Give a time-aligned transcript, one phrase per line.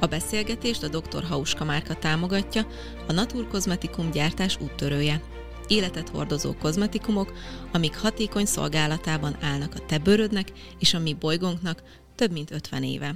[0.00, 1.24] A beszélgetést a Dr.
[1.24, 2.66] Hauska márka támogatja,
[3.08, 5.22] a Natur Kozmetikum gyártás úttörője.
[5.66, 7.32] Életet hordozó kozmetikumok,
[7.72, 11.82] amik hatékony szolgálatában állnak a te bőrödnek és a mi bolygónknak
[12.14, 13.14] több mint 50 éve.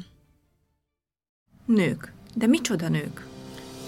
[1.67, 2.13] Nők.
[2.35, 3.27] De micsoda nők?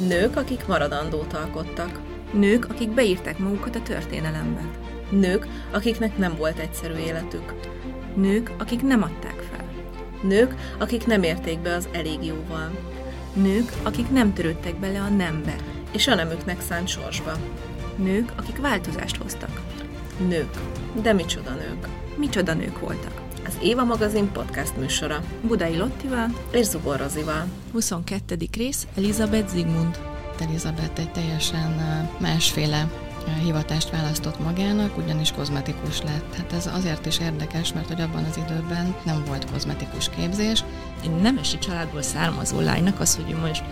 [0.09, 2.01] Nők, akik maradandót alkottak.
[2.33, 4.71] Nők, akik beírták magukat a történelembe.
[5.11, 7.55] Nők, akiknek nem volt egyszerű életük.
[8.17, 9.34] Nők, akik nem adták.
[10.29, 12.71] Nők, akik nem érték be az elég jóval.
[13.35, 15.57] Nők, akik nem törődtek bele a nembe.
[15.93, 17.33] És a nemüknek szánt sorsba.
[17.97, 19.61] Nők, akik változást hoztak.
[20.29, 20.51] Nők.
[21.03, 21.89] De micsoda nők.
[22.17, 23.23] Micsoda nők voltak.
[23.47, 25.21] Az Éva magazin podcast műsora.
[25.43, 27.47] Budai Lottival és Zubor Rozival.
[27.73, 28.37] 22.
[28.57, 29.99] rész Elizabeth Zigmund.
[30.41, 31.71] Elizabeth egy teljesen
[32.19, 36.35] másféle hivatást választott magának, ugyanis kozmetikus lett.
[36.37, 40.65] Hát ez azért is érdekes, mert hogy abban az időben nem volt kozmetikus képzés.
[41.03, 43.63] Egy nemesi családból származó lánynak az, hogy most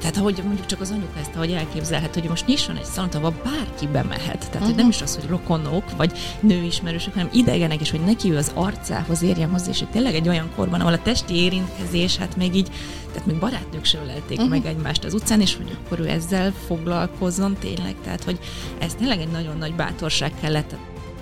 [0.00, 3.34] tehát ahogy mondjuk csak az anyuka ezt, ahogy elképzelhet, hogy most nyisson egy szalont, ahol
[3.44, 4.38] bárki bemehet.
[4.50, 4.76] Tehát uh-huh.
[4.76, 9.22] nem is az, hogy rokonok, vagy nőismerősök, hanem idegenek, és hogy neki ő az arcához
[9.22, 12.70] érjen hozzá, és hogy tényleg egy olyan korban, ahol a testi érintkezés, hát még így,
[13.12, 14.52] tehát még barátnők sem ölelték uh-huh.
[14.52, 17.94] meg egymást az utcán, és hogy akkor ő ezzel foglalkozzon tényleg.
[18.04, 18.38] Tehát, hogy
[18.78, 20.74] ez tényleg egy nagyon nagy bátorság kellett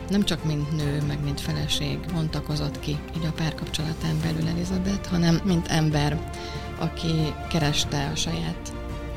[0.08, 5.40] nem csak mint nő, meg mint feleség bontakozott ki így a párkapcsolatán belül Elizabeth, hanem
[5.44, 6.30] mint ember,
[6.78, 8.72] aki kereste a saját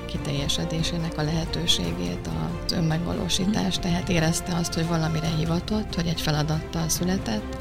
[0.08, 2.30] kiteljesedésének a lehetőségét,
[2.66, 7.58] az önmegvalósítást, tehát érezte azt, hogy valamire hivatott, hogy egy feladattal született,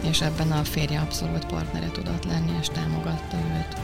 [0.00, 3.76] és ebben a férje abszolút partnere tudott lenni, és támogatta őt.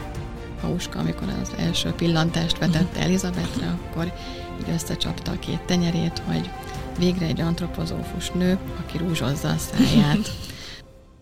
[0.61, 4.13] Hauska, amikor az első pillantást vetette Elizabethre, akkor
[4.59, 6.49] így összecsapta a két tenyerét, hogy
[6.97, 10.31] végre egy antropozófus nő, aki rúzsozza a száját.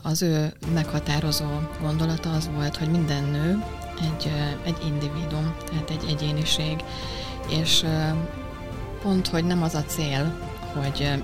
[0.05, 1.45] Az ő meghatározó
[1.81, 3.63] gondolata az volt, hogy minden nő
[4.02, 4.31] egy,
[4.63, 6.83] egy individum, tehát egy egyéniség,
[7.49, 7.86] és
[9.02, 10.34] pont, hogy nem az a cél,
[10.73, 11.23] hogy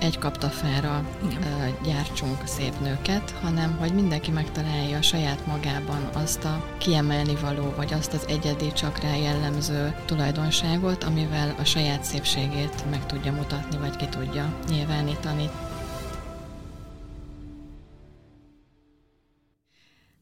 [0.00, 1.74] egy kaptafára Igen.
[1.84, 7.92] gyártsunk szép nőket, hanem hogy mindenki megtalálja a saját magában azt a kiemelni való, vagy
[7.92, 13.96] azt az egyedi, csak rá jellemző tulajdonságot, amivel a saját szépségét meg tudja mutatni, vagy
[13.96, 15.50] ki tudja nyilvánítani.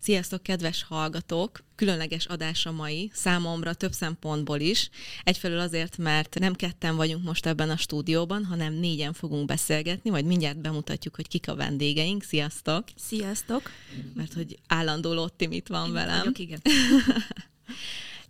[0.09, 1.65] Sziasztok, kedves hallgatók!
[1.75, 4.91] Különleges adás a mai, számomra több szempontból is.
[5.25, 10.25] Egyfelől azért, mert nem ketten vagyunk most ebben a stúdióban, hanem négyen fogunk beszélgetni, majd
[10.25, 12.23] mindjárt bemutatjuk, hogy kik a vendégeink.
[12.23, 12.85] Sziasztok!
[12.97, 13.71] Sziasztok!
[14.15, 16.19] Mert hogy állandó Lotti itt van Én velem.
[16.19, 16.61] Vagyok, igen.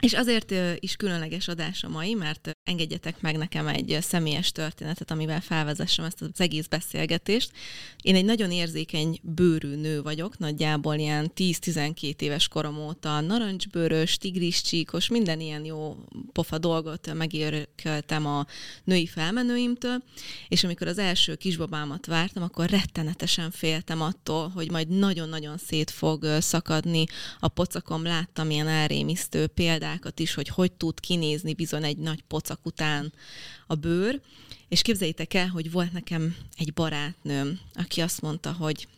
[0.00, 5.41] És azért is különleges adás a mai, mert engedjetek meg nekem egy személyes történetet, amivel
[5.41, 7.50] felvezessem ezt az egész beszélgetést.
[8.03, 14.62] Én egy nagyon érzékeny bőrű nő vagyok, nagyjából ilyen 10-12 éves korom óta narancsbőrös, tigris
[14.62, 15.97] csíkos, minden ilyen jó
[16.32, 18.47] pofa dolgot megérkeltem a
[18.84, 20.03] női felmenőimtől,
[20.48, 26.26] és amikor az első kisbabámat vártam, akkor rettenetesen féltem attól, hogy majd nagyon-nagyon szét fog
[26.38, 27.04] szakadni
[27.38, 28.03] a pocakom.
[28.03, 29.47] Láttam ilyen elrémisztő
[29.88, 33.12] példákat is, hogy hogy tud kinézni bizony egy nagy pocak után
[33.66, 34.21] a bőr,
[34.69, 38.88] és képzeljétek el, hogy volt nekem egy barátnőm, aki azt mondta, hogy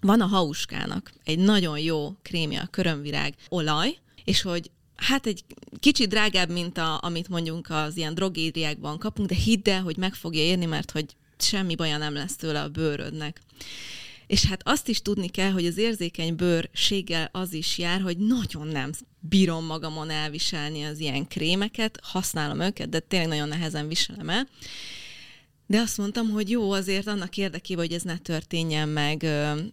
[0.00, 5.44] van a hauskának egy nagyon jó krémje, a körömvirág olaj, és hogy hát egy
[5.80, 10.14] kicsit drágább, mint a, amit mondjuk az ilyen drogériákban kapunk, de hidd el, hogy meg
[10.14, 13.40] fogja érni, mert hogy semmi baja nem lesz tőle a bőrödnek.
[14.26, 18.66] És hát azt is tudni kell, hogy az érzékeny bőrséggel az is jár, hogy nagyon
[18.66, 24.48] nem bírom magamon elviselni az ilyen krémeket, használom őket, de tényleg nagyon nehezen viselem el.
[25.66, 29.24] De azt mondtam, hogy jó, azért annak érdekében, hogy ez ne történjen meg,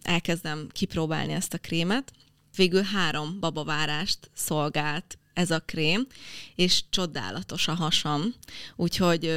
[0.02, 2.12] elkezdem kipróbálni ezt a krémet.
[2.56, 6.06] Végül három babavárást szolgált ez a krém,
[6.54, 8.34] és csodálatos a hasam.
[8.76, 9.32] Úgyhogy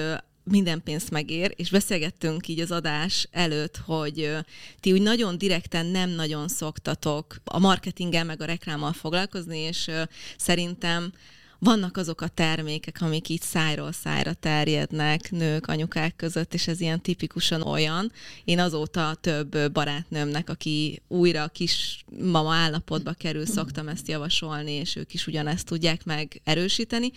[0.49, 4.35] minden pénzt megér, és beszélgettünk így az adás előtt, hogy
[4.79, 9.91] ti úgy nagyon direkten nem nagyon szoktatok a marketinggel meg a reklámmal foglalkozni, és
[10.37, 11.11] szerintem
[11.59, 17.01] vannak azok a termékek, amik így szájról szájra terjednek nők, anyukák között, és ez ilyen
[17.01, 18.11] tipikusan olyan.
[18.43, 24.95] Én azóta több barátnőmnek, aki újra a kis mama állapotba kerül, szoktam ezt javasolni, és
[24.95, 27.11] ők is ugyanezt tudják meg erősíteni.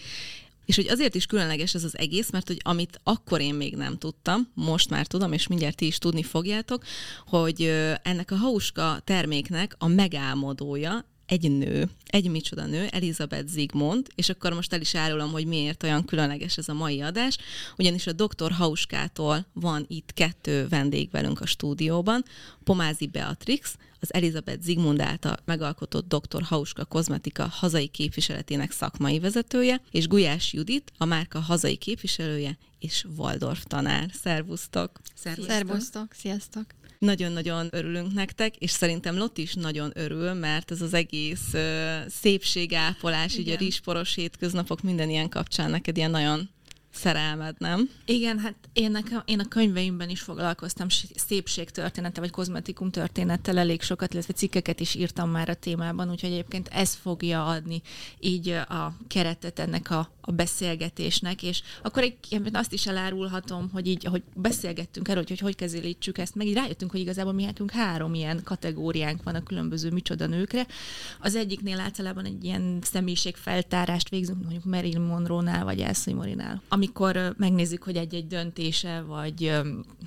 [0.70, 3.98] És hogy azért is különleges ez az egész, mert hogy amit akkor én még nem
[3.98, 6.84] tudtam, most már tudom, és mindjárt ti is tudni fogjátok,
[7.26, 7.62] hogy
[8.02, 14.52] ennek a hauska terméknek a megálmodója egy nő, egy micsoda nő, Elizabeth Zigmond, és akkor
[14.52, 17.38] most el is árulom, hogy miért olyan különleges ez a mai adás,
[17.76, 18.50] ugyanis a Dr.
[18.50, 22.24] Hauskától van itt kettő vendég velünk a stúdióban,
[22.64, 26.42] Pomázi Beatrix, az Elizabeth Zigmund által megalkotott Dr.
[26.42, 33.64] Hauska kozmetika hazai képviseletének szakmai vezetője, és Gulyás Judit, a márka hazai képviselője és Waldorf
[33.64, 34.10] tanár.
[34.22, 35.00] Szervusztok!
[35.14, 35.54] Szervusztok!
[35.54, 36.12] Szervusztok.
[36.12, 36.79] Sziasztok!
[37.00, 41.60] Nagyon-nagyon örülünk nektek, és szerintem Lotti is nagyon örül, mert ez az egész uh,
[42.08, 46.50] szépségápolás, így a rizsporos hétköznapok minden ilyen kapcsán neked ilyen nagyon
[46.92, 47.90] szerelmed, nem?
[48.04, 54.12] Igen, hát én, nekem, én a könyveimben is foglalkoztam szépségtörténete, vagy kozmetikum történettel elég sokat,
[54.12, 57.82] illetve cikkeket is írtam már a témában, úgyhogy egyébként ez fogja adni
[58.18, 62.16] így a keretet ennek a, a beszélgetésnek, és akkor egy,
[62.52, 66.90] azt is elárulhatom, hogy így, hogy beszélgettünk erről, hogy hogy, kezelítsük ezt, meg így rájöttünk,
[66.90, 70.66] hogy igazából mi nekünk három ilyen kategóriánk van a különböző micsoda nőkre.
[71.20, 77.82] Az egyiknél általában egy ilyen személyiségfeltárást végzünk, mondjuk Marilyn Monroe-nál, vagy Elsie Morinál amikor megnézzük,
[77.82, 79.52] hogy egy-egy döntése, vagy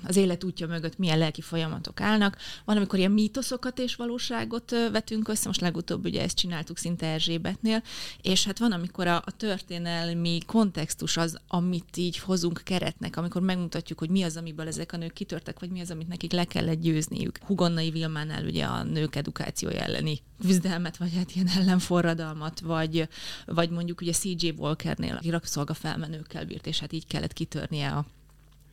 [0.06, 2.36] az élet útja mögött milyen lelki folyamatok állnak.
[2.64, 7.82] Van, amikor ilyen mítoszokat és valóságot vetünk össze, most legutóbb ugye ezt csináltuk szinte Erzsébetnél,
[8.22, 10.13] és hát van, amikor a, a történelmi
[10.46, 15.12] kontextus az, amit így hozunk keretnek, amikor megmutatjuk, hogy mi az, amiből ezek a nők
[15.12, 17.38] kitörtek, vagy mi az, amit nekik le kellett győzniük.
[17.42, 23.08] Hugonnai Vilmánál ugye a nők edukációja elleni küzdelmet, vagy hát ilyen ellenforradalmat, vagy,
[23.46, 28.04] vagy mondjuk ugye CJ Walkernél a rabszolga felmenőkkel bírt, és hát így kellett kitörnie a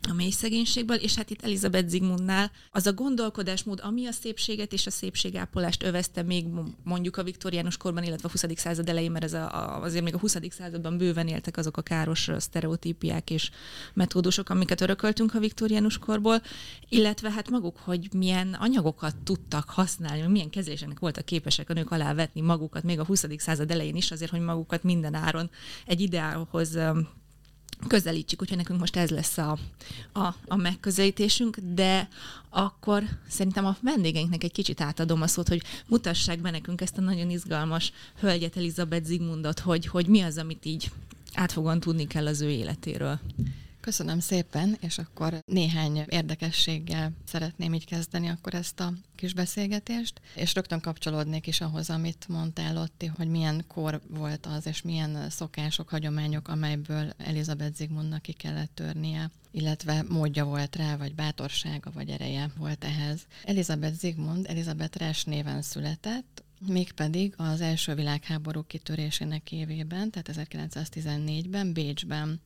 [0.09, 4.85] a mély szegénységből, és hát itt Elizabeth Zigmundnál az a gondolkodásmód, ami a szépséget és
[4.85, 6.45] a szépségápolást övezte még
[6.83, 8.59] mondjuk a viktoriánus korban, illetve a 20.
[8.59, 10.37] század elején, mert ez a, azért még a 20.
[10.49, 13.51] században bőven éltek azok a káros sztereotípiák és
[13.93, 16.41] metódusok, amiket örököltünk a viktoriánus korból,
[16.89, 22.41] illetve hát maguk, hogy milyen anyagokat tudtak használni, milyen kezeléseknek voltak képesek a nők alávetni
[22.41, 23.25] magukat, még a 20.
[23.37, 25.49] század elején is, azért, hogy magukat minden áron
[25.85, 26.77] egy ideálhoz
[27.87, 29.57] közelítsük, úgyhogy nekünk most ez lesz a,
[30.13, 32.07] a, a megközelítésünk, de
[32.49, 37.01] akkor szerintem a vendégeinknek egy kicsit átadom a szót, hogy mutassák be nekünk ezt a
[37.01, 40.91] nagyon izgalmas hölgyet, Elizabeth Zigmundot, hogy, hogy mi az, amit így
[41.33, 43.19] átfogóan tudni kell az ő életéről.
[43.81, 50.53] Köszönöm szépen, és akkor néhány érdekességgel szeretném így kezdeni akkor ezt a kis beszélgetést, és
[50.53, 55.89] rögtön kapcsolódnék is ahhoz, amit mondtál Lotti, hogy milyen kor volt az, és milyen szokások,
[55.89, 62.49] hagyományok, amelyből Elizabeth Zigmundnak ki kellett törnie illetve módja volt rá, vagy bátorsága, vagy ereje
[62.57, 63.25] volt ehhez.
[63.43, 72.41] Elizabeth Zigmund Elizabeth Resch néven született, mégpedig az első világháború kitörésének évében, tehát 1914-ben Bécsben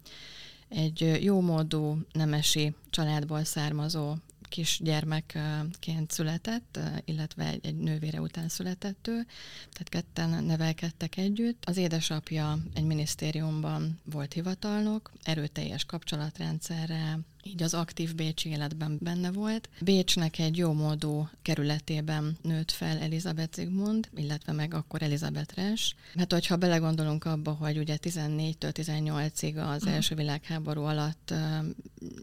[0.69, 4.15] egy jómódú nemesi családból származó
[4.49, 9.25] kisgyermekként született, illetve egy, egy nővére után született ő,
[9.71, 11.63] tehát ketten nevelkedtek együtt.
[11.65, 19.69] Az édesapja egy minisztériumban volt hivatalnok, erőteljes kapcsolatrendszerre, így az aktív Bécsi életben benne volt.
[19.81, 25.95] Bécsnek egy jó módú kerületében nőtt fel Elizabeth Zigmund, illetve meg akkor Elizabeth Res.
[26.15, 31.33] Hát, hogyha belegondolunk abba, hogy ugye 14-től 18-ig az első világháború alatt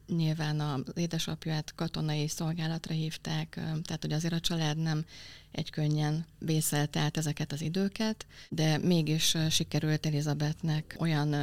[0.07, 5.05] nyilván az édesapját katonai szolgálatra hívták, tehát hogy azért a család nem
[5.51, 11.35] egy könnyen vészelte át ezeket az időket, de mégis sikerült Elizabethnek olyan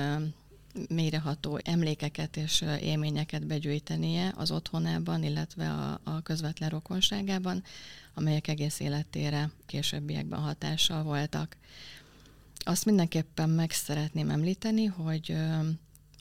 [0.90, 7.64] mélyreható emlékeket és élményeket begyűjtenie az otthonában, illetve a, a közvetlen rokonságában,
[8.14, 11.58] amelyek egész életére későbbiekben hatással voltak.
[12.63, 15.36] Azt mindenképpen meg szeretném említeni, hogy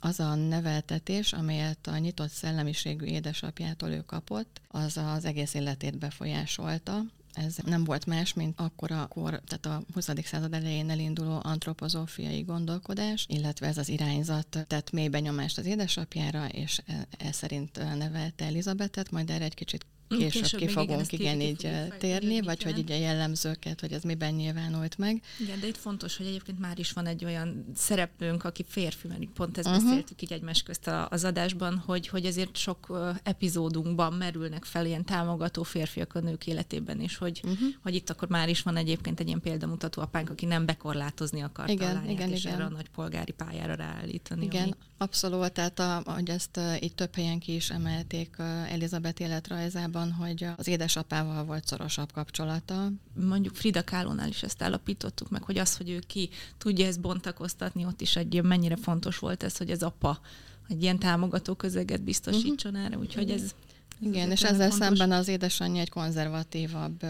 [0.00, 7.02] az a neveltetés, amelyet a nyitott szellemiségű édesapjától ő kapott, az az egész életét befolyásolta,
[7.44, 10.10] ez nem volt más, mint akkor a kor, tehát a 20.
[10.24, 16.80] század elején elinduló antropozófiai gondolkodás, illetve ez az irányzat tett mély benyomást az édesapjára, és
[16.86, 21.48] e, e szerint nevelte Elizabetet, majd erre egy kicsit később, később ki fogunk igen, igen
[21.48, 25.22] így térni, vagy hogy így a jellemzőket, hogy ez miben nyilvánult meg.
[25.40, 29.20] Igen, de itt fontos, hogy egyébként már is van egy olyan szereplőnk, aki férfi, mert
[29.34, 29.84] pont ezt uh-huh.
[29.84, 35.62] beszéltük így egymás közt az adásban, hogy, hogy ezért sok epizódunkban merülnek fel ilyen támogató
[35.62, 37.68] férfiak a nők életében, és hogy, uh-huh.
[37.82, 41.70] hogy itt akkor már is van egyébként egy ilyen példamutató apánk, aki nem bekorlátozni akart
[41.70, 42.54] igen, a lányát, igen, és igen.
[42.54, 44.44] erre a nagy polgári pályára ráállítani.
[44.44, 44.72] Igen, ami...
[44.98, 48.36] abszolút, tehát a, ahogy ezt itt több helyen ki is emelték
[48.68, 52.92] Elizabeth életrajzában, hogy az édesapával volt szorosabb kapcsolata.
[53.14, 57.84] Mondjuk Frida Kahlo-nál is ezt állapítottuk meg, hogy az, hogy ő ki tudja ezt bontakoztatni,
[57.84, 60.20] ott is egy mennyire fontos volt ez, hogy az apa
[60.68, 62.86] egy ilyen támogató közeget biztosítson uh-huh.
[62.86, 63.54] erre, úgyhogy ez
[64.00, 64.86] Igen, és ezzel fontos.
[64.86, 67.06] szemben az édesanyja egy konzervatívabb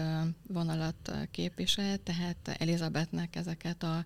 [0.47, 4.05] vonalat képvisel, tehát Elizabethnek ezeket a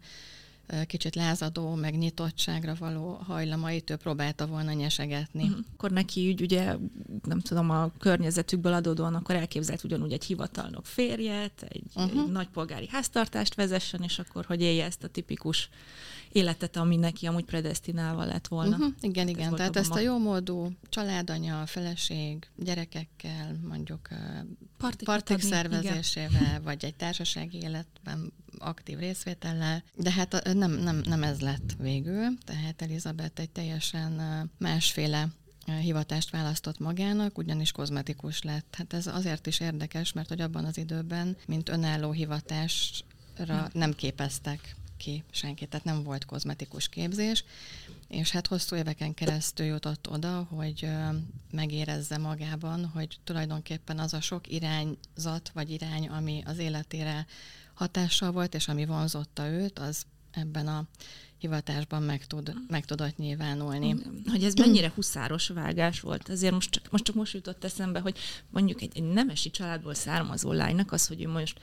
[0.87, 5.43] kicsit lázadó, meg nyitottságra való hajlamait ő próbálta volna nyesegetni.
[5.43, 5.65] Uh-huh.
[5.73, 6.75] Akkor neki úgy ugye,
[7.23, 12.21] nem tudom, a környezetükből adódóan akkor elképzelt ugyanúgy egy hivatalnok férjet, egy, uh-huh.
[12.23, 15.69] egy nagypolgári háztartást vezessen, és akkor hogy élje ezt a tipikus
[16.31, 18.75] életet, ami neki amúgy predestinálva lett volna.
[18.75, 18.93] Uh-huh.
[19.01, 19.51] Igen, hát igen.
[19.51, 24.07] Ez Tehát ezt a jómódú családanya, feleség, gyerekekkel, mondjuk
[24.77, 26.63] partik, partik szervezésével, igen.
[26.63, 32.81] vagy egy társasági életben aktív részvétellel, de hát nem, nem, nem ez lett végül, tehát
[32.81, 34.21] Elizabeth egy teljesen
[34.57, 35.27] másféle
[35.65, 38.75] hivatást választott magának, ugyanis kozmetikus lett.
[38.77, 44.75] Hát ez azért is érdekes, mert hogy abban az időben, mint önálló hivatásra nem képeztek
[44.97, 47.43] ki senkit, tehát nem volt kozmetikus képzés,
[48.07, 50.89] és hát hosszú éveken keresztül jutott oda, hogy
[51.51, 57.25] megérezze magában, hogy tulajdonképpen az a sok irányzat vagy irány, ami az életére
[57.73, 60.87] hatással volt, és ami vonzotta őt, az ebben a
[61.37, 63.95] hivatásban meg, tud, meg tudott nyilvánulni.
[64.31, 66.29] Hogy ez mennyire huszáros vágás volt.
[66.29, 68.17] Azért most csak most, csak most jutott eszembe, hogy
[68.49, 71.59] mondjuk egy, egy nemesi családból származó lánynak az, hogy ő most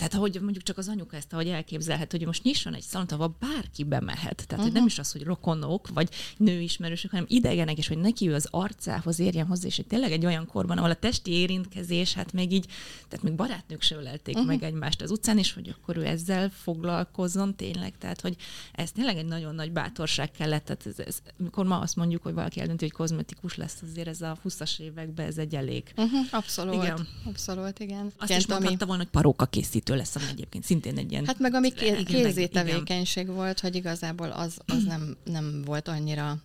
[0.00, 3.36] tehát ahogy mondjuk csak az anyuka ezt, ahogy elképzelhet, hogy most nyisson egy szalont, ahol
[3.38, 4.34] bárki bemehet.
[4.34, 4.64] Tehát uh-huh.
[4.64, 8.48] hogy nem is az, hogy rokonok, vagy nőismerősök, hanem idegenek, és hogy neki ő az
[8.50, 12.52] arcához érjen hozzá, és hogy tényleg egy olyan korban, ahol a testi érintkezés, hát még
[12.52, 12.66] így,
[13.08, 14.50] tehát még barátnők se ölelték uh-huh.
[14.50, 17.98] meg egymást az utcán, és hogy akkor ő ezzel foglalkozzon tényleg.
[17.98, 18.36] Tehát, hogy
[18.72, 20.64] ez tényleg egy nagyon nagy bátorság kellett.
[20.64, 24.20] Tehát ez, ez, mikor ma azt mondjuk, hogy valaki eldönti, hogy kozmetikus lesz, azért ez
[24.20, 25.92] a 20-as években ez egy elég.
[25.96, 26.20] Uh-huh.
[26.30, 26.74] Abszolút.
[26.74, 27.06] Igen.
[27.24, 28.12] Abszolút, igen.
[28.18, 28.86] Azt Kent, is mondhatta ami...
[28.86, 31.26] volna, hogy paróka készítő kézítő lesz, ami egyébként szintén egy ilyen...
[31.26, 36.42] Hát meg ami ké- kézi tevékenység volt, hogy igazából az, az nem, nem volt annyira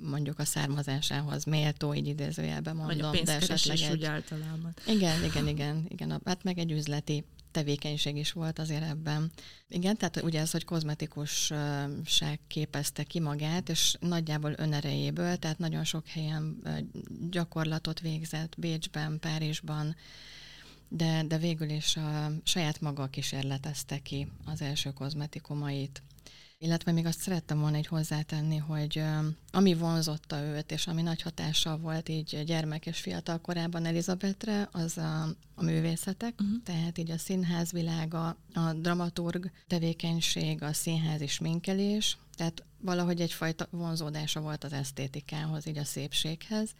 [0.00, 3.10] mondjuk a származásához méltó, így idézőjelben mondom.
[3.10, 3.92] Vagy a de esetleg egy...
[3.92, 4.74] úgy általában.
[4.86, 6.20] Igen, igen, igen, igen.
[6.24, 9.30] Hát meg egy üzleti tevékenység is volt azért ebben.
[9.68, 16.06] Igen, tehát ugye ez, hogy kozmetikusság képezte ki magát, és nagyjából önerejéből, tehát nagyon sok
[16.06, 16.62] helyen
[17.30, 19.96] gyakorlatot végzett, Bécsben, Párizsban,
[20.94, 26.02] de, de végül is a saját maga kísérletezte ki az első kozmetikumait.
[26.58, 29.02] Illetve még azt szerettem volna egy hozzátenni, hogy
[29.50, 34.98] ami vonzotta őt, és ami nagy hatással volt így gyermek és fiatal korában Elizabetre, az
[34.98, 35.22] a,
[35.54, 36.62] a művészetek, uh-huh.
[36.64, 44.40] tehát így a színház világa, a dramaturg tevékenység, a színházi sminkelés, tehát valahogy egyfajta vonzódása
[44.40, 46.70] volt az esztétikához, így a szépséghez.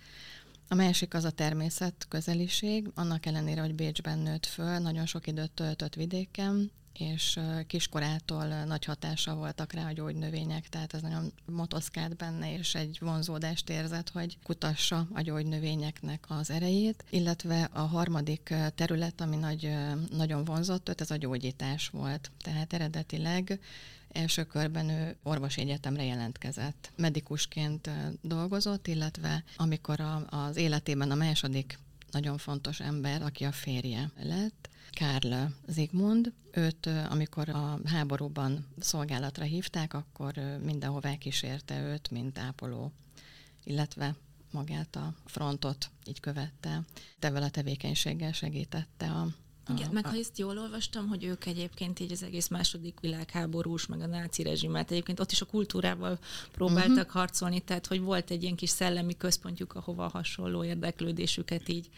[0.72, 5.50] A másik az a természet közeliség, annak ellenére, hogy Bécsben nőtt föl, nagyon sok időt
[5.50, 12.58] töltött vidéken, és kiskorától nagy hatása voltak rá a gyógynövények, tehát ez nagyon motoszkált benne,
[12.58, 19.36] és egy vonzódást érzett, hogy kutassa a gyógynövényeknek az erejét, illetve a harmadik terület, ami
[19.36, 19.74] nagy,
[20.10, 22.30] nagyon vonzott őt, ez a gyógyítás volt.
[22.38, 23.60] Tehát eredetileg
[24.12, 26.92] Első körben ő orvosi egyetemre jelentkezett.
[26.96, 27.90] Medikusként
[28.20, 31.78] dolgozott, illetve amikor a, az életében a második
[32.10, 35.34] nagyon fontos ember, aki a férje lett, Kárl
[35.66, 36.32] Zigmund.
[36.52, 42.92] Őt, amikor a háborúban szolgálatra hívták, akkor mindenhová kísérte őt, mint ápoló,
[43.64, 44.14] illetve
[44.50, 46.82] magát a frontot így követte.
[47.18, 49.28] Tevel a tevékenységgel segítette a
[49.68, 54.00] igen, meg ha ezt jól olvastam, hogy ők egyébként így az egész második világháborús, meg
[54.00, 56.18] a náci rezsimet, egyébként ott is a kultúrával
[56.52, 57.12] próbáltak uh-huh.
[57.12, 61.88] harcolni, tehát hogy volt egy ilyen kis szellemi központjuk, ahova hasonló érdeklődésüket így.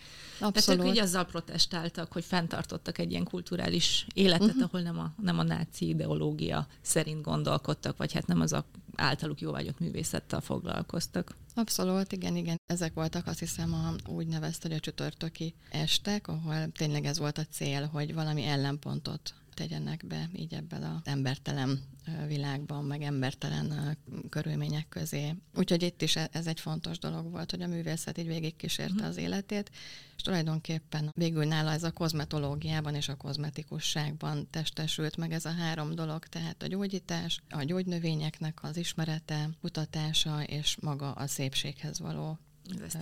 [0.40, 0.64] Abszolút.
[0.64, 4.62] Tehát ők így azzal protestáltak, hogy fenntartottak egy ilyen kulturális életet, uh-huh.
[4.62, 8.64] ahol nem a, nem a náci ideológia szerint gondolkodtak, vagy hát nem az a
[8.96, 11.36] általuk jóvágyott művészettel foglalkoztak.
[11.54, 12.60] Abszolút, igen, igen.
[12.66, 17.38] Ezek voltak azt hiszem a, úgy nevezte, hogy a csütörtöki estek, ahol tényleg ez volt
[17.38, 21.82] a cél, hogy valami ellenpontot tegyenek be így ebben az embertelen
[22.26, 23.96] világban, meg embertelen
[24.28, 25.34] körülmények közé.
[25.54, 29.08] Úgyhogy itt is e- ez egy fontos dolog volt, hogy a művészet így végigkísérte uh-huh.
[29.08, 29.70] az életét,
[30.16, 35.94] és tulajdonképpen végül nála ez a kozmetológiában és a kozmetikusságban testesült meg ez a három
[35.94, 42.38] dolog, tehát a gyógyítás, a gyógynövényeknek az ismerete, kutatása és maga a szépséghez való
[42.84, 42.98] az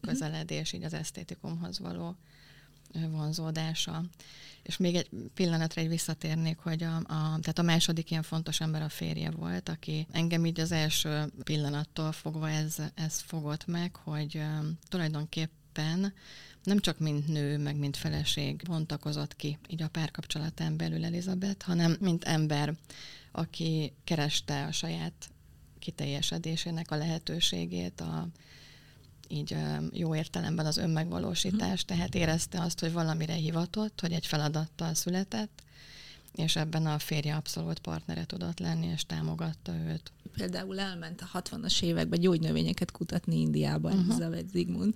[0.00, 2.16] közeledés, így az esztétikumhoz való
[2.92, 4.04] vonzódása.
[4.68, 8.82] És még egy pillanatra egy visszatérnék, hogy a, a, tehát a második ilyen fontos ember
[8.82, 14.36] a férje volt, aki engem így az első pillanattól fogva ez, ez fogott meg, hogy
[14.36, 16.12] um, tulajdonképpen
[16.62, 21.96] nem csak mint nő, meg mint feleség bontakozott ki így a párkapcsolatán belül Elizabeth, hanem
[22.00, 22.74] mint ember,
[23.32, 25.30] aki kereste a saját
[25.78, 28.28] kiteljesedésének a lehetőségét, a,
[29.28, 29.56] így
[29.92, 35.62] jó értelemben az önmegvalósítás, tehát érezte azt, hogy valamire hivatott, hogy egy feladattal született,
[36.34, 40.12] és ebben a férje abszolút partnere tudott lenni, és támogatta őt.
[40.36, 44.04] Például elment a 60-as években gyógynövényeket kutatni Indiába, uh-huh.
[44.04, 44.94] Elizabeth Zigmund,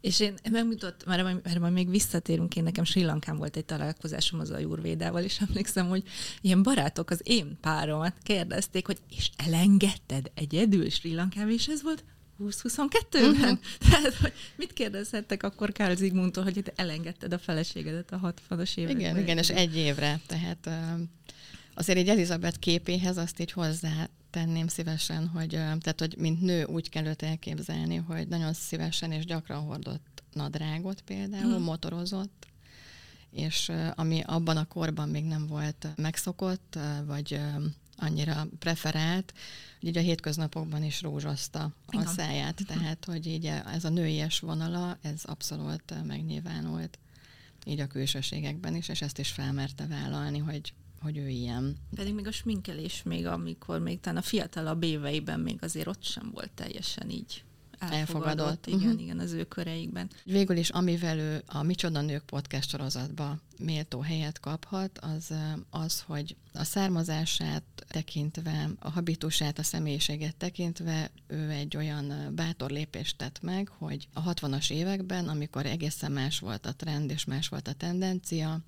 [0.00, 4.40] és én megmutott, mert mert majd még visszatérünk, én nekem Sri Lankán volt egy találkozásom
[4.40, 6.02] az a Jurvédával, és emlékszem, hogy
[6.40, 12.04] ilyen barátok az én páromat kérdezték, hogy és elengedted egyedül Sri Lankán, és ez volt
[12.40, 13.30] 20-22-ben?
[13.30, 13.58] Uh-huh.
[13.90, 19.00] Tehát, hogy mit kérdezhettek akkor Carl Zigmundtól, hogy te elengedted a feleségedet a 60-as években?
[19.00, 20.20] Igen, igen, és egy évre.
[20.26, 20.68] Tehát
[21.74, 26.88] azért egy Elizabeth képéhez azt így hozzá tenném szívesen, hogy, tehát, hogy mint nő úgy
[26.88, 31.64] kell őt elképzelni, hogy nagyon szívesen és gyakran hordott nadrágot például, uh-huh.
[31.64, 32.46] motorozott,
[33.30, 37.40] és ami abban a korban még nem volt megszokott, vagy
[37.96, 39.32] annyira preferált,
[39.80, 44.98] hogy így a hétköznapokban is rózsaszta a száját, tehát hogy így ez a nőies vonala,
[45.02, 46.98] ez abszolút megnyilvánult
[47.66, 51.76] így a külsőségekben is, és ezt is felmerte vállalni, hogy hogy ő ilyen.
[51.94, 56.30] Pedig még a sminkelés még, amikor még talán a fiatalabb éveiben még azért ott sem
[56.32, 57.44] volt teljesen így
[57.78, 57.98] elfogadott.
[57.98, 58.66] elfogadott.
[58.66, 59.02] Igen, uh-huh.
[59.02, 60.10] igen, az ő köreikben.
[60.24, 65.34] Végül is, amivel ő a Micsoda Nők podcast sorozatba méltó helyet kaphat, az
[65.70, 73.16] az, hogy a származását tekintve, a habitusát, a személyiséget tekintve ő egy olyan bátor lépést
[73.16, 77.68] tett meg, hogy a 60-as években, amikor egészen más volt a trend és más volt
[77.68, 78.60] a tendencia,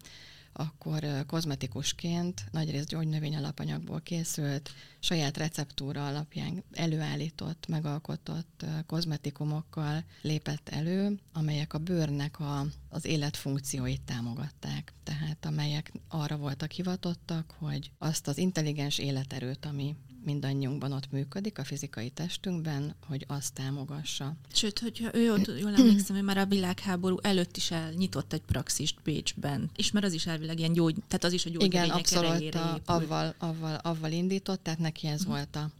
[0.56, 11.75] akkor kozmetikusként nagyrészt gyógynövény alapanyagból készült, saját receptúra alapján előállított, megalkotott kozmetikumokkal lépett elő, amelyek
[11.75, 14.92] a bőrnek a, az életfunkcióit támogatták.
[15.02, 19.96] Tehát amelyek arra voltak hivatottak, hogy azt az intelligens életerőt, ami
[20.26, 24.35] mindannyiunkban ott működik, a fizikai testünkben, hogy azt támogassa.
[24.52, 29.02] Sőt, hogyha ő ott, jól emlékszem, hogy már a világháború előtt is elnyitott egy praxist
[29.02, 32.54] Bécsben, és már az is elvileg ilyen gyógy, tehát az is a gyógynövények Igen, abszolút
[32.54, 35.35] a, avval, avval, avval indított, tehát neki ez uh-huh.
[35.37, 35.71] volt a,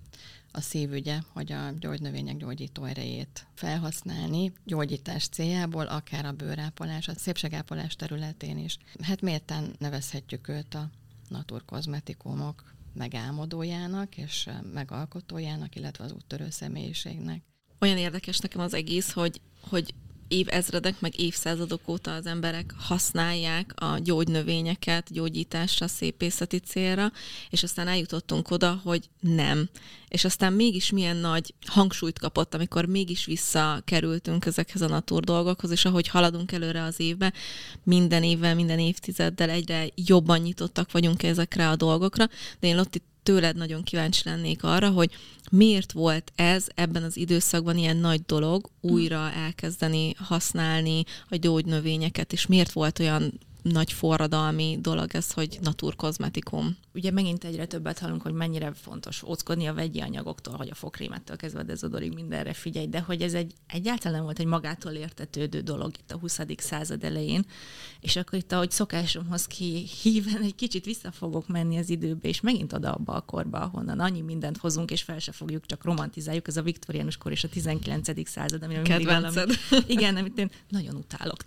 [0.51, 7.97] a szívügye, hogy a gyógynövények gyógyító erejét felhasználni, gyógyítás céljából, akár a bőrápolás, a szépségápolás
[7.97, 8.79] területén is.
[9.03, 10.91] Hát méltán nevezhetjük őt a
[11.29, 17.43] naturkozmetikumok megálmodójának és megalkotójának, illetve az úttörő személyiségnek.
[17.81, 19.95] Olyan érdekes nekem az egész, hogy, hogy
[20.29, 27.13] évezredek, meg évszázadok óta az emberek használják a gyógynövényeket gyógyításra, szépészeti célra,
[27.51, 29.69] és aztán eljutottunk oda, hogy nem.
[30.09, 35.85] És aztán mégis milyen nagy hangsúlyt kapott, amikor mégis visszakerültünk ezekhez a natur dolgokhoz, és
[35.85, 37.33] ahogy haladunk előre az évbe,
[37.83, 42.29] minden évvel, minden évtizeddel egyre jobban nyitottak vagyunk ezekre a dolgokra,
[42.61, 45.11] de én ott itt tőled nagyon kíváncsi lennék arra, hogy
[45.51, 52.47] miért volt ez ebben az időszakban ilyen nagy dolog újra elkezdeni használni a gyógynövényeket, és
[52.47, 56.77] miért volt olyan nagy forradalmi dolog ez, hogy naturkozmetikum.
[56.97, 61.37] Ugye megint egyre többet hallunk, hogy mennyire fontos óckodni a vegyi anyagoktól, hogy a fokrémettől
[61.37, 65.93] kezdve a dezodorig mindenre figyelj, de hogy ez egy egyáltalán volt egy magától értetődő dolog
[65.99, 66.41] itt a 20.
[66.57, 67.47] század elején,
[68.01, 72.73] és akkor itt, ahogy szokásomhoz kihíven, egy kicsit vissza fogok menni az időbe, és megint
[72.73, 76.57] oda abba a korba, ahonnan annyi mindent hozunk, és fel se fogjuk, csak romantizáljuk, ez
[76.57, 78.29] a viktoriánus kor és a 19.
[78.29, 79.59] század, amire Kedvenced.
[79.71, 81.43] Valami, igen, amit én nagyon utálok.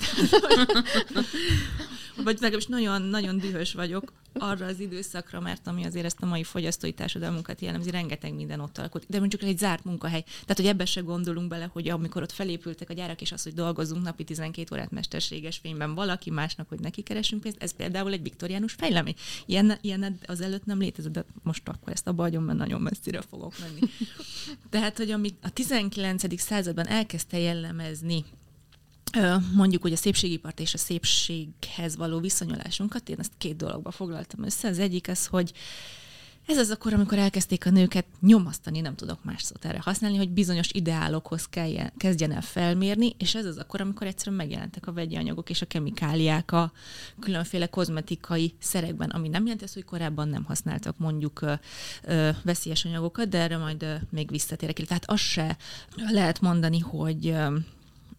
[2.24, 6.44] vagy legalábbis nagyon, nagyon dühös vagyok arra az időszakra, mert ami azért ezt a mai
[6.44, 9.06] fogyasztói társadalmunkat jellemzi, rengeteg minden ott alakult.
[9.08, 10.22] De mondjuk egy zárt munkahely.
[10.22, 13.54] Tehát, hogy ebbe se gondolunk bele, hogy amikor ott felépültek a gyárak, és az, hogy
[13.54, 18.22] dolgozunk napi 12 órát mesterséges fényben valaki másnak, hogy neki keresünk pénzt, ez például egy
[18.22, 19.16] viktoriánus fejlemény.
[19.46, 23.22] Ilyen, ilyen az előtt nem létezett, de most akkor ezt a bagyom, mert nagyon messzire
[23.22, 23.80] fogok menni.
[24.70, 26.42] Tehát, hogy ami a 19.
[26.42, 28.26] században elkezdte jellemezni
[29.54, 34.68] mondjuk, hogy a szépségipart és a szépséghez való viszonyulásunkat, én ezt két dologba foglaltam össze.
[34.68, 35.54] Az egyik az, hogy
[36.50, 40.30] ez az akkor, amikor elkezdték a nőket nyomasztani, nem tudok más szót erre használni, hogy
[40.30, 45.16] bizonyos ideálokhoz kelljen, kezdjen el felmérni, és ez az akkor, amikor egyszerűen megjelentek a vegyi
[45.16, 46.72] anyagok és a kemikáliák a
[47.20, 51.54] különféle kozmetikai szerekben, ami nem jelenti azt, hogy korábban nem használtak mondjuk ö,
[52.04, 54.76] ö, veszélyes anyagokat, de erre majd ö, még visszatérek.
[54.76, 55.58] Tehát azt se
[55.96, 57.58] lehet mondani, hogy ö,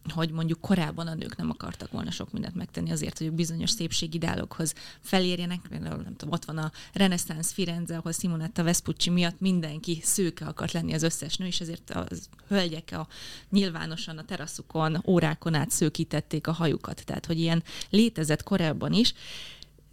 [0.09, 4.73] hogy mondjuk korábban a nők nem akartak volna sok mindent megtenni azért, hogy bizonyos szépségideálokhoz
[4.99, 5.59] felérjenek.
[5.69, 10.71] Például nem tudom, ott van a reneszánsz Firenze, ahol Simonetta Vespucci miatt mindenki szőke akart
[10.71, 12.07] lenni az összes nő, és ezért a
[12.47, 13.07] hölgyek a,
[13.49, 17.05] nyilvánosan a teraszukon, órákon át szőkítették a hajukat.
[17.05, 19.13] Tehát, hogy ilyen létezett korábban is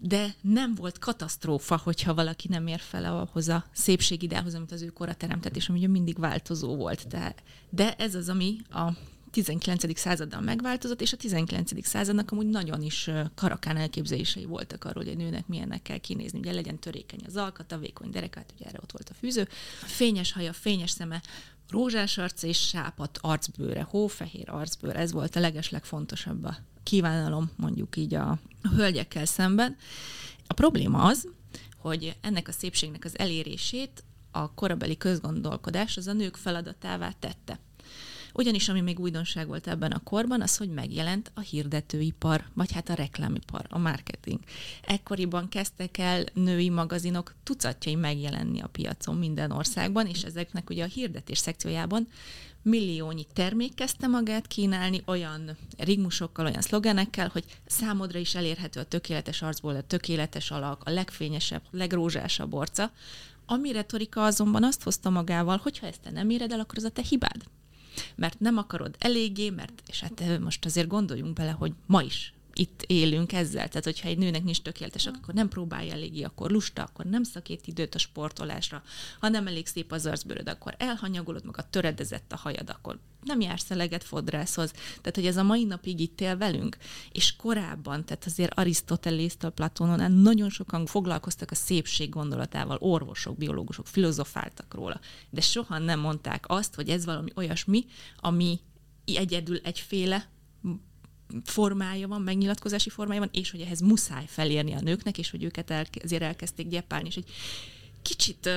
[0.00, 4.86] de nem volt katasztrófa, hogyha valaki nem ér fel ahhoz a szépségideához, amit az ő
[4.86, 7.06] kora teremtett, és ami ugye mindig változó volt.
[7.06, 7.34] De,
[7.70, 8.92] de ez az, ami a
[9.30, 9.98] 19.
[9.98, 11.86] századdal megváltozott, és a 19.
[11.86, 16.38] századnak amúgy nagyon is karakán elképzelései voltak arról, hogy egy nőnek milyennek kell kinézni.
[16.38, 19.48] Ugye legyen törékeny az alkata, vékony derekát, ugye erre ott volt a fűző.
[19.84, 21.22] Fényes haja, fényes szeme,
[21.70, 28.14] rózsás arc és sápat arcbőre, hófehér arcbőr, ez volt a legeslegfontosabb a kívánalom, mondjuk így
[28.14, 28.30] a,
[28.62, 29.76] a hölgyekkel szemben.
[30.46, 31.28] A probléma az,
[31.76, 37.60] hogy ennek a szépségnek az elérését a korabeli közgondolkodás az a nők feladatává tette.
[38.38, 42.88] Ugyanis ami még újdonság volt ebben a korban, az, hogy megjelent a hirdetőipar, vagy hát
[42.88, 44.38] a reklámipar, a marketing.
[44.82, 50.86] Ekkoriban kezdtek el női magazinok tucatjai megjelenni a piacon minden országban, és ezeknek ugye a
[50.86, 52.08] hirdetés szekciójában
[52.62, 59.42] milliónyi termék kezdte magát kínálni olyan rigmusokkal, olyan szlogenekkel, hogy számodra is elérhető a tökéletes
[59.42, 62.92] arcból, a tökéletes alak, a legfényesebb, legrózsásabb orca,
[63.46, 66.84] ami retorika azonban azt hozta magával, hogy ha ezt te nem éred el, akkor az
[66.84, 67.42] a te hibád
[68.14, 72.82] mert nem akarod eléggé, mert, és hát most azért gondoljunk bele, hogy ma is itt
[72.86, 73.68] élünk ezzel.
[73.68, 77.66] Tehát, hogyha egy nőnek nincs tökéletes, akkor nem próbálja eléggé, akkor lusta, akkor nem szakít
[77.66, 78.82] időt a sportolásra.
[79.20, 83.70] Ha nem elég szép az arcbőröd, akkor elhanyagolod magad, töredezett a hajad, akkor nem jársz
[83.70, 84.70] eleget fodrászhoz.
[84.70, 86.76] Tehát, hogy ez a mai napig itt él velünk.
[87.12, 94.74] És korábban, tehát azért Arisztotelésztől, Platonon nagyon sokan foglalkoztak a szépség gondolatával, orvosok, biológusok filozofáltak
[94.74, 98.60] róla, de soha nem mondták azt, hogy ez valami olyasmi, ami
[99.04, 100.28] egyedül egyféle
[101.44, 105.70] formája van, megnyilatkozási formája van, és hogy ehhez muszáj felérni a nőknek, és hogy őket
[105.70, 107.30] el, ezért elkezdték gyepálni, és egy
[108.02, 108.50] kicsit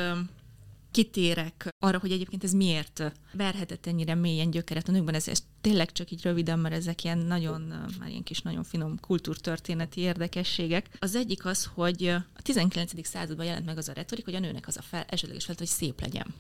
[0.92, 5.14] kitérek arra, hogy egyébként ez miért verhetett ennyire mélyen gyökeret a nőkben.
[5.14, 7.62] Ez, ez tényleg csak így röviden, mert ezek ilyen nagyon,
[8.00, 10.90] már ilyen kis nagyon finom kultúrtörténeti érdekességek.
[11.00, 13.08] Az egyik az, hogy a 19.
[13.08, 15.78] században jelent meg az a retorik, hogy a nőnek az a fel, esetleges feladat, hogy
[15.78, 16.34] szép legyen.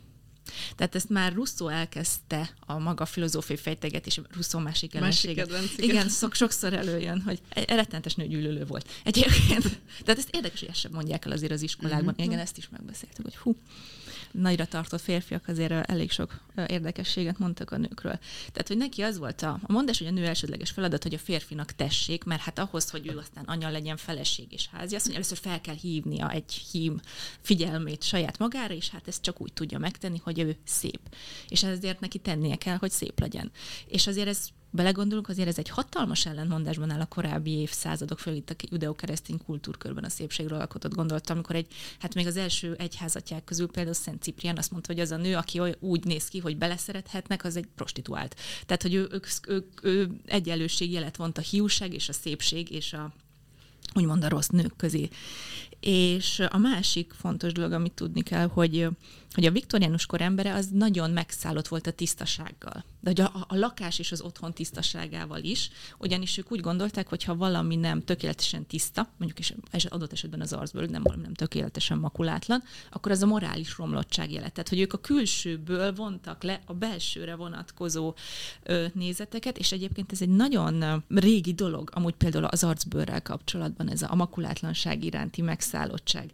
[0.75, 5.45] Tehát ezt már Russo elkezdte a maga filozófiai fejtegetés, Russo másik ellensége.
[5.77, 8.89] Igen, szok, sokszor előjön, hogy rettenetes nőgyűlölő volt.
[9.03, 9.79] Egyébként.
[10.03, 12.13] Tehát ezt érdekes, hogy ezt sem mondják el azért az iskolákban.
[12.13, 12.29] Mm-hmm.
[12.29, 13.55] Igen, ezt is megbeszéltük, hogy hú,
[14.31, 18.19] nagyra tartott férfiak azért elég sok érdekességet mondtak a nőkről.
[18.51, 21.17] Tehát, hogy neki az volt a, a mondás, hogy a nő elsődleges feladat, hogy a
[21.17, 25.23] férfinak tessék, mert hát ahhoz, hogy ő aztán anya legyen, feleség és házi, azt mondja,
[25.23, 26.99] először fel kell hívnia egy hím
[27.41, 30.99] figyelmét saját magára, és hát ezt csak úgy tudja megtenni, hogy ő szép.
[31.47, 33.51] És ezért neki tennie kell, hogy szép legyen.
[33.85, 38.49] És azért ez belegondolunk, azért ez egy hatalmas ellentmondásban áll a korábbi évszázadok föl itt
[38.49, 41.67] a judeokeresztény kultúrkörben a szépségről alkotott gondoltam, amikor egy,
[41.99, 45.36] hát még az első egyházatják közül például Szent Ciprián azt mondta, hogy az a nő,
[45.36, 48.36] aki úgy néz ki, hogy beleszerethetnek, az egy prostituált.
[48.65, 52.93] Tehát, hogy ő, ő, ő, ő egyenlőség jelet vont a hiúság és a szépség és
[52.93, 53.13] a
[53.93, 55.10] úgymond a rossz nők közé.
[55.79, 58.88] És a másik fontos dolog, amit tudni kell, hogy,
[59.33, 62.83] hogy a viktoriánus kor embere az nagyon megszállott volt a tisztasággal.
[62.99, 67.23] De hogy a, a lakás és az otthon tisztaságával is, ugyanis ők úgy gondolták, hogy
[67.23, 69.39] ha valami nem tökéletesen tiszta, mondjuk
[69.71, 74.31] és adott esetben az arcbőr nem valami nem tökéletesen makulátlan, akkor az a morális romlottság
[74.31, 74.51] jelet.
[74.53, 78.13] Tehát, hogy ők a külsőből vontak le a belsőre vonatkozó
[78.63, 84.01] ö, nézeteket, és egyébként ez egy nagyon régi dolog, amúgy például az arcbőrrel kapcsolatban ez
[84.01, 86.31] a makulátlanság iránti megszállottság.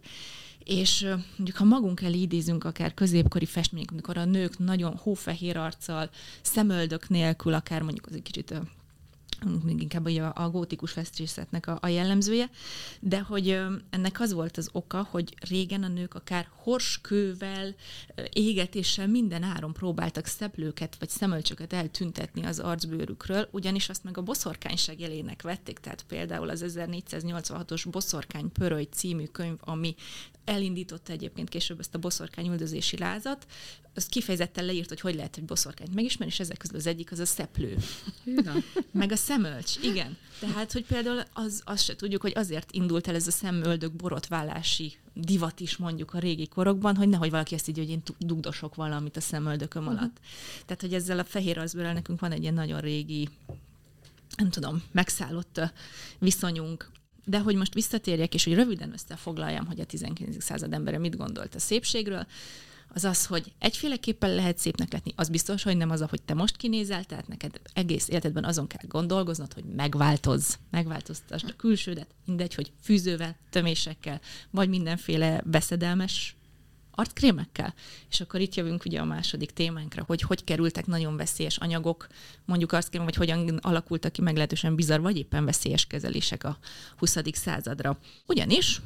[0.68, 6.10] És mondjuk, ha magunk elé idézünk akár középkori festmények, amikor a nők nagyon hófehér arccal,
[6.42, 8.54] szemöldök nélkül, akár mondjuk az egy kicsit
[9.64, 12.50] még inkább a, a gótikus festészetnek a, a jellemzője,
[13.00, 17.74] de hogy ennek az volt az oka, hogy régen a nők akár horskővel,
[18.32, 25.00] égetéssel minden áron próbáltak szeplőket vagy szemölcsöket eltüntetni az arcbőrükről, ugyanis azt meg a boszorkányság
[25.00, 29.94] jelének vették, tehát például az 1486-os Boszorkány Pöröly című könyv, ami
[30.48, 33.46] elindította egyébként később ezt a boszorkány üldözési lázat,
[33.94, 37.18] az kifejezetten leírt, hogy hogy lehet egy boszorkányt megismerni, és ezek közül az egyik az
[37.18, 37.76] a szeplő.
[38.92, 40.16] Meg a szemölcs, igen.
[40.40, 44.92] Tehát, hogy például az, azt se tudjuk, hogy azért indult el ez a szemöldök borotválási
[45.14, 49.16] divat is mondjuk a régi korokban, hogy nehogy valaki ezt így, hogy én dugdosok valamit
[49.16, 49.98] a szemöldököm uh-huh.
[49.98, 50.16] alatt.
[50.64, 53.28] Tehát, hogy ezzel a fehér arcbőrrel nekünk van egy ilyen nagyon régi
[54.36, 55.60] nem tudom, megszállott
[56.18, 56.90] viszonyunk.
[57.28, 60.42] De hogy most visszatérjek, és hogy röviden összefoglaljam, hogy a 19.
[60.42, 62.26] század embere mit gondolt a szépségről,
[62.94, 66.56] az az, hogy egyféleképpen lehet szépnek letni, az biztos, hogy nem az, ahogy te most
[66.56, 72.72] kinézel, tehát neked egész életedben azon kell gondolkoznod, hogy megváltozz, megváltoztasd a külsődet, mindegy, hogy
[72.82, 76.36] fűzővel, tömésekkel, vagy mindenféle beszedelmes
[76.98, 77.74] arckrémekkel.
[78.10, 82.06] És akkor itt jövünk ugye a második témánkra, hogy hogy kerültek nagyon veszélyes anyagok,
[82.44, 86.58] mondjuk arckrém, vagy hogyan alakultak ki meglehetősen bizarr, vagy éppen veszélyes kezelések a
[86.96, 87.16] 20.
[87.32, 87.98] századra.
[88.26, 88.80] Ugyanis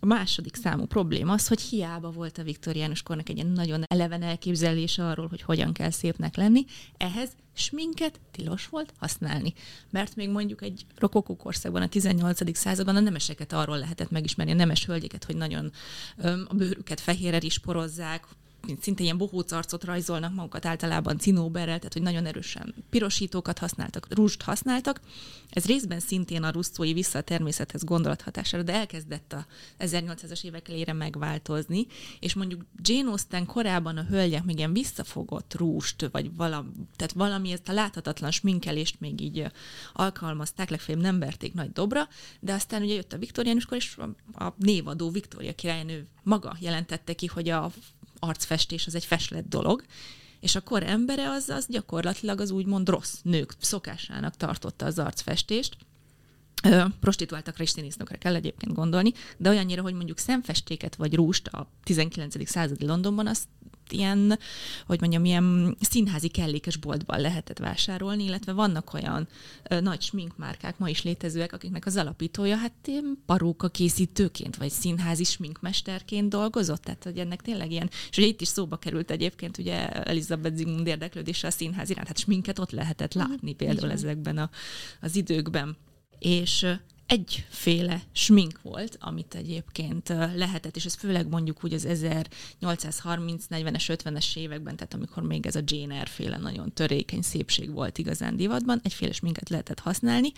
[0.00, 5.06] A második számú probléma az, hogy hiába volt a viktoriánus kornak egy nagyon eleven elképzelése
[5.06, 6.64] arról, hogy hogyan kell szépnek lenni,
[6.96, 9.54] ehhez sminket tilos volt használni.
[9.90, 12.56] Mert még mondjuk egy rokokó korszakban, a 18.
[12.56, 15.72] században a nemeseket arról lehetett megismerni, a nemes hölgyeket, hogy nagyon
[16.16, 18.26] öm, a bőrüket fehérre is porozzák,
[18.80, 24.42] szinte ilyen bohóc arcot rajzolnak magukat általában cinóberrel, tehát hogy nagyon erősen pirosítókat használtak, rúst
[24.42, 25.00] használtak.
[25.50, 29.46] Ez részben szintén a russzói vissza a természethez gondolathatására, de elkezdett a
[29.78, 31.86] 1800-as évek elére megváltozni,
[32.20, 37.52] és mondjuk Jane Austen korábban a hölgyek még ilyen visszafogott rúst, vagy valami, tehát valami
[37.52, 39.46] ezt a láthatatlan sminkelést még így
[39.92, 42.08] alkalmazták, legfeljebb nem verték nagy dobra,
[42.40, 43.96] de aztán ugye jött a viktoriánuskor, és
[44.32, 47.70] a névadó Viktória királynő maga jelentette ki, hogy a
[48.18, 49.84] arcfestés az egy feslet dolog,
[50.40, 55.76] és a kor embere az, az gyakorlatilag az úgymond rossz nők szokásának tartotta az arcfestést.
[57.00, 62.48] Prostituáltakra és színésznökre kell egyébként gondolni, de olyannyira, hogy mondjuk szemfestéket vagy rúst a 19.
[62.48, 63.48] századi Londonban azt
[63.92, 64.38] ilyen,
[64.86, 69.28] hogy mondjam, ilyen színházi kellékes boltban lehetett vásárolni, illetve vannak olyan
[69.70, 75.24] ö, nagy sminkmárkák, ma is létezőek, akiknek az alapítója hát ilyen paróka készítőként, vagy színházi
[75.24, 79.88] sminkmesterként dolgozott, tehát hogy ennek tényleg ilyen, és ugye itt is szóba került egyébként ugye
[79.88, 84.50] Elizabeth Zigmund érdeklődése a színház iránt, hát sminket ott lehetett látni mm, például ezekben a,
[85.00, 85.76] az időkben.
[86.18, 86.66] És
[87.06, 94.36] egyféle smink volt, amit egyébként lehetett, és ez főleg mondjuk úgy az 1830, 40-es, 50-es
[94.36, 98.80] években, tehát amikor még ez a Jane Eyre féle nagyon törékeny szépség volt igazán divatban,
[98.82, 100.32] egyféle sminket lehetett használni.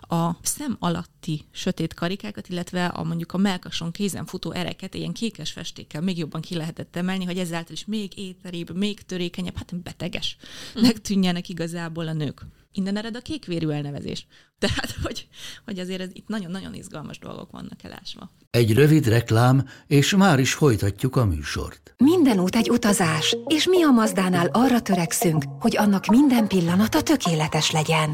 [0.00, 5.52] A szem alatti sötét karikákat, illetve a mondjuk a melkason kézen futó ereket ilyen kékes
[5.52, 10.36] festékkel még jobban ki lehetett emelni, hogy ezáltal is még éterébb, még törékenyebb, hát beteges.
[10.80, 10.84] Mm.
[11.02, 12.46] tűnjenek igazából a nők.
[12.72, 14.26] Innen ered a kékvérű elnevezés.
[14.64, 15.28] Tehát, hogy,
[15.64, 18.30] hogy azért ez, itt nagyon-nagyon izgalmas dolgok vannak elásva.
[18.50, 21.94] Egy rövid reklám, és már is folytatjuk a műsort.
[21.98, 27.70] Minden út egy utazás, és mi a Mazdánál arra törekszünk, hogy annak minden pillanata tökéletes
[27.70, 28.10] legyen.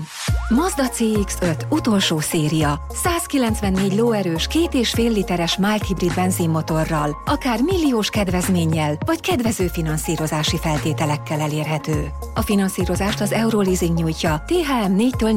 [0.48, 2.81] Mazda CX-5 utolsó széria.
[3.02, 10.59] 194 lóerős, két és fél literes mild hibrid benzinmotorral, akár milliós kedvezménnyel, vagy kedvező finanszírozási
[10.59, 12.11] feltételekkel elérhető.
[12.35, 15.35] A finanszírozást az Euroleasing nyújtja, THM 4-től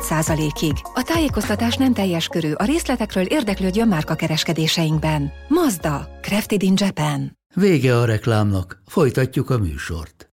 [0.00, 0.72] 4,9%-ig.
[0.94, 5.32] A tájékoztatás nem teljes körű, a részletekről érdeklődjön márka kereskedéseinkben.
[5.48, 7.38] Mazda, Crafted in Japan.
[7.54, 10.30] Vége a reklámnak, folytatjuk a műsort.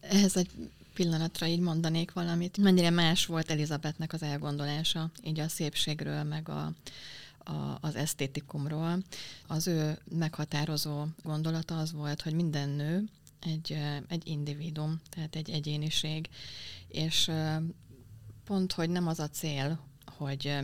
[0.00, 0.50] Ehhez egy
[0.94, 2.58] pillanatra így mondanék valamit.
[2.58, 6.72] Mennyire más volt Elizabethnek az elgondolása, így a szépségről, meg a,
[7.50, 8.98] a, az esztétikumról.
[9.46, 13.04] Az ő meghatározó gondolata az volt, hogy minden nő
[13.46, 13.78] egy,
[14.08, 16.28] egy individum, tehát egy egyéniség,
[16.88, 17.30] és
[18.44, 20.58] pont, hogy nem az a cél, hogy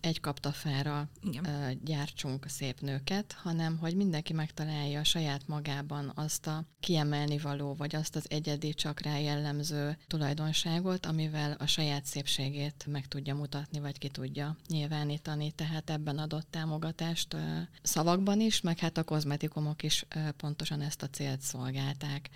[0.00, 1.80] egy kaptafára Igen.
[1.84, 7.94] gyártsunk szép nőket, hanem hogy mindenki megtalálja a saját magában azt a kiemelni való, vagy
[7.94, 13.98] azt az egyedi, csak rá jellemző tulajdonságot, amivel a saját szépségét meg tudja mutatni, vagy
[13.98, 15.50] ki tudja nyilvánítani.
[15.50, 17.36] Tehát ebben adott támogatást
[17.82, 22.30] szavakban is, meg hát a kozmetikumok is pontosan ezt a célt szolgálták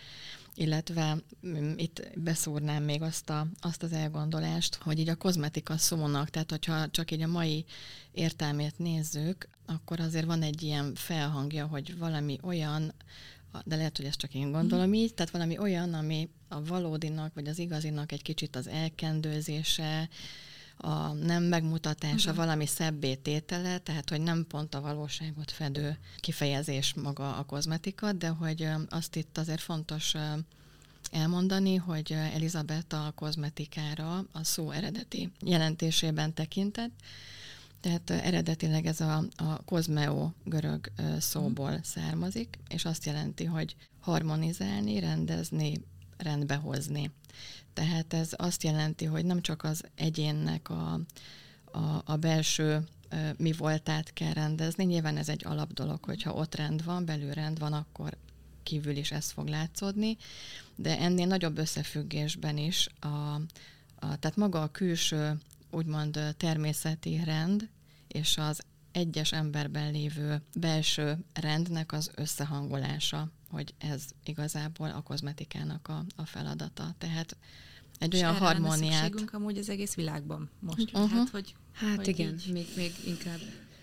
[0.54, 6.30] illetve mm, itt beszúrnám még azt, a, azt az elgondolást, hogy így a kozmetika szónak,
[6.30, 7.64] tehát hogyha csak így a mai
[8.12, 12.92] értelmét nézzük, akkor azért van egy ilyen felhangja, hogy valami olyan,
[13.64, 14.92] de lehet, hogy ezt csak én gondolom mm.
[14.92, 20.08] így, tehát valami olyan, ami a valódinak, vagy az igazinak egy kicsit az elkendőzése,
[20.76, 22.44] a nem megmutatása, uh-huh.
[22.44, 28.28] valami szebbé tétele, tehát hogy nem pont a valóságot fedő kifejezés maga a kozmetika, de
[28.28, 30.14] hogy azt itt azért fontos
[31.10, 36.92] elmondani, hogy Elizabeth a kozmetikára a szó eredeti jelentésében tekintett,
[37.80, 41.84] tehát eredetileg ez a, a kozmeo görög szóból uh-huh.
[41.84, 45.80] származik, és azt jelenti, hogy harmonizálni, rendezni,
[46.16, 47.10] rendbehozni.
[47.74, 51.00] Tehát ez azt jelenti, hogy nem csak az egyénnek a,
[51.64, 52.84] a, a belső
[53.37, 54.84] mi voltát kell rendezni.
[54.84, 58.16] Nyilván ez egy alap dolog, hogyha ott rend van, belül rend van, akkor
[58.62, 60.16] kívül is ez fog látszódni,
[60.76, 63.40] de ennél nagyobb összefüggésben is, a, a,
[63.98, 65.38] tehát maga a külső,
[65.70, 67.68] úgymond természeti rend
[68.08, 76.04] és az egyes emberben lévő belső rendnek az összehangolása, hogy ez igazából a kozmetikának a,
[76.16, 76.94] a feladata.
[76.98, 77.36] Tehát
[77.98, 79.12] egy olyan harmóniát.
[79.32, 80.90] amúgy az egész világban most.
[80.92, 81.10] Uh-huh.
[81.10, 82.52] Hát, hogy, hát hogy igen, így...
[82.52, 83.38] még, még inkább.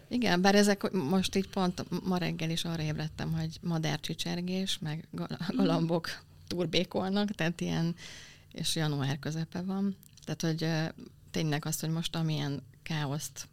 [0.07, 5.07] Igen, bár ezek most így pont ma reggel is arra ébredtem, hogy madárcsicsergés, meg
[5.47, 7.95] galambok turbékolnak, tehát ilyen,
[8.51, 9.95] és január közepe van.
[10.23, 10.91] Tehát, hogy
[11.31, 13.47] tényleg azt, hogy most amilyen káoszt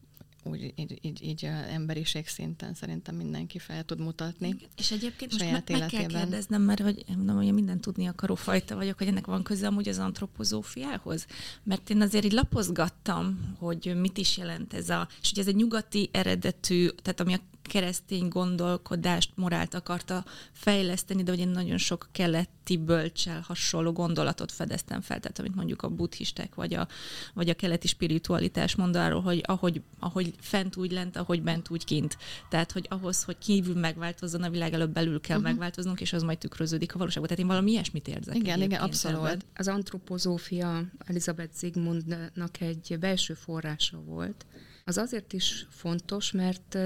[0.50, 4.56] úgy így, így, így emberiség szinten szerintem mindenki fel tud mutatni.
[4.76, 8.76] És egyébként most meg, meg kell kérdeznem, mert hogy mondom, hogy minden tudni akaró fajta
[8.76, 11.26] vagyok, hogy ennek van köze amúgy az antropozófiához.
[11.62, 15.56] Mert én azért így lapozgattam, hogy mit is jelent ez a, és hogy ez egy
[15.56, 22.08] nyugati eredetű, tehát ami a keresztény gondolkodást, morált akarta fejleszteni, de hogy én nagyon sok
[22.12, 26.88] keleti bölcsel hasonló gondolatot fedeztem fel, tehát amit mondjuk a buddhisták vagy a,
[27.34, 31.84] vagy a keleti spiritualitás mond arról, hogy ahogy, ahogy fent úgy lent, ahogy bent úgy
[31.84, 32.18] kint.
[32.48, 35.52] Tehát, hogy ahhoz, hogy kívül megváltozzon a világ, előbb belül kell uh-huh.
[35.52, 37.28] megváltoznunk, és az majd tükröződik a valóságban.
[37.28, 38.36] Tehát én valami ilyesmit érzek.
[38.36, 39.46] Igen, igen, abszolút.
[39.54, 44.46] Az antropozófia Elizabeth Zigmundnak egy belső forrása volt,
[44.88, 46.78] az azért is fontos, mert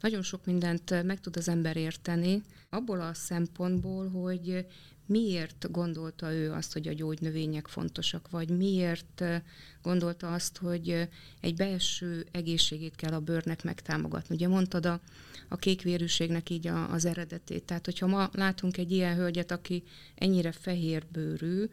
[0.00, 4.66] nagyon sok mindent meg tud az ember érteni, abból a szempontból, hogy
[5.06, 9.24] miért gondolta ő azt, hogy a gyógynövények fontosak, vagy miért
[9.82, 11.08] gondolta azt, hogy
[11.40, 14.34] egy belső egészségét kell a bőrnek megtámogatni.
[14.34, 15.00] Ugye mondtad a,
[15.48, 17.64] a kékvérűségnek így a, az eredetét.
[17.64, 19.82] Tehát, hogyha ma látunk egy ilyen hölgyet, aki
[20.14, 21.68] ennyire fehér bőrű,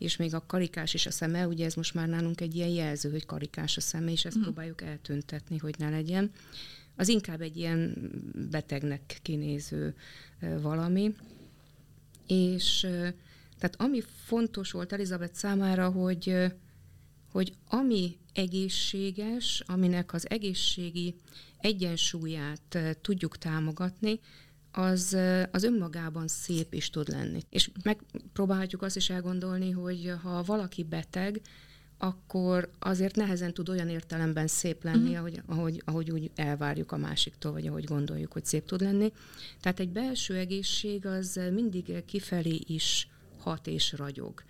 [0.00, 3.10] és még a karikás is a szeme, ugye ez most már nálunk egy ilyen jelző,
[3.10, 4.42] hogy karikás a szeme, és ezt mm.
[4.42, 6.30] próbáljuk eltüntetni, hogy ne legyen.
[6.96, 8.10] Az inkább egy ilyen
[8.50, 9.94] betegnek kinéző
[10.60, 11.14] valami.
[12.26, 12.80] És
[13.58, 16.36] tehát ami fontos volt Elizabeth számára, hogy,
[17.32, 21.14] hogy ami egészséges, aminek az egészségi
[21.58, 24.20] egyensúlyát tudjuk támogatni,
[24.72, 25.16] az,
[25.50, 27.40] az önmagában szép is tud lenni.
[27.50, 31.40] És megpróbálhatjuk azt is elgondolni, hogy ha valaki beteg,
[31.98, 35.18] akkor azért nehezen tud olyan értelemben szép lenni, uh-huh.
[35.18, 39.12] ahogy, ahogy, ahogy úgy elvárjuk a másiktól, vagy ahogy gondoljuk, hogy szép tud lenni.
[39.60, 44.42] Tehát egy belső egészség az mindig kifelé is hat és ragyog.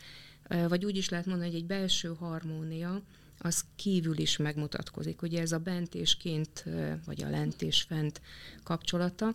[0.69, 3.03] Vagy úgy is lehet mondani, hogy egy belső harmónia,
[3.39, 5.23] az kívül is megmutatkozik.
[5.23, 6.65] Ugye ez a bent és kint,
[7.05, 8.21] vagy a lent és fent
[8.63, 9.35] kapcsolata.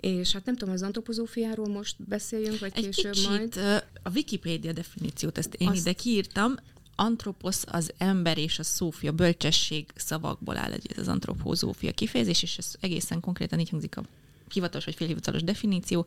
[0.00, 3.56] És hát nem tudom, az antropozófiáról most beszéljünk, vagy Egy később kicsit, majd.
[4.02, 5.76] A Wikipédia definíciót, ezt én Azt...
[5.76, 6.54] ide kiírtam,
[6.96, 12.74] antroposz az ember és a szófia, bölcsesség szavakból áll ez az antropozófia kifejezés, és ez
[12.80, 14.02] egészen konkrétan így hangzik a
[14.52, 16.06] hivatalos vagy félhivatalos definíció.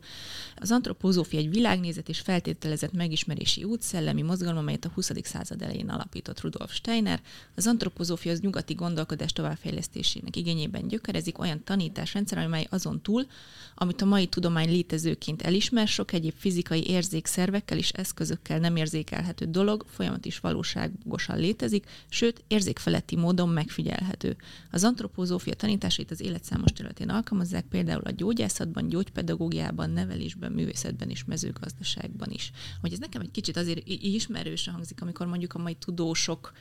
[0.56, 5.10] Az antropozófia egy világnézet és feltételezett megismerési út, szellemi mozgalom, amelyet a 20.
[5.22, 7.20] század elején alapított Rudolf Steiner.
[7.54, 13.26] Az antropozófia az nyugati gondolkodás továbbfejlesztésének igényében gyökerezik olyan tanításrendszer, amely azon túl,
[13.74, 19.84] amit a mai tudomány létezőként elismer, sok egyéb fizikai érzékszervekkel és eszközökkel nem érzékelhető dolog
[19.88, 24.36] folyamat is valóságosan létezik, sőt érzékfeletti módon megfigyelhető.
[24.70, 31.10] Az antropozófia tanításait az élet számos területén alkalmazzák, például a gyógy gyógyászatban, gyógypedagógiában, nevelésben, művészetben
[31.10, 32.50] és mezőgazdaságban is.
[32.80, 36.52] Hogy ez nekem egy kicsit azért ismerősen hangzik, amikor mondjuk a mai tudósok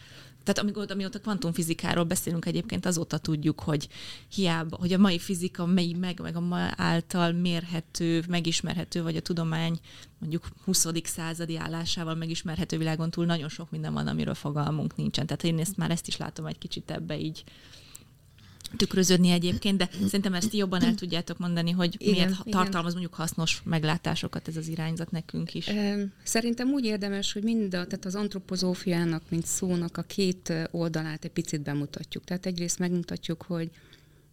[0.43, 3.87] tehát amikor, amióta kvantumfizikáról beszélünk egyébként, azóta tudjuk, hogy
[4.33, 9.21] hiába, hogy a mai fizika mely meg, meg a ma által mérhető, megismerhető, vagy a
[9.21, 9.79] tudomány
[10.19, 10.87] mondjuk 20.
[11.03, 15.25] századi állásával megismerhető világon túl nagyon sok minden van, amiről fogalmunk nincsen.
[15.25, 17.43] Tehát én ezt már ezt is látom egy kicsit ebbe így
[18.75, 22.61] tükröződni egyébként, de szerintem ezt jobban el tudjátok mondani, hogy igen, miért igen.
[22.61, 25.69] tartalmaz mondjuk hasznos meglátásokat ez az irányzat nekünk is.
[26.23, 31.31] Szerintem úgy érdemes, hogy mind a, tehát az antropozófiának, mint szónak a két oldalát egy
[31.31, 32.23] picit bemutatjuk.
[32.23, 33.69] Tehát egyrészt megmutatjuk, hogy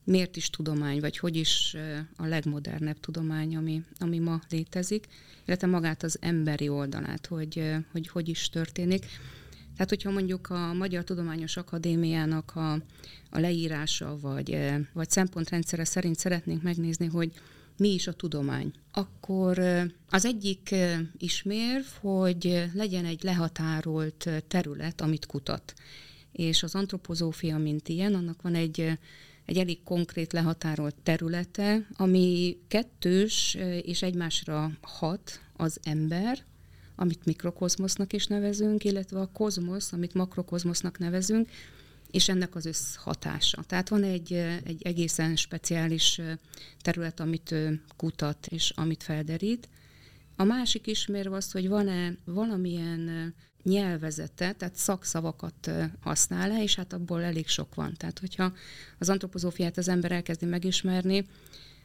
[0.05, 1.77] miért is tudomány, vagy hogy is
[2.17, 5.07] a legmodernebb tudomány, ami, ami ma létezik,
[5.47, 9.07] illetve magát az emberi oldalát, hogy hogy, hogy is történik.
[9.75, 12.73] Tehát, hogyha mondjuk a Magyar Tudományos Akadémiának a,
[13.31, 17.33] a leírása vagy, eh, vagy szempontrendszere szerint szeretnénk megnézni, hogy
[17.77, 25.01] mi is a tudomány, akkor eh, az egyik eh, ismérv, hogy legyen egy lehatárolt terület,
[25.01, 25.75] amit kutat.
[26.33, 28.99] És az antropozófia, mint ilyen, annak van egy
[29.45, 36.39] egy elég konkrét lehatárolt területe, ami kettős és egymásra hat az ember,
[36.97, 41.49] amit mikrokozmosznak is nevezünk, illetve a kozmosz, amit makrokozmosznak nevezünk,
[42.11, 43.63] és ennek az összhatása.
[43.63, 44.33] Tehát van egy,
[44.65, 46.21] egy egészen speciális
[46.81, 47.55] terület, amit
[47.97, 49.69] kutat és amit felderít.
[50.37, 57.49] A másik ismérv az, hogy van-e valamilyen nyelvezete, tehát szakszavakat használ-e, és hát abból elég
[57.49, 57.95] sok van.
[57.97, 58.53] Tehát, hogyha
[58.99, 61.27] az antropozófiát az ember elkezdi megismerni,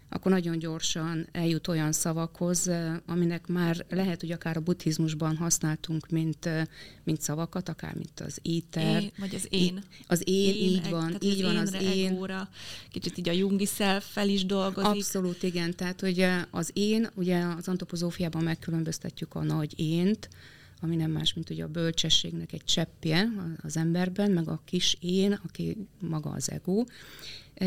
[0.10, 2.72] akkor nagyon gyorsan eljut olyan szavakhoz,
[3.06, 6.50] aminek már lehet, hogy akár a buddhizmusban használtunk, mint,
[7.04, 9.02] mint szavakat, akár mint az éter.
[9.02, 9.84] Én, vagy az én.
[10.08, 12.08] Az én, én így van, így az van az én.
[12.08, 12.50] Egóra,
[12.92, 14.90] kicsit így a jungi self is dolgozik.
[14.90, 15.76] Abszolút, igen.
[15.76, 20.30] Tehát, hogy az én, ugye az antropozófiában megkülönböztetjük a nagy ént,
[20.82, 23.30] ami nem más, mint ugye a bölcsességnek egy cseppje
[23.62, 26.84] az emberben, meg a kis én, aki maga az ego.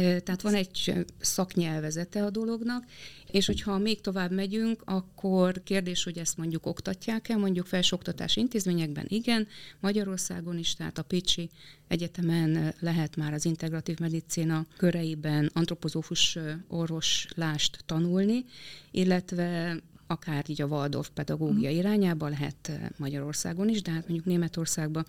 [0.01, 2.85] Tehát van egy szaknyelvezete a dolognak,
[3.31, 9.47] és hogyha még tovább megyünk, akkor kérdés, hogy ezt mondjuk oktatják-e, mondjuk felsőoktatási intézményekben igen,
[9.81, 11.51] Magyarországon is, tehát a Pécsi
[11.89, 16.39] Egyetemen lehet már az integratív medicina köreiben antropozófus
[16.69, 18.45] orvoslást tanulni,
[18.91, 19.77] illetve
[20.07, 21.75] akár így a Waldorf pedagógia mm.
[21.75, 25.07] irányába lehet Magyarországon is, de hát mondjuk Németországban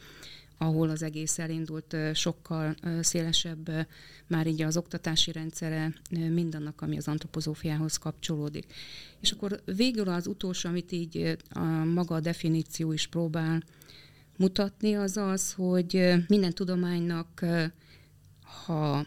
[0.64, 3.88] ahol az egész elindult, sokkal szélesebb
[4.28, 8.74] már így az oktatási rendszere mindannak, ami az antropozófiához kapcsolódik.
[9.20, 13.64] És akkor végül az utolsó, amit így a maga a definíció is próbál
[14.38, 17.46] mutatni, az az, hogy minden tudománynak,
[18.66, 19.06] ha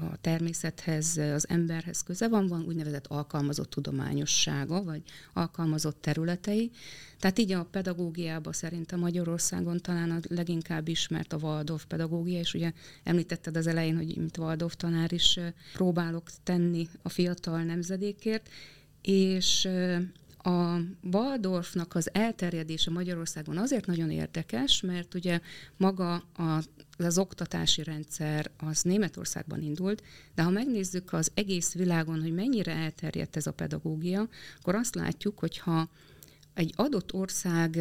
[0.00, 6.70] a természethez, az emberhez köze van, van úgynevezett alkalmazott tudományossága, vagy alkalmazott területei.
[7.18, 12.72] Tehát így a pedagógiában szerintem Magyarországon talán a leginkább ismert a Waldorf pedagógia, és ugye
[13.02, 15.38] említetted az elején, hogy mint Waldorf tanár is
[15.72, 18.48] próbálok tenni a fiatal nemzedékért,
[19.02, 19.68] és
[20.46, 20.78] a
[21.12, 25.40] Waldorfnak az elterjedése Magyarországon azért nagyon érdekes, mert ugye
[25.76, 26.62] maga a,
[26.98, 30.02] az oktatási rendszer az Németországban indult,
[30.34, 34.28] de ha megnézzük az egész világon, hogy mennyire elterjedt ez a pedagógia,
[34.58, 35.88] akkor azt látjuk, hogy ha
[36.54, 37.78] egy adott ország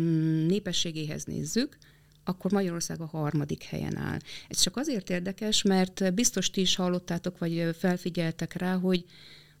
[0.00, 1.76] mm, népességéhez nézzük,
[2.24, 4.18] akkor Magyarország a harmadik helyen áll.
[4.48, 9.04] Ez csak azért érdekes, mert biztos ti is hallottátok, vagy felfigyeltek rá, hogy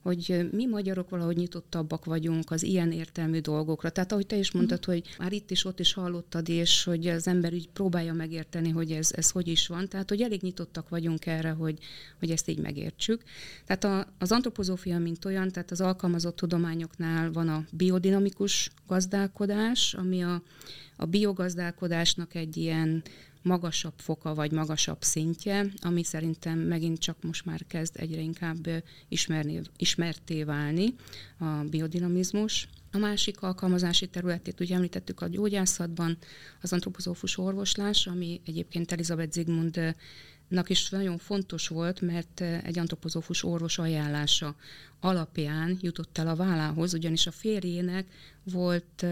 [0.04, 3.90] hogy mi magyarok valahogy nyitottabbak vagyunk az ilyen értelmű dolgokra.
[3.90, 4.56] Tehát ahogy te is mhm.
[4.56, 8.70] mondtad, hogy már itt is, ott is hallottad, és hogy az ember úgy próbálja megérteni,
[8.70, 9.88] hogy ez, ez hogy is van.
[9.88, 11.78] Tehát, hogy elég nyitottak vagyunk erre, hogy,
[12.18, 13.22] hogy ezt így megértsük.
[13.66, 20.22] Tehát a, az antropozófia, mint olyan, tehát az alkalmazott tudományoknál van a biodinamikus gazdálkodás, ami
[20.22, 20.42] a,
[20.96, 23.02] a biogazdálkodásnak egy ilyen
[23.44, 28.68] magasabb foka vagy magasabb szintje, ami szerintem megint csak most már kezd egyre inkább
[29.08, 30.94] ismerni, ismerté válni
[31.38, 32.68] a biodinamizmus.
[32.92, 36.16] A másik alkalmazási területét ugye említettük a gyógyászatban,
[36.62, 39.94] az antropozófus orvoslás, ami egyébként Elizabeth Zigmund
[40.48, 44.56] nak is nagyon fontos volt, mert egy antropozófus orvos ajánlása
[45.00, 48.06] alapján jutott el a vállához, ugyanis a férjének
[48.42, 49.06] volt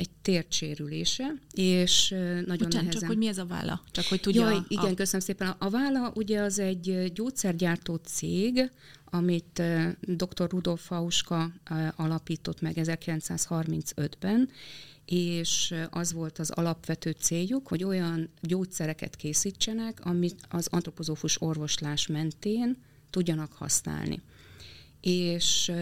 [0.00, 2.90] egy tércsérülése, és nagyon Bocsánat, nehezen...
[2.90, 3.82] csak hogy mi ez a vála?
[3.90, 4.50] Csak hogy tudja...
[4.50, 4.94] Jaj, igen, a...
[4.94, 5.54] köszönöm szépen.
[5.58, 8.70] A vála ugye az egy gyógyszergyártó cég,
[9.04, 9.62] amit
[10.00, 10.50] dr.
[10.50, 11.52] Rudolf Fauska
[11.96, 14.48] alapított meg 1935-ben,
[15.04, 22.76] és az volt az alapvető céljuk, hogy olyan gyógyszereket készítsenek, amit az antropozófus orvoslás mentén
[23.10, 24.22] tudjanak használni
[25.00, 25.72] és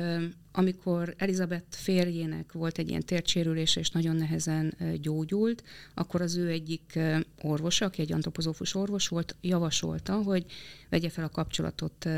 [0.53, 5.63] amikor Elizabeth férjének volt egy ilyen tércsérülés, és nagyon nehezen gyógyult,
[5.95, 6.99] akkor az ő egyik
[7.43, 10.45] orvosa, aki egy antropozófus orvos volt, javasolta, hogy
[10.89, 12.09] vegye fel a kapcsolatot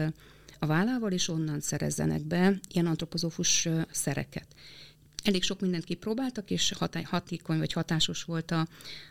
[0.59, 4.47] a vállával, és onnan szerezzenek be ilyen antropozófus szereket.
[5.25, 6.73] Elég sok mindent kipróbáltak, és
[7.05, 8.67] hatékony vagy hatásos volt a,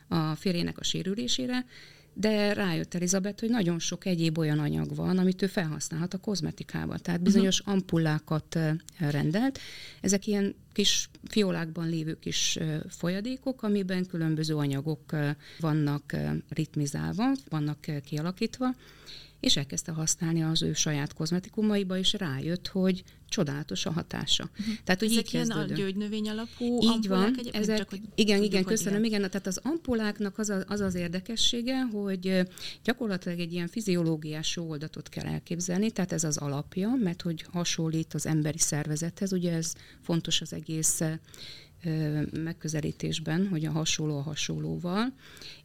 [0.07, 1.65] a férjének a sérülésére,
[2.13, 6.97] de rájött Elizabeth, hogy nagyon sok egyéb olyan anyag van, amit ő felhasználhat a kozmetikában.
[7.01, 7.73] Tehát bizonyos uh-huh.
[7.75, 8.59] ampullákat
[8.97, 9.59] rendelt.
[10.01, 15.15] Ezek ilyen kis fiolákban lévő kis folyadékok, amiben különböző anyagok
[15.59, 16.15] vannak
[16.49, 18.75] ritmizálva, vannak kialakítva,
[19.39, 24.49] és elkezdte használni az ő saját kozmetikumaiba, és rájött, hogy csodálatos a hatása.
[24.59, 24.73] Uh-huh.
[24.83, 28.63] Tehát, hogy Ezek így ilyen a gyógynövény alapú Így van, ezek, csak, hogy igen, igen,
[28.63, 32.47] köszönöm, igen, tehát az ampuláknak az, a, az az érdekessége, hogy
[32.83, 38.25] gyakorlatilag egy ilyen fiziológiás oldatot kell elképzelni, tehát ez az alapja, mert hogy hasonlít az
[38.25, 41.01] emberi szervezethez, ugye ez fontos az egész
[42.43, 45.13] megközelítésben, hogy a hasonló a hasonlóval,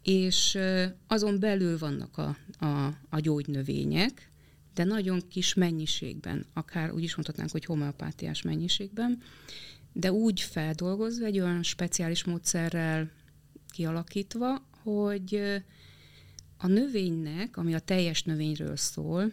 [0.03, 0.59] és
[1.07, 4.31] azon belül vannak a, a, a gyógynövények,
[4.75, 9.23] de nagyon kis mennyiségben, akár úgy is mondhatnánk, hogy homeopátiás mennyiségben,
[9.93, 13.11] de úgy feldolgozva, egy olyan speciális módszerrel
[13.71, 15.41] kialakítva, hogy
[16.57, 19.33] a növénynek, ami a teljes növényről szól,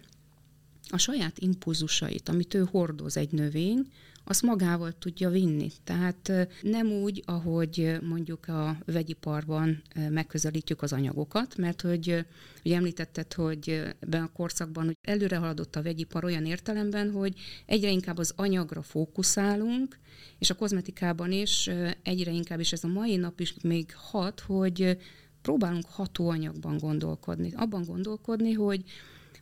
[0.89, 3.91] a saját impulzusait, amit ő hordoz egy növény,
[4.31, 5.71] azt magával tudja vinni.
[5.83, 12.25] Tehát nem úgy, ahogy mondjuk a vegyiparban megközelítjük az anyagokat, mert hogy
[12.65, 13.69] ugye említetted, hogy
[13.99, 17.33] ebben a korszakban hogy előre haladott a vegyipar olyan értelemben, hogy
[17.65, 19.99] egyre inkább az anyagra fókuszálunk,
[20.39, 21.69] és a kozmetikában is
[22.03, 24.97] egyre inkább, és ez a mai nap is még hat, hogy
[25.41, 27.53] próbálunk hatóanyagban gondolkodni.
[27.55, 28.83] Abban gondolkodni, hogy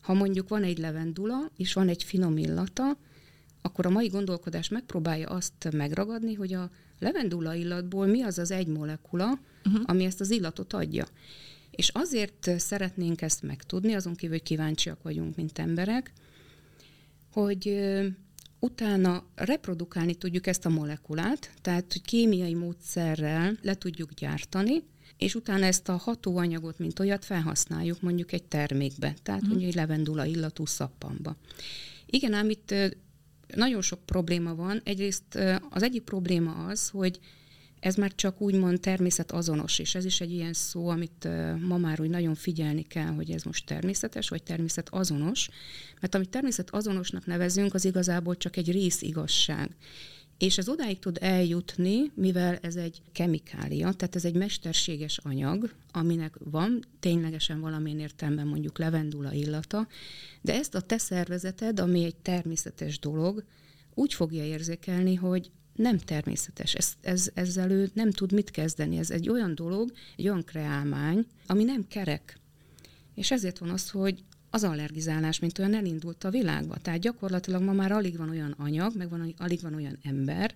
[0.02, 2.98] ha mondjuk van egy levendula, és van egy finom illata,
[3.70, 8.68] akkor a mai gondolkodás megpróbálja azt megragadni, hogy a levendula illatból mi az az egy
[8.68, 9.82] molekula, uh-huh.
[9.86, 11.06] ami ezt az illatot adja.
[11.72, 16.14] És azért szeretnénk ezt megtudni, azon kívül, hogy kíváncsiak vagyunk, mint emberek,
[17.32, 17.80] hogy
[18.60, 24.84] utána reprodukálni tudjuk ezt a molekulát, tehát hogy kémiai módszerrel le tudjuk gyártani,
[25.18, 29.48] és utána ezt a hatóanyagot, mint olyat felhasználjuk mondjuk egy termékbe, tehát mm.
[29.48, 31.36] mondjuk egy levendula illatú szappamba.
[32.06, 32.74] Igen, ám itt
[33.56, 34.82] nagyon sok probléma van.
[34.84, 35.40] Egyrészt
[35.70, 37.20] az egyik probléma az, hogy
[37.80, 41.28] ez már csak úgymond természetazonos, és ez is egy ilyen szó, amit
[41.68, 45.50] ma már úgy nagyon figyelni kell, hogy ez most természetes, vagy természetazonos,
[46.02, 49.76] mert amit természetazonosnak nevezünk, az igazából csak egy részigazság.
[50.40, 56.36] És ez odáig tud eljutni, mivel ez egy kemikália, tehát ez egy mesterséges anyag, aminek
[56.40, 59.88] van ténylegesen valamilyen értelemben mondjuk levendula illata,
[60.42, 63.44] de ezt a te szervezeted, ami egy természetes dolog,
[63.94, 66.74] úgy fogja érzékelni, hogy nem természetes.
[66.74, 68.98] Ez, ez, ezzel ő nem tud mit kezdeni.
[68.98, 72.38] Ez egy olyan dolog, egy olyan kreálmány, ami nem kerek.
[73.16, 76.76] És ezért van az, hogy az allergizálás, mint olyan elindult a világba.
[76.78, 80.56] Tehát gyakorlatilag ma már alig van olyan anyag, meg van, alig van olyan ember,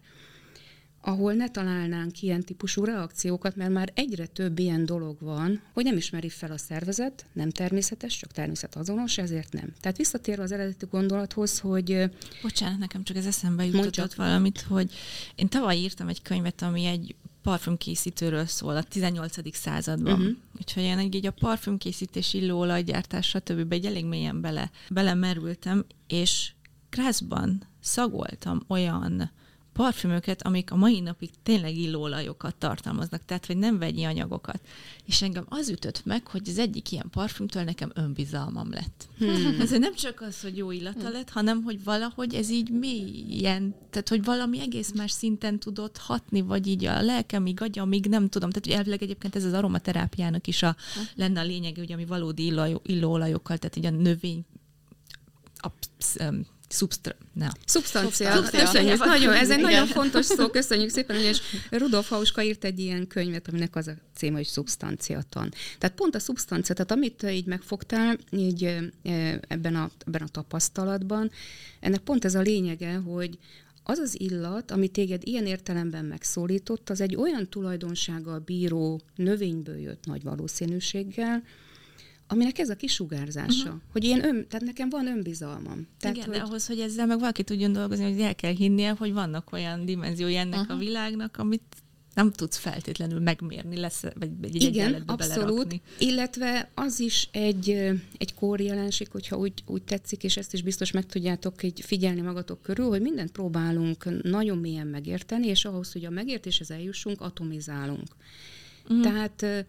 [1.05, 5.97] ahol ne találnánk ilyen típusú reakciókat, mert már egyre több ilyen dolog van, hogy nem
[5.97, 9.73] ismeri fel a szervezet, nem természetes, csak természetazonos, ezért nem.
[9.81, 12.09] Tehát visszatérve az eredeti gondolathoz, hogy...
[12.41, 14.91] Bocsánat, nekem csak ez eszembe jutott valamit, hogy
[15.35, 19.55] én tavaly írtam egy könyvet, ami egy parfümkészítőről szól a 18.
[19.55, 20.13] században.
[20.13, 20.35] Uh-huh.
[20.59, 23.71] Úgyhogy én így a parfümkészítés, illóolajgyártás, stb.
[23.71, 26.51] egy elég mélyen bele, belemerültem, és
[26.89, 29.31] Krászban szagoltam olyan
[29.73, 34.61] parfümöket, amik a mai napig tényleg illóolajokat tartalmaznak, tehát hogy nem vegyi anyagokat.
[35.05, 39.07] És engem az ütött meg, hogy az egyik ilyen parfümtől nekem önbizalmam lett.
[39.17, 39.61] Hmm.
[39.61, 44.09] Ez nem csak az, hogy jó illata lett, hanem hogy valahogy ez így mélyen, tehát
[44.09, 48.49] hogy valami egész más szinten tudott hatni, vagy így a lelkemig, agyamig, nem tudom.
[48.49, 50.75] Tehát hogy elvileg egyébként ez az aromaterápiának is a,
[51.15, 52.53] lenne a lényege, ugye, ami valódi
[52.83, 54.45] illóolajokkal, tehát így a növény
[55.63, 55.69] a,
[56.73, 57.15] Szubstra...
[57.33, 57.51] Na.
[57.65, 58.41] Szubstancia.
[58.41, 59.05] Köszönjük.
[59.05, 59.71] Nagyon, ez egy Igen.
[59.71, 60.49] nagyon fontos szó.
[60.49, 65.53] Köszönjük szépen, és Rudolf Hauska írt egy ilyen könyvet, aminek az a címe, hogy szubstanciatan.
[65.77, 68.63] Tehát pont a szubstancia, tehát amit így megfogtál így
[69.47, 71.31] ebben a, ebben a tapasztalatban,
[71.79, 73.37] ennek pont ez a lényege, hogy
[73.83, 80.05] az az illat, ami téged ilyen értelemben megszólított, az egy olyan tulajdonsággal bíró növényből jött
[80.05, 81.43] nagy valószínűséggel,
[82.33, 83.81] aminek ez a kisugárzása, uh-huh.
[83.91, 85.87] hogy én ön, tehát nekem van önbizalmam.
[85.99, 86.37] Tehát, Igen, hogy...
[86.37, 89.85] de ahhoz, hogy ezzel meg valaki tudjon dolgozni, hogy el kell hinnie, hogy vannak olyan
[89.85, 90.75] dimenziói ennek uh-huh.
[90.75, 91.63] a világnak, amit
[92.13, 95.47] nem tudsz feltétlenül megmérni, lesz, vagy egy Igen, abszolút.
[95.47, 95.81] Belerakni.
[95.99, 97.69] Illetve az is egy,
[98.17, 102.61] egy kórjelenség, hogyha úgy, úgy tetszik, és ezt is biztos meg tudjátok így figyelni magatok
[102.61, 108.07] körül, hogy mindent próbálunk nagyon mélyen megérteni, és ahhoz, hogy a megértéshez eljussunk, atomizálunk.
[108.83, 109.01] Uh-huh.
[109.01, 109.65] Tehát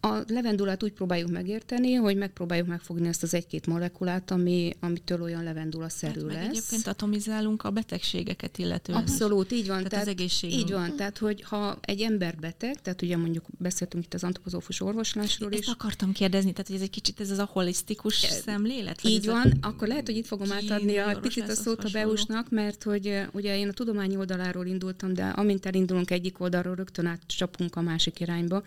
[0.00, 5.42] a levendulát úgy próbáljuk megérteni, hogy megpróbáljuk megfogni ezt az egy-két molekulát, ami, amitől olyan
[5.42, 6.48] levendula szerű hát, lesz.
[6.48, 8.98] Egyébként atomizálunk a betegségeket illetően.
[8.98, 9.76] Abszolút, így van.
[9.76, 10.60] Tehát, tehát az egészségünk.
[10.60, 14.80] Így van, tehát hogy ha egy ember beteg, tehát ugye mondjuk beszéltünk itt az antropozófus
[14.80, 15.68] orvoslásról Ezt is.
[15.68, 19.04] akartam kérdezni, tehát hogy ez egy kicsit ez az a holisztikus szemlélet?
[19.04, 19.66] Így van, a...
[19.66, 23.58] akkor lehet, hogy itt fogom átadni a picit a szót a Beusnak, mert hogy ugye
[23.58, 28.62] én a tudomány oldaláról indultam, de amint elindulunk egyik oldalról, rögtön átcsapunk a másik irányba.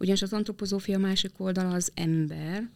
[0.00, 2.70] Ugyanis az antropozófia másik oldala az ember,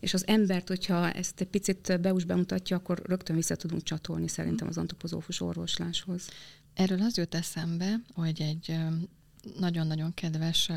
[0.00, 4.68] és az embert, hogyha ezt egy picit Beus bemutatja, akkor rögtön vissza tudunk csatolni szerintem
[4.68, 6.28] az antropozófus orvosláshoz.
[6.74, 8.76] Erről az jut eszembe, hogy egy
[9.58, 10.70] nagyon-nagyon kedves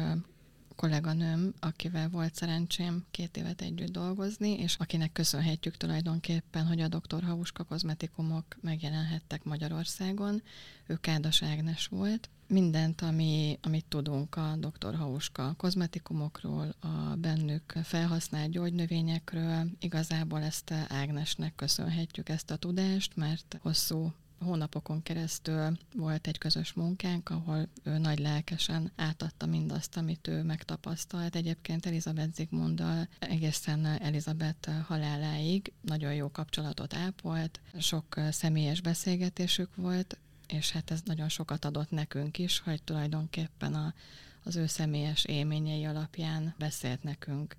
[0.76, 7.24] kolléganőm, akivel volt szerencsém két évet együtt dolgozni, és akinek köszönhetjük tulajdonképpen, hogy a Dr.
[7.24, 10.42] Hauska kozmetikumok megjelenhettek Magyarországon.
[10.88, 12.30] Ő Kádas Ágnes volt.
[12.48, 14.96] Mindent, ami, amit tudunk a Dr.
[14.96, 24.14] Hauska kozmetikumokról, a bennük felhasznált gyógynövényekről, igazából ezt Ágnesnek köszönhetjük ezt a tudást, mert hosszú
[24.40, 31.36] hónapokon keresztül volt egy közös munkánk, ahol ő nagy lelkesen átadta mindazt, amit ő megtapasztalt.
[31.36, 40.18] Egyébként Elizabeth Zigmunddal egészen Elizabeth haláláig nagyon jó kapcsolatot ápolt, sok személyes beszélgetésük volt,
[40.48, 43.94] és hát ez nagyon sokat adott nekünk is, hogy tulajdonképpen a,
[44.44, 47.56] az ő személyes élményei alapján beszélt nekünk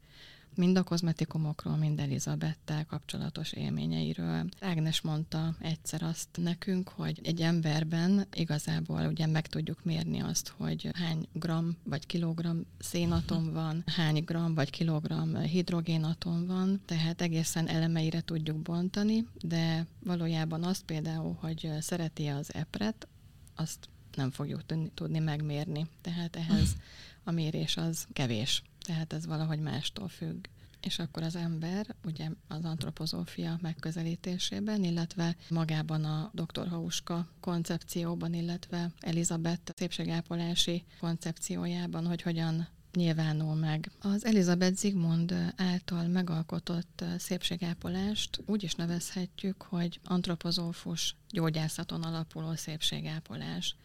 [0.56, 4.44] mind a kozmetikumokról, mind Elizabettel kapcsolatos élményeiről.
[4.60, 10.90] Ágnes mondta egyszer azt nekünk, hogy egy emberben igazából ugye meg tudjuk mérni azt, hogy
[10.94, 18.20] hány gram vagy kilogram szénatom van, hány gram vagy kilogram hidrogénatom van, tehát egészen elemeire
[18.20, 23.08] tudjuk bontani, de valójában azt például, hogy szereti az epret,
[23.54, 24.62] azt nem fogjuk
[24.94, 25.86] tudni megmérni.
[26.00, 26.76] Tehát ehhez
[27.24, 28.62] a mérés az kevés.
[28.86, 30.46] Tehát ez valahogy mástól függ
[30.86, 36.68] és akkor az ember ugye az antropozófia megközelítésében, illetve magában a dr.
[36.68, 43.90] Hauska koncepcióban, illetve Elizabeth szépségápolási koncepciójában, hogy hogyan nyilvánul meg.
[44.00, 53.76] Az Elizabeth Zigmund által megalkotott szépségápolást úgy is nevezhetjük, hogy antropozófus gyógyászaton alapuló szépségápolás.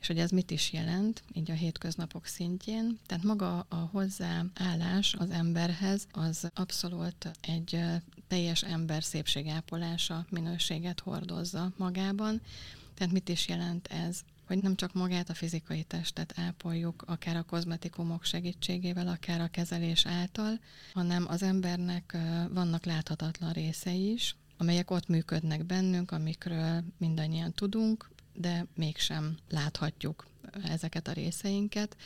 [0.00, 2.98] És hogy ez mit is jelent, így a hétköznapok szintjén.
[3.06, 7.80] Tehát maga a hozzáállás az emberhez az abszolút egy
[8.28, 12.40] teljes ember szépségápolása minőséget hordozza magában.
[12.94, 14.20] Tehát mit is jelent ez?
[14.48, 20.06] hogy nem csak magát a fizikai testet ápoljuk, akár a kozmetikumok segítségével, akár a kezelés
[20.06, 20.60] által,
[20.92, 22.16] hanem az embernek
[22.52, 28.08] vannak láthatatlan részei is, amelyek ott működnek bennünk, amikről mindannyian tudunk,
[28.40, 30.26] de mégsem láthatjuk
[30.64, 31.96] ezeket a részeinket.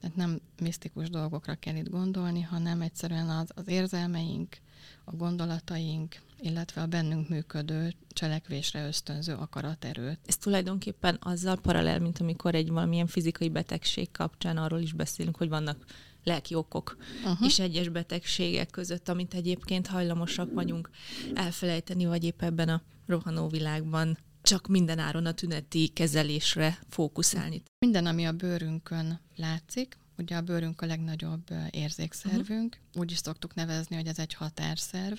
[0.00, 4.56] Tehát nem misztikus dolgokra kell itt gondolni, hanem egyszerűen az, az érzelmeink,
[5.04, 10.18] a gondolataink, illetve a bennünk működő cselekvésre ösztönző akaraterőt.
[10.26, 15.48] Ez tulajdonképpen azzal paralel, mint amikor egy valamilyen fizikai betegség kapcsán arról is beszélünk, hogy
[15.48, 15.84] vannak
[16.24, 17.46] lelki okok uh-huh.
[17.46, 20.90] is egyes betegségek között, amit egyébként hajlamosak vagyunk
[21.34, 27.62] elfelejteni, vagy épp ebben a rohanó világban csak minden áron a tüneti kezelésre fókuszálni.
[27.78, 33.02] Minden, ami a bőrünkön látszik, ugye a bőrünk a legnagyobb érzékszervünk, uh-huh.
[33.02, 35.18] úgy is szoktuk nevezni, hogy ez egy határszerv,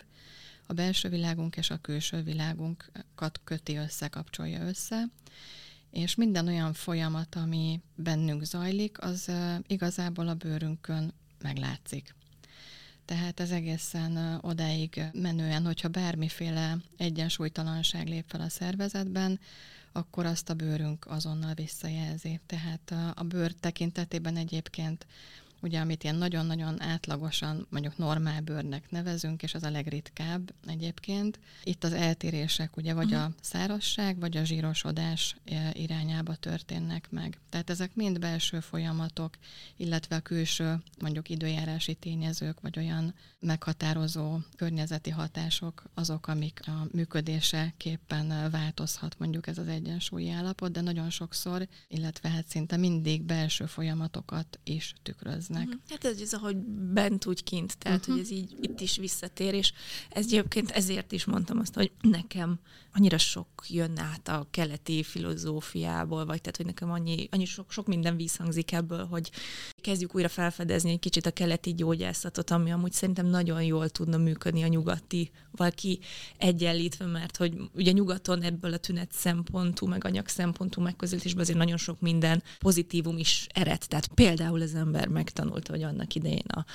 [0.68, 5.04] a belső világunk és a külső világunkat köti össze, kapcsolja össze,
[5.92, 9.32] és minden olyan folyamat, ami bennünk zajlik, az
[9.68, 12.16] igazából a bőrünkön meglátszik.
[13.08, 19.40] Tehát ez egészen odáig menően, hogyha bármiféle egyensúlytalanság lép fel a szervezetben,
[19.92, 22.40] akkor azt a bőrünk azonnal visszajelzi.
[22.46, 25.06] Tehát a, bőr tekintetében egyébként
[25.62, 31.40] ugye amit ilyen nagyon-nagyon átlagosan mondjuk normál bőrnek nevezünk, és az a legritkább egyébként.
[31.64, 33.24] Itt az eltérések ugye vagy uh-huh.
[33.24, 37.40] a szárazság, vagy a zsírosodás e, irányába történnek meg.
[37.50, 39.38] Tehát ezek mind belső folyamatok,
[39.78, 48.50] illetve a külső mondjuk időjárási tényezők, vagy olyan meghatározó környezeti hatások azok, amik a működéseképpen
[48.52, 54.60] változhat mondjuk ez az egyensúlyi állapot, de nagyon sokszor, illetve hát szinte mindig belső folyamatokat
[54.64, 55.68] is tükröz éreznek.
[55.68, 55.82] Uh-huh.
[55.90, 56.58] Hát ez az, ahogy
[56.94, 58.16] bent úgy kint, tehát uh-huh.
[58.16, 59.74] hogy ez így itt is visszatér, és
[60.10, 62.60] ez egyébként ezért is mondtam azt, hogy nekem
[62.94, 67.88] annyira sok jön át a keleti filozófiából, vagy tehát, hogy nekem annyi, annyi sok, sok
[67.88, 69.32] minden vízhangzik ebből, hogy
[69.82, 74.64] kezdjük újra felfedezni egy kicsit a keleti gyógyászatot, ami amúgy szerintem nagyon jól tudna működni
[74.64, 76.00] a nyugati valaki
[76.38, 81.78] egyenlítve, mert hogy ugye nyugaton ebből a tünet szempontú, meg anyag szempontú megközelítésben azért nagyon
[81.78, 83.88] sok minden pozitívum is ered.
[83.88, 85.08] Tehát például az ember
[85.38, 86.66] megtanulta, hogy annak idején a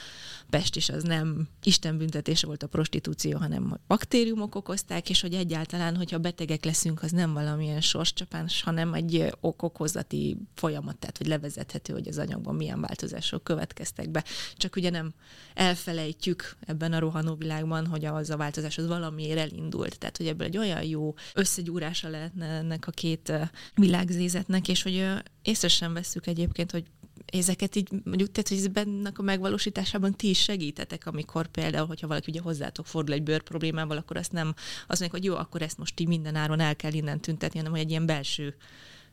[0.50, 5.96] Pest is az nem Isten büntetése volt a prostitúció, hanem baktériumok okozták, és hogy egyáltalán,
[5.96, 12.08] hogyha betegek leszünk, az nem valamilyen sorscsapás, hanem egy okokozati folyamat, tehát hogy levezethető, hogy
[12.08, 14.24] az anyagban milyen változások következtek be.
[14.56, 15.12] Csak ugye nem
[15.54, 19.98] elfelejtjük ebben a rohanó világban, hogy az a változás az valamiért elindult.
[19.98, 23.32] Tehát, hogy ebből egy olyan jó összegyúrása lehetne ennek a két
[23.74, 25.06] világzézetnek, és hogy
[25.42, 26.84] észre sem veszük egyébként, hogy
[27.26, 32.30] ezeket így mondjuk, tehát, hogy ezbennek a megvalósításában ti is segítetek, amikor például, hogyha valaki
[32.30, 34.54] ugye hozzátok fordul egy bőr problémával, akkor azt nem
[34.86, 37.72] azt mondják, hogy jó, akkor ezt most így minden áron el kell innen tüntetni, hanem
[37.72, 38.54] hogy egy ilyen belső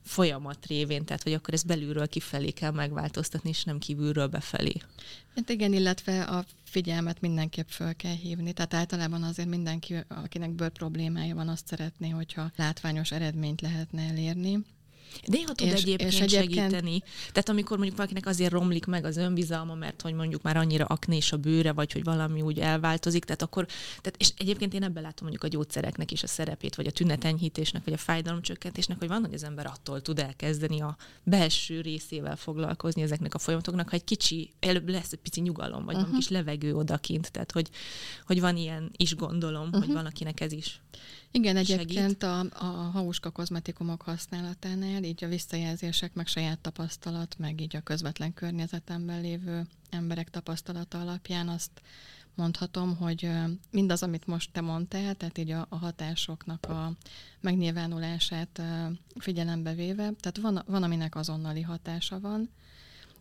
[0.03, 4.73] folyamat révén, tehát hogy akkor ezt belülről kifelé kell megváltoztatni, és nem kívülről befelé.
[5.35, 8.53] Hát igen, illetve a figyelmet mindenképp föl kell hívni.
[8.53, 14.59] Tehát általában azért mindenki, akinek bőr problémája van, azt szeretné, hogyha látványos eredményt lehetne elérni.
[15.25, 17.03] Néha tud és, egyébként, és egyébként segíteni.
[17.31, 21.31] Tehát amikor mondjuk valakinek azért romlik meg az önbizalma, mert hogy mondjuk már annyira aknés
[21.31, 23.65] a bőre, vagy hogy valami úgy elváltozik, tehát akkor,
[24.01, 27.83] tehát, és egyébként én ebben látom mondjuk a gyógyszereknek is a szerepét, vagy a tünetenyhítésnek,
[27.83, 33.01] vagy a fájdalomcsökkentésnek, hogy van, hogy az ember attól tud elkezdeni a belső részével foglalkozni
[33.01, 36.15] ezeknek a folyamatoknak, ha egy kicsi, előbb lesz egy pici nyugalom, vagy uh-huh.
[36.15, 37.69] kis levegő odakint, tehát hogy,
[38.25, 39.83] hogy van ilyen is gondolom, uh-huh.
[39.83, 40.81] hogy van akinek ez is
[41.31, 47.75] igen, egyébként a, a hauska kozmetikumok használatánál így a visszajelzések, meg saját tapasztalat, meg így
[47.75, 51.81] a közvetlen környezetemben lévő emberek tapasztalata alapján azt
[52.35, 53.29] mondhatom, hogy
[53.71, 56.93] mindaz, amit most te mondtál, tehát így a, a hatásoknak a
[57.39, 58.61] megnyilvánulását
[59.15, 62.49] figyelembe véve, tehát van, van, aminek azonnali hatása van,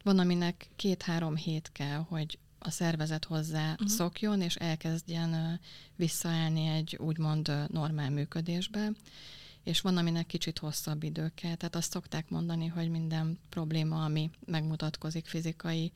[0.02, 3.88] van, aminek két-három hét kell, hogy a szervezet hozzá uh-huh.
[3.88, 5.60] szokjon, és elkezdjen
[5.96, 8.90] visszaállni egy úgymond normál működésbe.
[9.62, 11.54] és van, aminek kicsit hosszabb idő kell.
[11.54, 15.92] Tehát azt szokták mondani, hogy minden probléma, ami megmutatkozik fizikai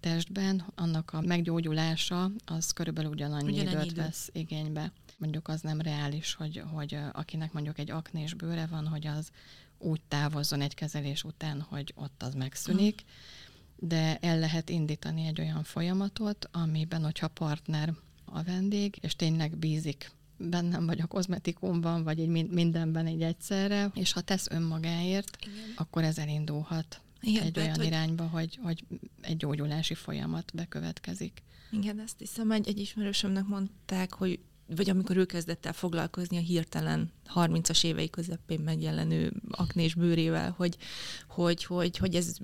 [0.00, 4.02] testben, annak a meggyógyulása az körülbelül ugyanannyi, ugyanannyi időt idő.
[4.02, 4.92] vesz igénybe.
[5.18, 9.30] Mondjuk az nem reális, hogy, hogy akinek mondjuk egy aknés bőre van, hogy az
[9.78, 13.02] úgy távozzon egy kezelés után, hogy ott az megszűnik,
[13.76, 20.10] de el lehet indítani egy olyan folyamatot, amiben, hogyha partner a vendég, és tényleg bízik
[20.38, 25.72] bennem, vagy a kozmetikumban, vagy egy mindenben egy egyszerre, és ha tesz önmagáért, Igen.
[25.76, 27.86] akkor ez elindulhat Igen, egy olyan hogy...
[27.86, 28.84] irányba, hogy, hogy
[29.20, 31.42] egy gyógyulási folyamat bekövetkezik.
[31.70, 34.38] Igen, ezt hiszem, egy, egy ismerősömnek mondták, hogy
[34.74, 40.76] vagy amikor ő kezdett el foglalkozni a hirtelen 30-as évei közepén megjelenő aknés bőrével, hogy,
[41.28, 42.36] hogy, hogy, hogy ez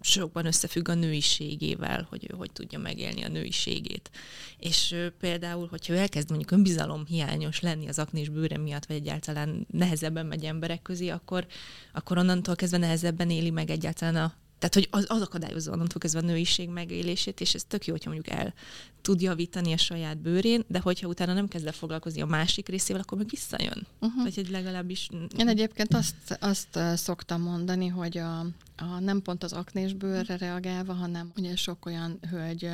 [0.00, 4.10] sokban összefügg a nőiségével, hogy ő hogy tudja megélni a nőiségét.
[4.58, 9.66] És például, hogyha ő elkezd mondjuk önbizalom hiányos lenni az aknés bőre miatt, vagy egyáltalán
[9.70, 11.46] nehezebben megy emberek közé, akkor,
[11.92, 16.20] akkor onnantól kezdve nehezebben éli meg egyáltalán a tehát, hogy az, az akadályozza onnantól kezdve
[16.20, 18.54] a nőiség megélését, és ez tök jó, hogyha mondjuk el
[19.00, 23.02] tud javítani a saját bőrén, de hogyha utána nem kezd el foglalkozni a másik részével,
[23.02, 23.86] akkor meg visszajön.
[24.00, 24.22] Uh-huh.
[24.22, 25.08] Vagy hogy legalábbis...
[25.36, 28.38] Én egyébként azt, azt szoktam mondani, hogy a,
[28.76, 32.68] a nem pont az aknés bőrre reagálva, hanem ugye sok olyan hölgy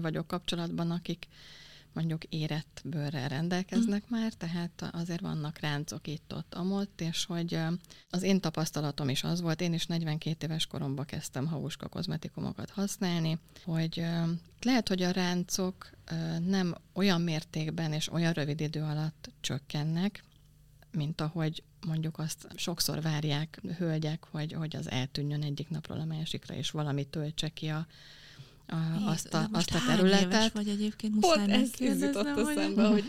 [0.00, 1.26] vagyok kapcsolatban, akik
[1.94, 4.18] mondjuk érett bőrrel rendelkeznek mm.
[4.18, 7.58] már, tehát azért vannak ráncok itt-ott, amott, és hogy
[8.10, 13.38] az én tapasztalatom is az volt, én is 42 éves koromban kezdtem havuska kozmetikumokat használni,
[13.64, 14.06] hogy
[14.60, 15.90] lehet, hogy a ráncok
[16.46, 20.24] nem olyan mértékben és olyan rövid idő alatt csökkennek,
[20.90, 26.54] mint ahogy mondjuk azt sokszor várják hölgyek, hogy, hogy az eltűnjön egyik napról a másikra,
[26.54, 27.86] és valami töltse ki a,
[28.72, 30.52] a, azt, a, azt a területet.
[30.52, 33.04] vagy egyébként muszáj Pont ez jutott eszembe, hogy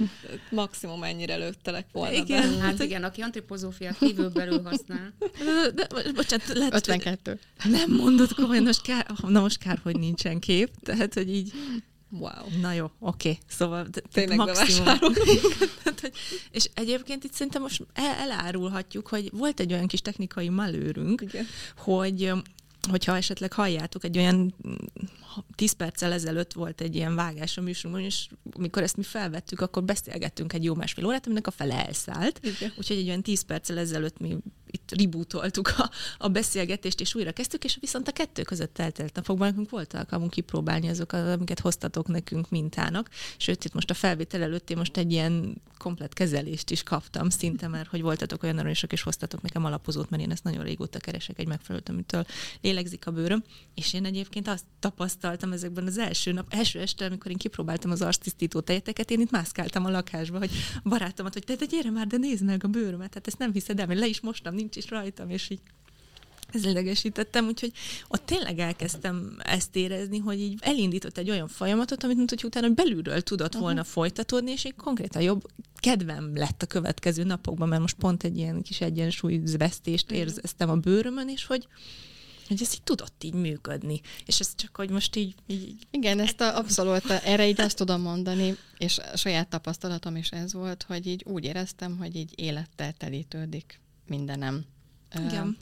[0.49, 2.57] maximum ennyire lőttelek volna igen, be.
[2.57, 5.13] Hát igen, aki antipozófiát kívül belül használ.
[5.19, 7.39] De, de, bocsánat, lehet, 52.
[7.63, 11.53] Nem mondod komolyan, most kár, na most kár, hogy nincsen kép, tehát, hogy így
[12.19, 12.59] Wow.
[12.61, 13.29] Na jó, oké.
[13.29, 13.41] Okay.
[13.47, 14.87] Szóval tényleg maximum.
[16.51, 21.45] és egyébként itt szerintem most el, elárulhatjuk, hogy volt egy olyan kis technikai malőrünk, Igen.
[21.77, 22.31] hogy
[22.89, 24.55] hogyha esetleg halljátok, egy olyan
[25.55, 29.83] 10 perccel ezelőtt volt egy ilyen vágás a műsorban, és amikor ezt mi felvettük, akkor
[29.83, 32.39] beszélgettünk egy jó másfél órát, aminek a fele elszállt.
[32.43, 32.73] Igen.
[32.77, 34.37] Úgyhogy egy olyan 10 perccel ezelőtt mi
[34.73, 39.47] itt rebootoltuk a, a beszélgetést, és újra kezdtük, és viszont a kettő között eltelt napokban
[39.47, 43.09] nekünk volt alkalmunk kipróbálni azokat, amiket hoztatok nekünk mintának.
[43.37, 47.67] Sőt, itt most a felvétel előtt én most egy ilyen komplet kezelést is kaptam szinte,
[47.67, 51.39] mert hogy voltatok olyan aranyosak, és hoztatok nekem alapozót, mert én ezt nagyon régóta keresek
[51.39, 52.25] egy megfelelőt, amitől
[52.61, 53.43] lélegzik a bőröm.
[53.75, 58.01] És én egyébként azt tapasztaltam ezekben az első nap, első este, amikor én kipróbáltam az
[58.01, 60.51] arctisztító tejeteket, én itt mászkáltam a lakásba, hogy
[60.83, 63.79] barátomat, hogy te, te gyere már, de nézd meg a bőrömet, tehát ezt nem hiszed
[63.79, 65.59] el, le is mostam, nincs is rajtam, és így
[66.53, 67.71] ez idegesítettem, úgyhogy
[68.07, 72.73] ott tényleg elkezdtem ezt érezni, hogy így elindított egy olyan folyamatot, amit mondta, hogy utána
[72.73, 73.93] belülről tudott volna uh-huh.
[73.93, 75.45] folytatódni, és egy konkrétan jobb
[75.75, 81.29] kedvem lett a következő napokban, mert most pont egy ilyen kis egyensúlyvesztést érzeztem a bőrömön,
[81.29, 81.67] és hogy
[82.47, 84.01] hogy ez így tudott így működni.
[84.25, 85.35] És ez csak, hogy most így...
[85.47, 90.29] így Igen, ezt a, abszolút, erre így azt tudom mondani, és a saját tapasztalatom is
[90.29, 94.65] ez volt, hogy így úgy éreztem, hogy így élettel telítődik mindenem.
[95.15, 95.57] Igen.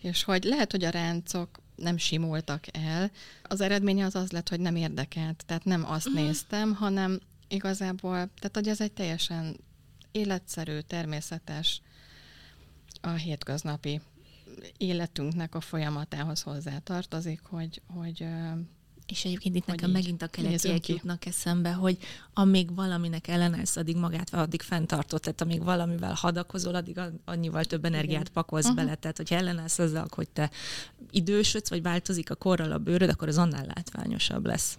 [0.00, 3.10] És hogy lehet, hogy a ráncok nem simultak el.
[3.42, 5.44] Az eredménye az az lett, hogy nem érdekelt.
[5.46, 6.22] Tehát nem azt uh-huh.
[6.22, 9.56] néztem, hanem igazából, tehát hogy ez egy teljesen
[10.12, 11.80] életszerű, természetes,
[13.00, 14.00] a hétköznapi
[14.76, 18.26] életünknek a folyamatához hozzá tartozik, hogy, hogy
[19.06, 21.98] és egyébként itt nekem megint a keletiek jutnak eszembe, hogy
[22.34, 28.20] amíg valaminek ellenállsz, addig magát addig fenntartott, tehát amíg valamivel hadakozol, addig annyival több energiát
[28.20, 28.32] Igen.
[28.32, 28.80] pakolsz uh-huh.
[28.80, 28.94] bele.
[28.94, 30.50] Tehát, hogyha ellenállsz azzal, hogy te
[31.10, 34.78] idősödsz, vagy változik a korral a bőröd, akkor az annál látványosabb lesz.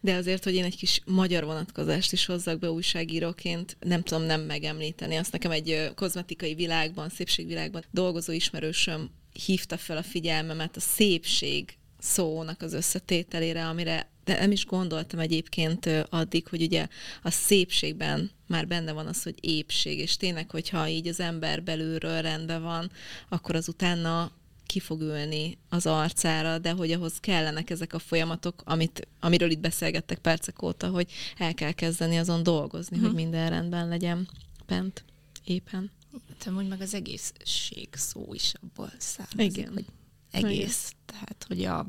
[0.00, 4.40] De azért, hogy én egy kis magyar vonatkozást is hozzak be újságíróként, nem tudom nem
[4.40, 5.16] megemlíteni.
[5.16, 9.10] Azt nekem egy kozmetikai világban, szépségvilágban dolgozó ismerősöm
[9.46, 15.86] hívta fel a figyelmemet a szépség szónak az összetételére, amire de nem is gondoltam egyébként
[16.08, 16.88] addig, hogy ugye
[17.22, 22.20] a szépségben már benne van az, hogy épség, és tényleg, hogyha így az ember belülről
[22.20, 22.90] rendben van,
[23.28, 24.32] akkor az utána
[24.66, 29.60] ki fog ülni az arcára, de hogy ahhoz kellenek ezek a folyamatok, amit, amiről itt
[29.60, 33.12] beszélgettek percek óta, hogy el kell kezdeni azon dolgozni, uh-huh.
[33.12, 33.30] hogy mhm.
[33.30, 34.28] minden rendben legyen
[34.66, 35.04] bent,
[35.44, 35.90] éppen.
[36.38, 39.72] Te mondj meg az egészség szó is abból származik, Igen.
[39.72, 39.84] hogy
[40.30, 41.04] egész, Igen.
[41.06, 41.86] tehát hogy a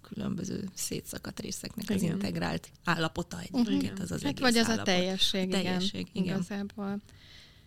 [0.00, 1.96] különböző szétszakadt részeknek igen.
[1.96, 4.00] az integrált állapota egyébként, uh-huh.
[4.00, 4.88] az az hát vagy az állapot.
[4.88, 6.36] a teljesség, teljesség igen, igen.
[6.36, 7.00] igazából.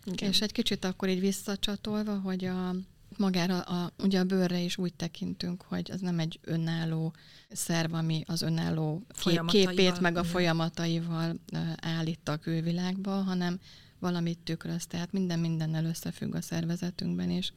[0.06, 0.30] Igen.
[0.30, 2.76] És egy kicsit akkor így visszacsatolva, hogy a
[3.18, 7.14] magára, a, ugye a bőrre is úgy tekintünk, hogy az nem egy önálló
[7.52, 11.36] szerv, ami az önálló kép, képét meg a folyamataival
[11.76, 13.60] állít a külvilágba, hanem
[14.00, 14.86] valamit tükröz.
[14.86, 17.54] Tehát minden mindennel összefügg a szervezetünkben is.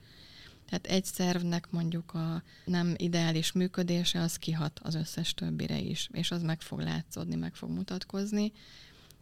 [0.67, 6.31] Tehát egy szervnek mondjuk a nem ideális működése, az kihat az összes többire is, és
[6.31, 8.53] az meg fog látszódni, meg fog mutatkozni.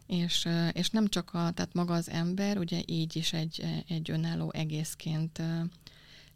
[0.07, 4.51] És, és nem csak a, tehát maga az ember, ugye így is egy, egy önálló
[4.51, 5.41] egészként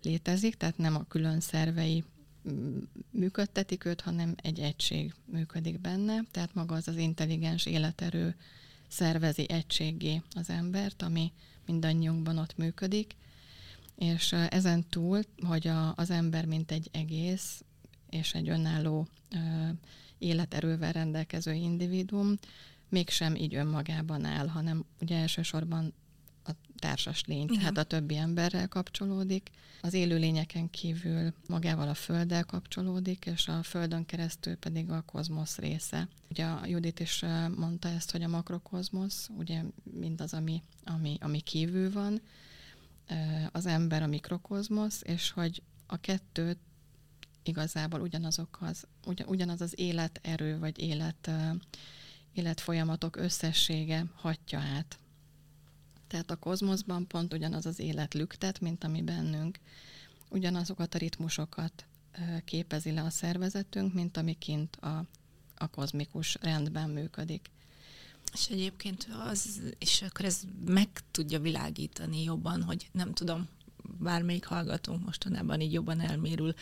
[0.01, 2.03] létezik, tehát nem a külön szervei
[3.12, 8.36] működtetik őt, hanem egy egység működik benne, tehát maga az az intelligens életerő
[8.88, 11.32] szervezi egységé az embert, ami
[11.66, 13.16] mindannyiunkban ott működik,
[14.00, 17.64] és ezen túl, hogy a, az ember mint egy egész,
[18.10, 19.38] és egy önálló ö,
[20.18, 22.38] életerővel rendelkező individuum
[22.89, 25.93] mégsem így önmagában áll, hanem ugye elsősorban
[26.43, 27.60] a társas lény, Igen.
[27.60, 29.50] tehát a többi emberrel kapcsolódik.
[29.82, 36.08] Az élőlényeken kívül magával a Földdel kapcsolódik, és a Földön keresztül pedig a kozmosz része.
[36.30, 37.26] Ugye a Judit is
[37.56, 42.22] mondta ezt, hogy a makrokozmosz, ugye mindaz, ami, ami, ami kívül van,
[43.51, 46.57] az ember a mikrokozmosz, és hogy a kettőt
[47.43, 48.88] igazából ugyanazok az,
[49.26, 51.32] ugyanaz az életerő, vagy élet,
[52.34, 54.99] életfolyamatok összessége hatja át.
[56.07, 59.60] Tehát a kozmoszban pont ugyanaz az élet lüktet, mint ami bennünk.
[60.30, 61.86] Ugyanazokat a ritmusokat
[62.45, 65.05] képezi le a szervezetünk, mint ami kint a,
[65.55, 67.49] a kozmikus rendben működik.
[68.34, 73.47] És egyébként az, és akkor ez meg tudja világítani jobban, hogy nem tudom,
[73.97, 76.53] bármelyik hallgatónk mostanában így jobban elmérül,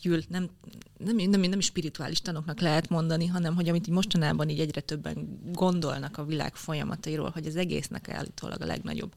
[0.00, 0.50] gyűl, nem,
[0.98, 4.80] nem, nem, nem is spirituális tanoknak lehet mondani, hanem hogy amit így mostanában így egyre
[4.80, 9.14] többen gondolnak a világ folyamatairól, hogy az egésznek állítólag a legnagyobb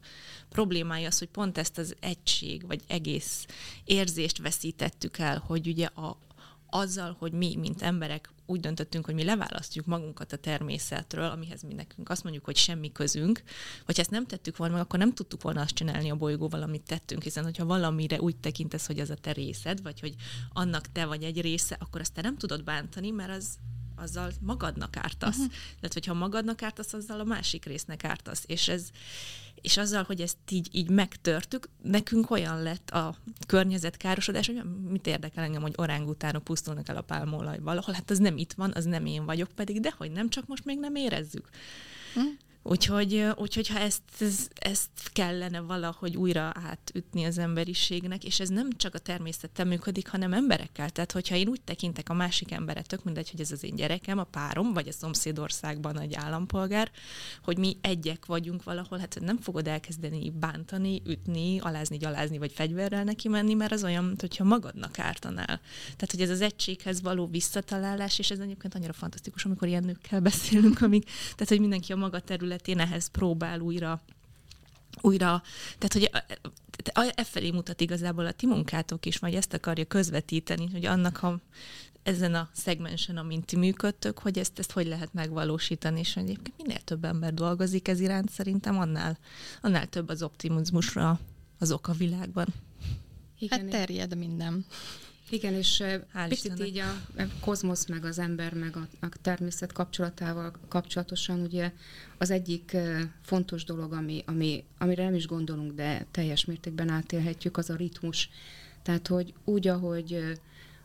[0.48, 3.46] problémája az, hogy pont ezt az egység, vagy egész
[3.84, 6.18] érzést veszítettük el, hogy ugye a,
[6.70, 11.74] azzal, hogy mi, mint emberek úgy döntöttünk, hogy mi leválasztjuk magunkat a természetről, amihez mi
[11.74, 13.42] nekünk azt mondjuk, hogy semmi közünk,
[13.86, 16.82] vagy ezt nem tettük volna meg, akkor nem tudtuk volna azt csinálni a bolygóval, amit
[16.82, 20.14] tettünk, hiszen hogyha valamire úgy tekintesz, hogy az a te részed, vagy hogy
[20.52, 23.58] annak te vagy egy része, akkor azt te nem tudod bántani, mert az
[24.00, 25.36] azzal magadnak ártasz.
[25.36, 25.52] Uh-huh.
[25.52, 28.42] Tehát, hogyha magadnak ártasz, azzal a másik résznek ártasz.
[28.46, 28.90] És ez,
[29.62, 35.44] és azzal, hogy ezt így, így megtörtük, nekünk olyan lett a környezetkárosodás, hogy mit érdekel
[35.44, 39.06] engem, hogy orángutánok pusztulnak el a pálmolaj valahol, hát az nem itt van, az nem
[39.06, 41.48] én vagyok, pedig dehogy nem, csak most még nem érezzük.
[42.14, 42.20] Hm?
[42.70, 44.02] Úgyhogy, úgyhogy ha ezt,
[44.54, 50.32] ezt kellene valahogy újra átütni az emberiségnek, és ez nem csak a természettel működik, hanem
[50.32, 50.90] emberekkel.
[50.90, 54.18] Tehát, hogyha én úgy tekintek a másik emberre, tök mindegy, hogy ez az én gyerekem,
[54.18, 56.90] a párom, vagy a szomszédországban egy állampolgár,
[57.42, 63.04] hogy mi egyek vagyunk valahol, hát nem fogod elkezdeni bántani, ütni, alázni, gyalázni, vagy fegyverrel
[63.04, 65.60] neki menni, mert az olyan, hogyha magadnak ártanál.
[65.84, 70.20] Tehát, hogy ez az egységhez való visszatalálás, és ez egyébként annyira fantasztikus, amikor ilyen nőkkel
[70.20, 74.02] beszélünk, amik, tehát, hogy mindenki a maga terület területén ehhez próbál újra
[75.00, 75.42] újra,
[75.78, 76.10] tehát hogy
[77.14, 81.40] e felé mutat igazából a ti munkátok is, vagy ezt akarja közvetíteni, hogy annak a
[82.02, 86.80] ezen a szegmensen, amint ti működtök, hogy ezt, ezt hogy lehet megvalósítani, és egyébként minél
[86.80, 89.18] több ember dolgozik ez iránt, szerintem annál,
[89.62, 91.20] annál több az optimizmusra
[91.58, 92.46] az ok a világban.
[93.38, 94.64] Igen, hát terjed minden.
[95.30, 96.66] Igen, és Hál picit Istennek.
[96.68, 101.72] így a kozmosz, meg az ember, meg a, a természet kapcsolatával kapcsolatosan ugye
[102.18, 102.76] az egyik
[103.22, 108.30] fontos dolog, ami, ami, amire nem is gondolunk, de teljes mértékben átélhetjük, az a ritmus.
[108.82, 110.38] Tehát, hogy úgy, ahogy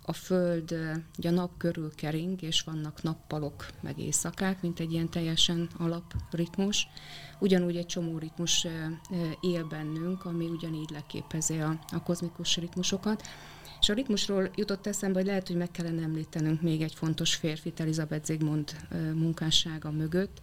[0.06, 0.72] a Föld
[1.18, 6.88] ugye a nap körül kering, és vannak nappalok, meg éjszakák, mint egy ilyen teljesen alapritmus.
[7.39, 8.68] Ugyanúgy egy csomó ritmus
[9.41, 13.24] él bennünk, ami ugyanígy leképezi a, a kozmikus ritmusokat.
[13.84, 17.80] És a ritmusról jutott eszembe, hogy lehet, hogy meg kellene említenünk még egy fontos férfit,
[17.80, 18.76] Elizabeth Zigmund
[19.14, 20.42] munkássága mögött,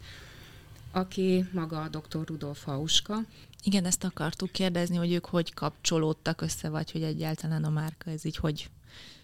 [0.91, 2.27] aki maga a dr.
[2.27, 3.19] Rudolf Hauska.
[3.63, 8.25] Igen, ezt akartuk kérdezni, hogy ők hogy kapcsolódtak össze, vagy hogy egyáltalán a márka ez
[8.25, 8.71] így hogy,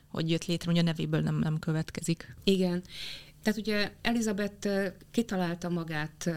[0.09, 2.37] hogy jött létre, hogy a nevéből nem, nem következik.
[2.45, 2.83] Igen.
[3.43, 6.31] Tehát ugye Elizabeth kitalálta magát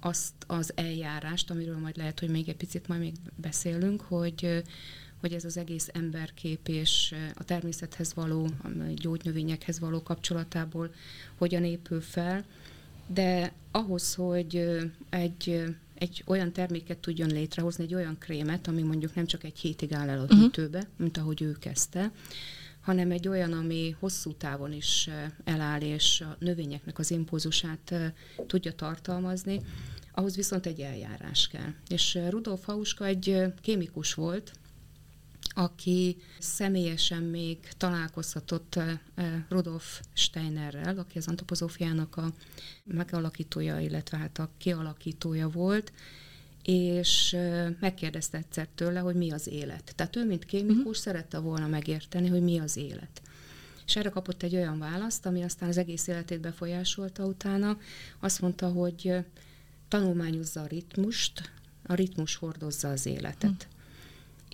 [0.00, 4.62] azt az eljárást, amiről majd lehet, hogy még egy picit majd még beszélünk, hogy
[5.24, 10.90] hogy ez az egész emberkép és a természethez való, a gyógynövényekhez való kapcsolatából
[11.34, 12.44] hogyan épül fel,
[13.06, 14.68] de ahhoz, hogy
[15.10, 15.64] egy,
[15.94, 20.08] egy olyan terméket tudjon létrehozni, egy olyan krémet, ami mondjuk nem csak egy hétig áll
[20.08, 20.38] el a uh-huh.
[20.38, 22.12] hűtőbe, mint ahogy ő kezdte,
[22.80, 25.08] hanem egy olyan, ami hosszú távon is
[25.44, 27.94] eláll, és a növényeknek az impulzusát
[28.46, 29.60] tudja tartalmazni,
[30.12, 31.72] ahhoz viszont egy eljárás kell.
[31.88, 34.52] És Rudolf Hauska egy kémikus volt,
[35.54, 38.78] aki személyesen még találkozhatott
[39.48, 42.32] Rudolf Steinerrel, aki az antropozófiának a
[42.84, 45.92] megalakítója, illetve hát a kialakítója volt,
[46.62, 47.36] és
[47.80, 49.92] megkérdezte egyszer tőle, hogy mi az élet.
[49.96, 50.94] Tehát ő, mint kémikus, uh-huh.
[50.94, 53.22] szerette volna megérteni, hogy mi az élet.
[53.86, 57.78] És erre kapott egy olyan választ, ami aztán az egész életét befolyásolta utána.
[58.20, 59.12] Azt mondta, hogy
[59.88, 61.52] tanulmányozza a ritmust,
[61.86, 63.68] a ritmus hordozza az életet.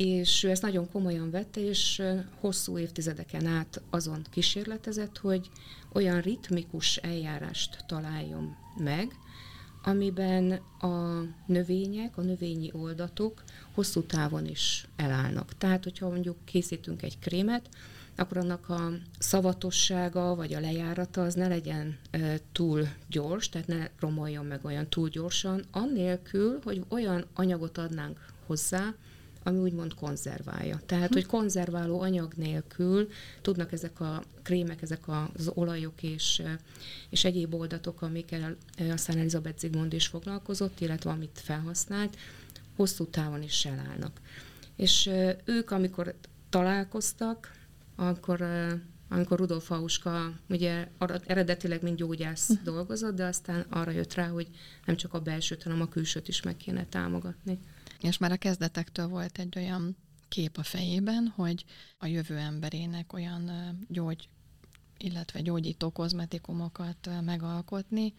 [0.02, 2.02] És ő ezt nagyon komolyan vette, és
[2.38, 5.50] hosszú évtizedeken át azon kísérletezett, hogy
[5.92, 9.12] olyan ritmikus eljárást találjon meg,
[9.82, 13.42] amiben a növények, a növényi oldatok
[13.74, 15.58] hosszú távon is elállnak.
[15.58, 17.68] Tehát, hogyha mondjuk készítünk egy krémet,
[18.16, 23.88] akkor annak a szavatossága vagy a lejárata az ne legyen e, túl gyors, tehát ne
[23.98, 28.94] romoljon meg olyan túl gyorsan, annélkül, hogy olyan anyagot adnánk hozzá,
[29.42, 30.80] ami úgymond konzerválja.
[30.86, 31.14] Tehát, hm.
[31.14, 33.08] hogy konzerváló anyag nélkül
[33.40, 36.42] tudnak ezek a krémek, ezek az olajok és,
[37.10, 38.56] és egyéb oldatok, amikkel
[38.90, 42.16] aztán Elizabeth Zigmond is foglalkozott, illetve amit felhasznált,
[42.76, 44.20] hosszú távon is elállnak.
[44.76, 45.10] És
[45.44, 46.14] ők, amikor
[46.48, 47.58] találkoztak,
[47.96, 48.44] akkor
[49.12, 50.88] amikor Rudolf Hauska ugye
[51.26, 52.64] eredetileg mint gyógyász hm.
[52.64, 54.48] dolgozott, de aztán arra jött rá, hogy
[54.84, 57.58] nem csak a belsőt, hanem a külsőt is meg kéne támogatni.
[58.00, 59.96] És már a kezdetektől volt egy olyan
[60.28, 61.64] kép a fejében, hogy
[61.98, 63.50] a jövő emberének olyan
[63.88, 64.28] gyógy,
[64.98, 68.14] illetve gyógyító kozmetikumokat megalkotni,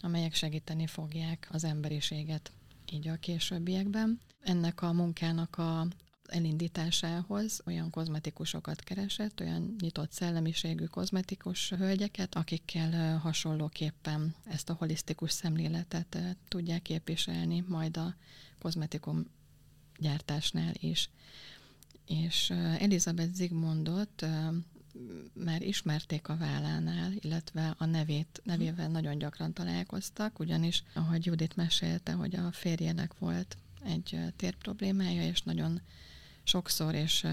[0.00, 2.52] amelyek segíteni fogják az emberiséget
[2.92, 4.20] így a későbbiekben.
[4.42, 5.86] Ennek a munkának a
[6.26, 16.18] elindításához olyan kozmetikusokat keresett, olyan nyitott szellemiségű kozmetikus hölgyeket, akikkel hasonlóképpen ezt a holisztikus szemléletet
[16.48, 18.14] tudják képviselni majd a
[18.64, 19.26] kozmetikum
[19.98, 21.10] gyártásnál is.
[22.06, 24.26] És Elizabeth Zigmundot
[25.32, 32.12] már ismerték a vállánál, illetve a nevét, nevével nagyon gyakran találkoztak, ugyanis, ahogy Judit mesélte,
[32.12, 35.80] hogy a férjének volt egy tér problémája, és nagyon
[36.42, 37.26] sokszor és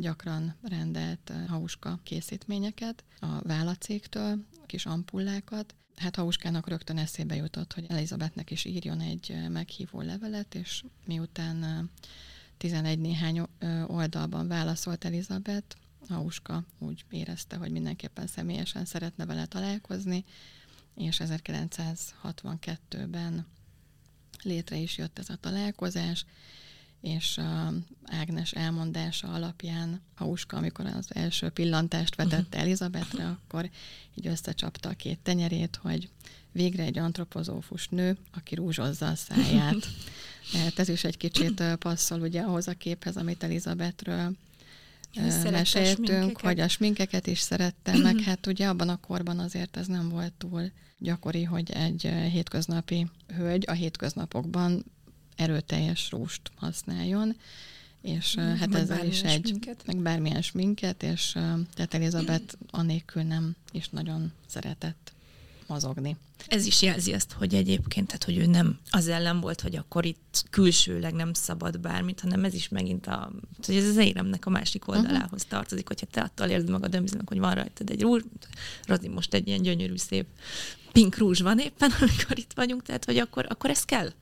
[0.00, 5.74] gyakran rendelt hauska készítményeket a vállacégtől, kis ampullákat.
[5.96, 11.90] Hát Hauskának rögtön eszébe jutott, hogy Elizabethnek is írjon egy meghívó levelet, és miután
[12.56, 13.42] 11 néhány
[13.86, 15.76] oldalban válaszolt Elizabeth,
[16.08, 20.24] Hauska úgy érezte, hogy mindenképpen személyesen szeretne vele találkozni,
[20.94, 23.46] és 1962-ben
[24.42, 26.24] létre is jött ez a találkozás,
[27.06, 27.72] és a
[28.04, 33.70] Ágnes elmondása alapján Hauska, amikor az első pillantást vetette Elizabetre, akkor
[34.14, 36.08] így összecsapta a két tenyerét, hogy
[36.52, 39.88] végre egy antropozófus nő, aki rúzsozza a száját.
[40.52, 44.36] Hát ez is egy kicsit passzol ugye ahhoz a képhez, amit Elizabetről
[45.50, 48.20] meséltünk, hogy a sminkeket is szerette, meg.
[48.20, 53.64] Hát ugye abban a korban azért ez nem volt túl gyakori, hogy egy hétköznapi hölgy
[53.66, 54.84] a hétköznapokban
[55.36, 57.36] erőteljes rúst használjon,
[58.00, 59.82] és mm, hát ezzel is egy, sminket.
[59.86, 61.30] meg bármilyen sminket, és
[61.74, 65.12] tehát Elizabeth anélkül nem is nagyon szeretett
[65.68, 66.16] mozogni.
[66.46, 70.04] Ez is jelzi azt, hogy egyébként, tehát hogy ő nem az ellen volt, hogy akkor
[70.04, 73.32] itt külsőleg nem szabad bármit, hanem ez is megint a,
[73.66, 75.48] hogy ez az éremnek a másik oldalához uh-huh.
[75.48, 78.22] tartozik, hogyha te attól érzed magad önbizonynak, hogy van rajtad egy rúzs,
[78.84, 80.26] Razi most egy ilyen gyönyörű, szép
[80.92, 84.12] pink rúzs van éppen, amikor itt vagyunk, tehát hogy akkor, akkor ez kell.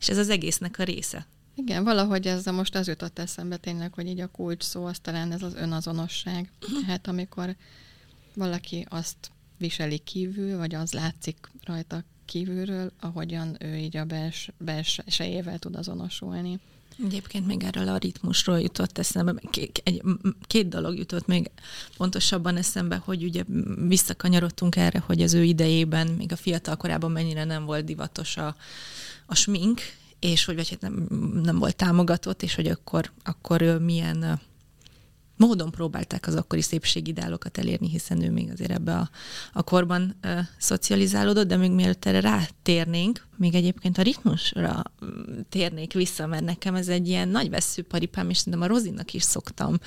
[0.00, 1.26] És ez az egésznek a része.
[1.54, 5.32] Igen, valahogy ez most az jutott eszembe tényleg, hogy így a kulcs szó, az talán
[5.32, 6.50] ez az önazonosság.
[6.62, 6.86] Uh-huh.
[6.86, 7.56] Hát amikor
[8.34, 9.30] valaki azt
[9.62, 16.58] viseli kívül, vagy az látszik rajta kívülről, ahogyan ő így a bels, belsejével tud azonosulni.
[17.04, 20.02] Egyébként még erről a ritmusról jutott eszembe, két, egy,
[20.46, 21.50] két dolog jutott még
[21.96, 23.42] pontosabban eszembe, hogy ugye
[23.88, 28.56] visszakanyarodtunk erre, hogy az ő idejében, még a fiatal korában mennyire nem volt divatos a,
[29.26, 29.80] a smink,
[30.18, 31.06] és hogy vagy hát nem,
[31.42, 34.40] nem volt támogatott, és hogy akkor, akkor milyen
[35.36, 39.10] módon próbálták az akkori szépségideálokat elérni, hiszen ő még azért ebbe a,
[39.52, 44.82] a korban ö, szocializálódott, de még mielőtt erre rátérnénk, még egyébként a ritmusra
[45.48, 49.78] térnék vissza, mert nekem ez egy ilyen nagy veszőparipám, és szerintem a Rozinnak is szoktam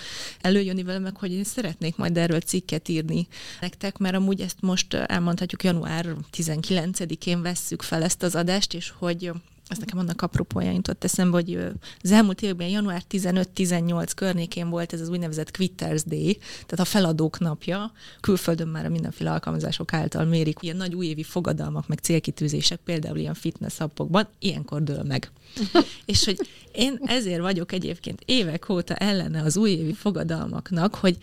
[0.41, 3.27] előjönni vele meg, hogy én szeretnék majd erről cikket írni
[3.61, 9.31] nektek, mert amúgy ezt most elmondhatjuk január 19-én vesszük fel ezt az adást, és hogy
[9.67, 11.59] ez nekem annak apropója jutott eszembe, hogy
[12.01, 17.39] az elmúlt évben január 15-18 környékén volt ez az úgynevezett Quitters Day, tehát a feladók
[17.39, 17.91] napja.
[18.19, 23.33] Külföldön már a mindenféle alkalmazások által mérik ilyen nagy újévi fogadalmak, meg célkitűzések, például ilyen
[23.33, 25.31] fitness appokban, ilyenkor dől meg.
[26.05, 31.17] És hogy én ezért vagyok egyébként évek óta ellene az újévi fogadalmaknak, hogy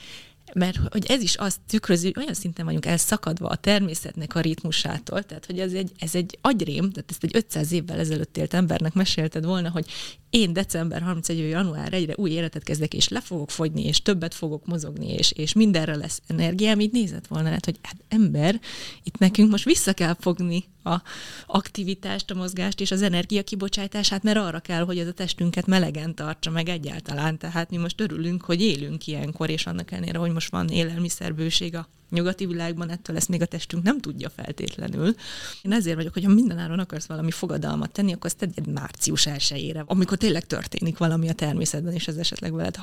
[0.54, 5.22] mert hogy ez is azt tükrözi, hogy olyan szinten vagyunk elszakadva a természetnek a ritmusától,
[5.22, 8.92] tehát hogy ez egy, ez egy agyrém, tehát ezt egy 500 évvel ezelőtt élt embernek
[8.92, 9.86] mesélted volna, hogy
[10.30, 11.38] én december 31.
[11.38, 15.52] január 1 új életet kezdek, és le fogok fogyni, és többet fogok mozogni, és, és
[15.52, 18.60] mindenre lesz energiám, így nézett volna, hát, hogy hát ember,
[19.02, 21.02] itt nekünk most vissza kell fogni a
[21.46, 26.14] aktivitást, a mozgást és az energia kibocsátását, mert arra kell, hogy ez a testünket melegen
[26.14, 27.38] tartsa meg egyáltalán.
[27.38, 31.88] Tehát mi most örülünk, hogy élünk ilyenkor, és annak ellenére, hogy most van élelmiszerbőség a
[32.10, 35.14] nyugati világban, ettől ezt még a testünk nem tudja feltétlenül.
[35.62, 39.78] Én ezért vagyok, hogy ha mindenáron akarsz valami fogadalmat tenni, akkor azt tegyed március 1
[39.86, 42.78] amikor tényleg történik valami a természetben, és ez esetleg veled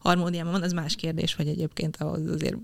[0.00, 2.56] harmóniában van, az más kérdés, hogy egyébként ahhoz azért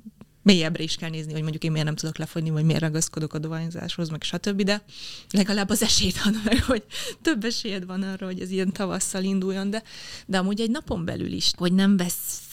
[0.43, 3.39] mélyebbre is kell nézni, hogy mondjuk én miért nem tudok lefogyni, vagy miért ragaszkodok a
[3.39, 4.63] dohányzáshoz, meg stb.
[4.63, 4.83] De
[5.31, 6.85] legalább az esélyt ad meg, hogy
[7.23, 9.83] több esélyed van arra, hogy ez ilyen tavasszal induljon, de,
[10.27, 11.97] de amúgy egy napon belül is, hogy nem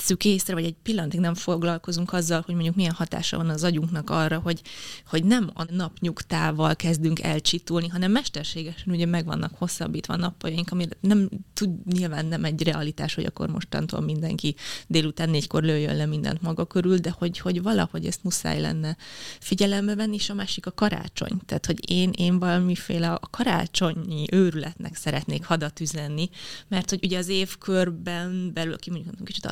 [0.07, 4.09] vesszük észre, vagy egy pillanatig nem foglalkozunk azzal, hogy mondjuk milyen hatása van az agyunknak
[4.09, 4.61] arra, hogy,
[5.07, 10.87] hogy nem a napnyugtával kezdünk elcsitulni, hanem mesterségesen ugye meg vannak hosszabbítva a napjaink, ami
[10.99, 14.55] nem tud, nyilván nem egy realitás, hogy akkor mostantól mindenki
[14.87, 18.97] délután négykor lőjön le mindent maga körül, de hogy, hogy valahogy ezt muszáj lenne
[19.39, 21.39] figyelembe venni, és a másik a karácsony.
[21.45, 26.29] Tehát, hogy én, én valamiféle a karácsonyi őrületnek szeretnék hadat üzenni,
[26.67, 29.45] mert hogy ugye az évkörben belül, aki mondjuk kicsit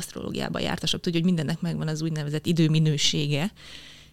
[0.45, 3.51] asztrológiában jártasabb, tudja, hogy mindennek megvan az úgynevezett időminősége,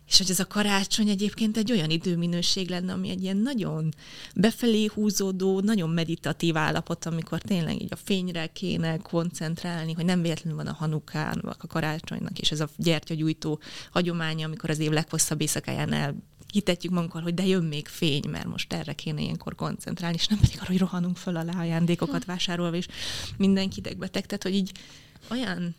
[0.09, 3.95] és hogy ez a karácsony egyébként egy olyan időminőség lenne, ami egy ilyen nagyon
[4.35, 10.59] befelé húzódó, nagyon meditatív állapot, amikor tényleg így a fényre kéne koncentrálni, hogy nem véletlenül
[10.59, 13.61] van a hanukán, a karácsonynak, és ez a gyertyagyújtó
[13.91, 16.15] hagyománya, amikor az év leghosszabb éjszakáján el
[16.53, 20.39] hitetjük magunkkal, hogy de jön még fény, mert most erre kéne ilyenkor koncentrálni, és nem
[20.39, 22.87] pedig arra, hogy rohanunk föl alá ajándékokat vásárolva, és
[23.37, 24.73] mindenki idegbeteg, tehát hogy így
[25.31, 25.75] olyan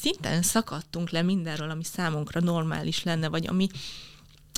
[0.00, 3.68] szinten szakadtunk le mindenről, ami számunkra normális lenne, vagy ami,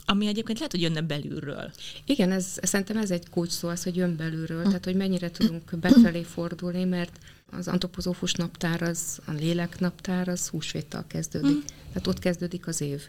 [0.04, 1.70] ami egyébként lehet, hogy jönne belülről.
[2.04, 5.76] Igen, ez, szerintem ez egy kulcs szó az, hogy jön belülről, tehát hogy mennyire tudunk
[5.80, 7.18] befelé fordulni, mert
[7.50, 11.56] az antropozófus naptár, az, a lélek naptár, az húsvéttal kezdődik.
[11.56, 11.60] Mm.
[11.92, 13.02] Tehát ott kezdődik az év.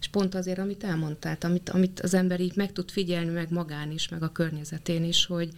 [0.00, 3.90] És pont azért, amit elmondtál, amit, amit az ember így meg tud figyelni, meg magán
[3.90, 5.48] is, meg a környezetén is, hogy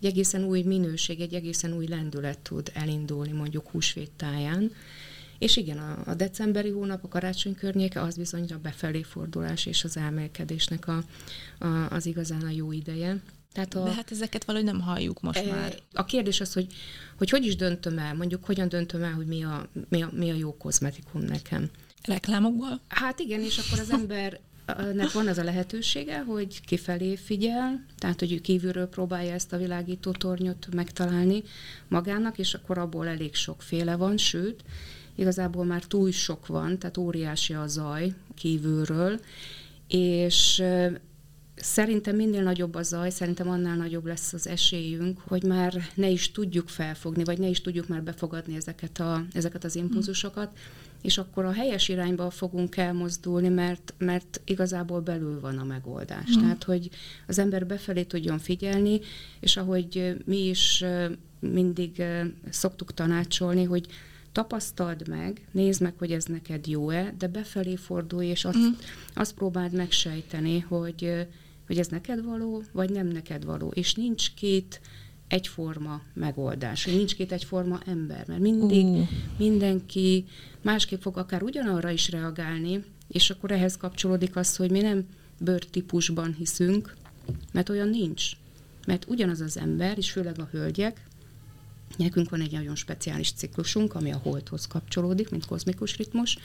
[0.00, 4.72] egy egészen új minőség, egy egészen új lendület tud elindulni mondjuk húsvét táján,
[5.38, 9.84] és igen, a, a decemberi hónap, a karácsony környéke az bizony a befelé fordulás és
[9.84, 11.04] az elmélkedésnek a,
[11.58, 13.16] a, az igazán a jó ideje.
[13.52, 15.74] Tehát a, De hát ezeket valahogy nem halljuk most e, már.
[15.92, 16.66] A kérdés az, hogy,
[17.16, 20.30] hogy hogy is döntöm el, mondjuk hogyan döntöm el, hogy mi a, mi a, mi
[20.30, 21.70] a jó kozmetikum nekem.
[22.02, 22.80] Reklámokból?
[22.88, 24.40] Hát igen, és akkor az ember
[24.94, 30.10] nek van az a lehetősége, hogy kifelé figyel, tehát hogy kívülről próbálja ezt a világító
[30.10, 31.42] tornyot megtalálni
[31.88, 34.64] magának, és akkor abból elég sokféle van, sőt,
[35.18, 39.20] igazából már túl sok van, tehát óriási a zaj kívülről,
[39.88, 40.62] és
[41.60, 46.30] Szerintem minél nagyobb a zaj, szerintem annál nagyobb lesz az esélyünk, hogy már ne is
[46.30, 50.58] tudjuk felfogni, vagy ne is tudjuk már befogadni ezeket, a, ezeket az impulzusokat,
[51.02, 56.36] és akkor a helyes irányba fogunk elmozdulni, mert, mert igazából belül van a megoldás.
[56.36, 56.40] Mm.
[56.40, 56.90] Tehát, hogy
[57.26, 59.00] az ember befelé tudjon figyelni,
[59.40, 60.84] és ahogy mi is
[61.40, 62.02] mindig
[62.50, 63.86] szoktuk tanácsolni, hogy
[64.38, 68.72] tapasztald meg, nézd meg, hogy ez neked jó-e, de befelé fordulj, és azt, mm.
[69.14, 71.26] azt próbáld megsejteni, hogy,
[71.66, 73.68] hogy ez neked való, vagy nem neked való.
[73.74, 74.80] És nincs két
[75.28, 79.08] egyforma megoldás, nincs két egyforma ember, mert mindig uh.
[79.38, 80.24] mindenki
[80.62, 85.06] másképp fog akár ugyanarra is reagálni, és akkor ehhez kapcsolódik az, hogy mi nem
[85.40, 86.94] bőrtípusban hiszünk,
[87.52, 88.30] mert olyan nincs.
[88.86, 91.07] Mert ugyanaz az ember, és főleg a hölgyek,
[91.96, 96.38] Nekünk van egy nagyon speciális ciklusunk, ami a holdhoz kapcsolódik, mint kozmikus ritmus,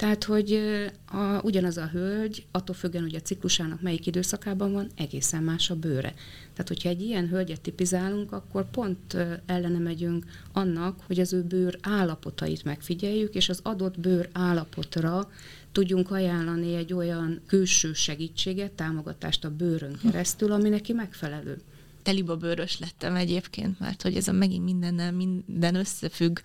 [0.00, 0.60] tehát, hogy
[1.06, 5.74] a, ugyanaz a hölgy, attól függően, hogy a ciklusának melyik időszakában van, egészen más a
[5.74, 6.14] bőre.
[6.52, 9.16] Tehát, hogyha egy ilyen hölgyet tipizálunk, akkor pont
[9.46, 15.30] ellene megyünk annak, hogy az ő bőr állapotait megfigyeljük, és az adott bőr állapotra
[15.72, 21.60] tudjunk ajánlani egy olyan külső segítséget, támogatást a bőrön keresztül, ami neki megfelelő
[22.02, 26.38] teliba bőrös lettem egyébként, mert hogy ez a megint mindennel minden összefügg,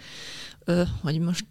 [1.02, 1.46] hogy most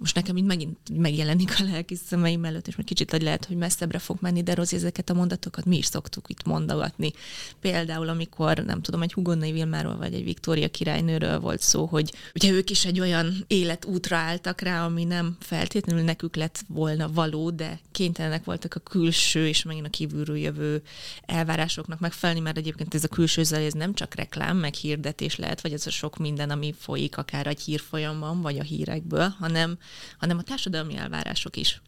[0.00, 3.56] most nekem itt megint megjelenik a lelki szemeim előtt, és még kicsit hogy lehet, hogy
[3.56, 7.12] messzebbre fog menni, de Rozi, ezeket a mondatokat mi is szoktuk itt mondogatni.
[7.60, 12.50] Például, amikor, nem tudom, egy Hugonnai Vilmáról vagy egy Viktória királynőről volt szó, hogy ugye
[12.50, 17.80] ők is egy olyan életútra álltak rá, ami nem feltétlenül nekük lett volna való, de
[17.92, 20.82] kénytelenek voltak a külső és megint a kívülről jövő
[21.26, 25.72] elvárásoknak megfelelni, mert egyébként ez a külső ez nem csak reklám, meg hirdetés lehet, vagy
[25.72, 29.78] ez a sok minden, ami folyik akár egy hírfolyamban, vagy a hírekből, hanem,
[30.18, 31.80] hanem a társadalmi elvárások is.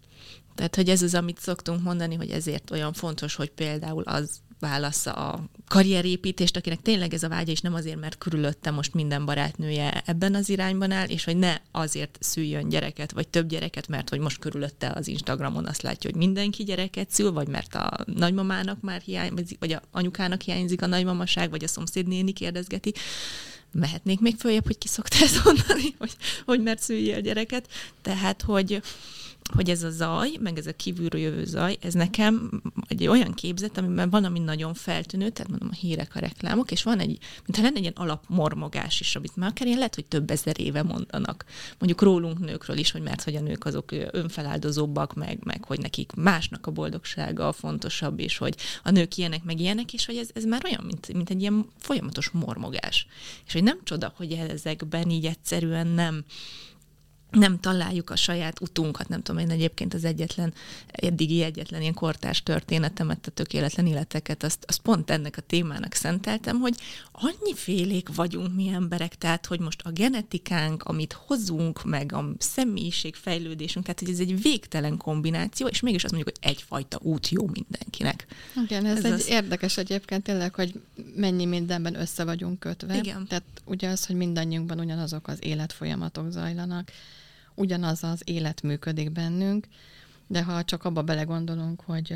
[0.54, 5.12] Tehát, hogy ez az, amit szoktunk mondani, hogy ezért olyan fontos, hogy például az válassza
[5.12, 10.02] a karrierépítést, akinek tényleg ez a vágya, és nem azért, mert körülötte most minden barátnője
[10.06, 14.18] ebben az irányban áll, és hogy ne azért szüljön gyereket, vagy több gyereket, mert hogy
[14.18, 19.00] most körülötte az Instagramon azt látja, hogy mindenki gyereket szül, vagy mert a nagymamának már
[19.00, 22.94] hiányzik, vagy a anyukának hiányzik a nagymamaság, vagy a szomszédnéni kérdezgeti,
[23.72, 27.68] mehetnék még följebb, hogy ki szokta ezt mondani, hogy, hogy mert szüljél gyereket.
[28.02, 28.82] Tehát, hogy,
[29.54, 33.78] hogy ez a zaj, meg ez a kívülről jövő zaj, ez nekem egy olyan képzet,
[33.78, 37.62] amiben van, ami nagyon feltűnő, tehát mondom a hírek, a reklámok, és van egy, mintha
[37.62, 41.44] lenne egy ilyen alapmormogás is, amit már akár ilyen lehet, hogy több ezer éve mondanak.
[41.78, 46.12] Mondjuk rólunk nőkről is, hogy mert hogy a nők azok önfeláldozóbbak, meg, meg hogy nekik
[46.12, 50.44] másnak a boldogsága fontosabb, és hogy a nők ilyenek, meg ilyenek, és hogy ez, ez
[50.44, 53.06] már olyan, mint, mint egy ilyen folyamatos mormogás.
[53.46, 56.24] És hogy nem csoda, hogy ezekben így egyszerűen nem,
[57.32, 60.54] nem találjuk a saját utunkat, nem tudom, én egyébként az egyetlen,
[60.86, 66.60] eddigi egyetlen ilyen kortárs történetemet, a tökéletlen életeket, azt, azt pont ennek a témának szenteltem,
[66.60, 66.74] hogy
[67.12, 73.14] annyi félék vagyunk mi emberek, tehát, hogy most a genetikánk, amit hozunk, meg a személyiség
[73.14, 77.50] fejlődésünk, tehát, hogy ez egy végtelen kombináció, és mégis azt mondjuk, hogy egyfajta út jó
[77.52, 78.26] mindenkinek.
[78.64, 79.28] Igen, ez, ez egy az...
[79.28, 80.80] érdekes egyébként tényleg, hogy
[81.16, 82.96] mennyi mindenben össze vagyunk kötve.
[82.96, 83.26] Igen.
[83.26, 86.90] Tehát ugye az, hogy mindannyiunkban ugyanazok az életfolyamatok zajlanak,
[87.54, 89.66] ugyanaz az élet működik bennünk,
[90.26, 92.14] de ha csak abba belegondolunk, hogy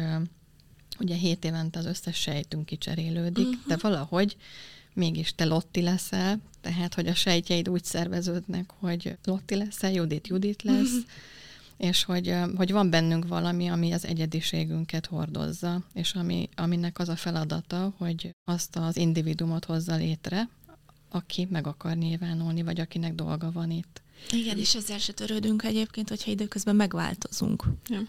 [0.99, 3.67] ugye 7 évente az összes sejtünk kicserélődik, uh-huh.
[3.67, 4.37] de valahogy
[4.95, 10.63] mégis te Lotti leszel, tehát hogy a sejtjeid úgy szerveződnek, hogy Lotti leszel, Judit Judit
[10.63, 11.05] lesz, uh-huh.
[11.77, 17.17] és hogy, hogy van bennünk valami, ami az egyediségünket hordozza, és ami, aminek az a
[17.17, 20.49] feladata, hogy azt az individumot hozza létre,
[21.09, 24.03] aki meg akar nyilvánulni, vagy akinek dolga van itt.
[24.31, 27.65] Igen, és ezzel se törődünk egyébként, hogyha időközben megváltozunk.
[27.89, 28.03] Ja.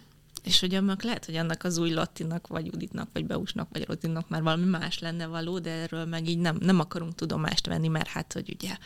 [0.43, 4.29] És hogy annak lehet, hogy annak az új Lottinak, vagy Juditnak, vagy Beusnak, vagy Rotinnak
[4.29, 8.07] már valami más lenne való, de erről meg így nem, nem akarunk tudomást venni, mert
[8.07, 8.77] hát, hogy ugye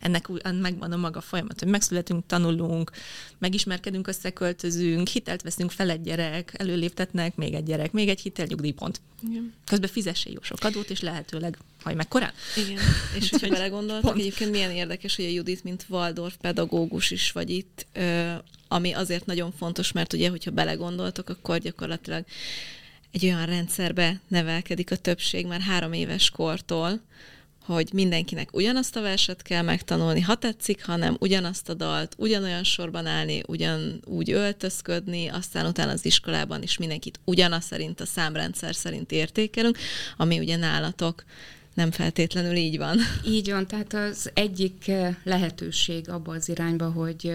[0.00, 0.28] ennek
[0.60, 2.90] megvan a maga folyamat, hogy megszületünk, tanulunk,
[3.38, 9.00] megismerkedünk, összeköltözünk, hitelt veszünk fel egy gyerek, előléptetnek, még egy gyerek, még egy hitel, nyugdíjpont.
[9.28, 9.54] Igen.
[9.64, 12.32] Közben fizesse jó sok adót, és lehetőleg haj meg korán.
[12.56, 12.78] Igen,
[13.18, 17.86] és hogyha belegondoltak, egyébként milyen érdekes, hogy a Judit, mint Waldorf pedagógus is vagy itt,
[18.68, 22.24] ami azért nagyon fontos, mert ugye, hogyha belegondoltok, akkor gyakorlatilag
[23.12, 27.00] egy olyan rendszerbe nevelkedik a többség már három éves kortól,
[27.68, 33.06] hogy mindenkinek ugyanazt a verset kell megtanulni, ha tetszik, hanem ugyanazt a dalt, ugyanolyan sorban
[33.06, 39.78] állni, ugyanúgy öltözködni, aztán utána az iskolában is mindenkit ugyanaz szerint, a számrendszer szerint értékelünk,
[40.16, 41.24] ami ugye nálatok
[41.78, 42.98] nem feltétlenül így van.
[43.26, 44.90] Így van, tehát az egyik
[45.22, 47.32] lehetőség abba az irányba, hogy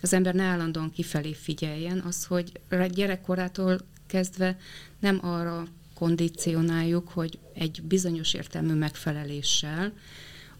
[0.00, 2.52] az ember ne állandóan kifelé figyeljen, az, hogy
[2.90, 4.58] gyerekkorától kezdve
[5.00, 9.92] nem arra kondicionáljuk, hogy egy bizonyos értelmű megfeleléssel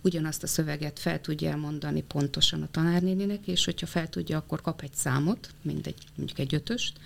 [0.00, 4.82] ugyanazt a szöveget fel tudja elmondani pontosan a tanárnéninek, és hogyha fel tudja, akkor kap
[4.82, 6.98] egy számot, mindegy, mondjuk egy ötöst,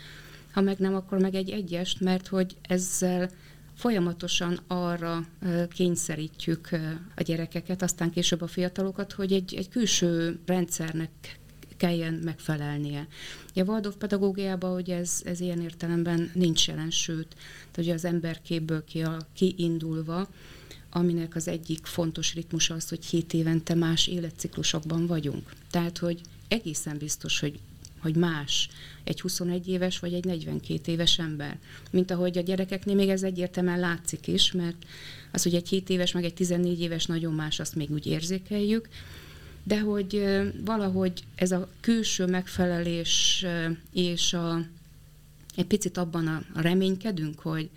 [0.52, 3.30] ha meg nem, akkor meg egy egyest, mert hogy ezzel
[3.78, 5.26] folyamatosan arra
[5.68, 6.68] kényszerítjük
[7.14, 11.38] a gyerekeket, aztán később a fiatalokat, hogy egy, egy külső rendszernek
[11.76, 13.06] kelljen megfelelnie.
[13.54, 17.36] A Waldorf pedagógiában hogy ez, ez ilyen értelemben nincs jelen, sőt,
[17.74, 18.84] hogy az emberképből
[19.32, 20.28] kiindulva,
[20.90, 25.52] aminek az egyik fontos ritmus az, hogy hét évente más életciklusokban vagyunk.
[25.70, 27.58] Tehát, hogy egészen biztos, hogy
[28.00, 28.68] hogy más
[29.04, 31.58] egy 21 éves vagy egy 42 éves ember.
[31.90, 34.86] Mint ahogy a gyerekeknél még ez egyértelműen látszik is, mert
[35.32, 38.88] az, hogy egy 7 éves meg egy 14 éves nagyon más, azt még úgy érzékeljük,
[39.62, 40.24] de hogy
[40.64, 43.46] valahogy ez a külső megfelelés
[43.92, 44.60] és a,
[45.56, 47.70] egy picit abban a, a reménykedünk, hogy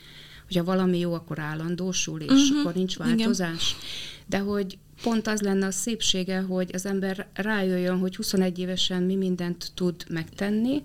[0.45, 2.60] hogyha valami jó, akkor állandósul, és uh-huh.
[2.60, 3.76] akkor nincs változás.
[3.77, 3.84] Igen.
[4.27, 9.15] De hogy pont az lenne a szépsége, hogy az ember rájöjjön, hogy 21 évesen mi
[9.15, 10.83] mindent tud megtenni,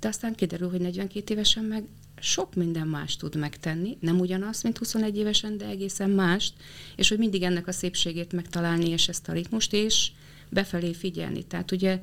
[0.00, 1.84] de aztán kiderül, hogy 42 évesen meg
[2.20, 6.54] sok minden más tud megtenni, nem ugyanaz, mint 21 évesen, de egészen mást,
[6.96, 10.10] és hogy mindig ennek a szépségét megtalálni, és ezt a ritmust, és
[10.48, 11.44] befelé figyelni.
[11.44, 12.00] Tehát ugye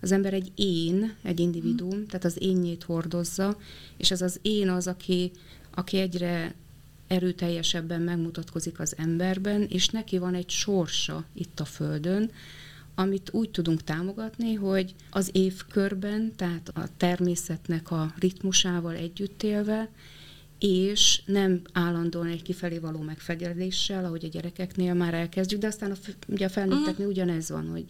[0.00, 3.58] az ember egy én, egy individuum, tehát az énjét hordozza,
[3.96, 5.30] és ez az én az, aki,
[5.74, 6.54] aki egyre
[7.06, 12.30] erőteljesebben megmutatkozik az emberben, és neki van egy sorsa itt a Földön,
[12.94, 19.88] amit úgy tudunk támogatni, hogy az évkörben, tehát a természetnek a ritmusával együtt élve,
[20.58, 25.94] és nem állandóan egy kifelé való megfegyeléssel, ahogy a gyerekeknél már elkezdjük, de aztán a,
[26.26, 27.84] ugye a felnőtteknél ugyanez van, hogy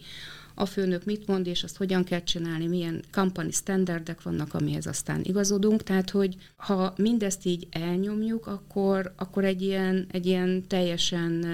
[0.59, 5.21] a főnök mit mond, és azt hogyan kell csinálni, milyen company standardek vannak, amihez aztán
[5.23, 5.83] igazodunk.
[5.83, 11.45] Tehát, hogy ha mindezt így elnyomjuk, akkor, akkor egy, ilyen, egy ilyen teljesen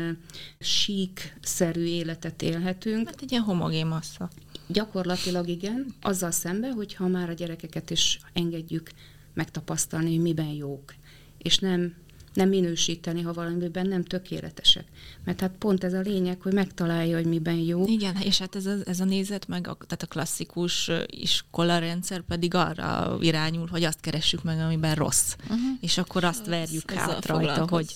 [0.59, 3.07] sík-szerű életet élhetünk.
[3.07, 4.29] Hát egy ilyen homogén massza.
[4.67, 8.89] Gyakorlatilag igen, azzal szemben, hogyha már a gyerekeket is engedjük
[9.33, 10.93] megtapasztalni, hogy miben jók,
[11.37, 11.93] és nem
[12.33, 14.85] nem minősíteni, ha valamiben nem tökéletesek.
[15.23, 17.85] Mert hát pont ez a lényeg, hogy megtalálja, hogy miben jó.
[17.85, 22.53] Igen, és hát ez a, ez a nézet, meg a, tehát a klasszikus iskolarendszer pedig
[22.53, 25.35] arra irányul, hogy azt keressük meg, amiben rossz.
[25.43, 25.59] Uh-huh.
[25.81, 27.95] És akkor azt verjük Ezzel át rajta, hogy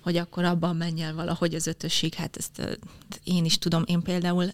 [0.00, 2.14] hogy akkor abban menj el valahogy az ötösség.
[2.14, 2.78] Hát ezt
[3.24, 3.82] én is tudom.
[3.86, 4.50] Én például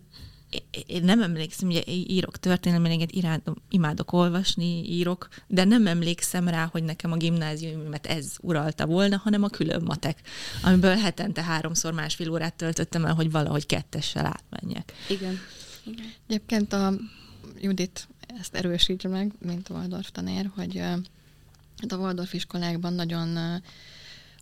[0.86, 6.82] én nem emlékszem, ugye írok történelményeket, imádom, imádok olvasni, írok, de nem emlékszem rá, hogy
[6.82, 10.20] nekem a gimnáziumomat ez uralta volna, hanem a külön matek,
[10.62, 14.92] amiből hetente háromszor másfél órát töltöttem el, hogy valahogy kettessel átmenjek.
[15.08, 15.38] Igen.
[15.84, 16.12] Igen.
[16.26, 16.92] Egyébként a
[17.60, 18.08] Judit
[18.40, 20.78] ezt erősítse meg, mint Waldorf tanér, hogy
[21.88, 23.38] a Waldorf iskolákban nagyon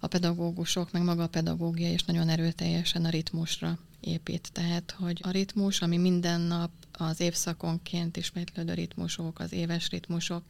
[0.05, 4.53] a pedagógusok, meg maga a pedagógia is nagyon erőteljesen a ritmusra épít.
[4.53, 10.43] Tehát, hogy a ritmus, ami minden nap az évszakonként ismétlődő ritmusok, az éves ritmusok,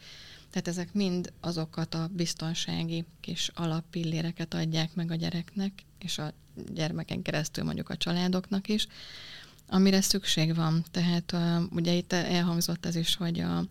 [0.51, 6.32] tehát ezek mind azokat a biztonsági kis alappilléreket adják meg a gyereknek, és a
[6.72, 8.86] gyermeken keresztül mondjuk a családoknak is,
[9.66, 10.85] amire szükség van.
[10.90, 11.36] Tehát
[11.70, 13.64] ugye itt elhangzott ez is, hogy a,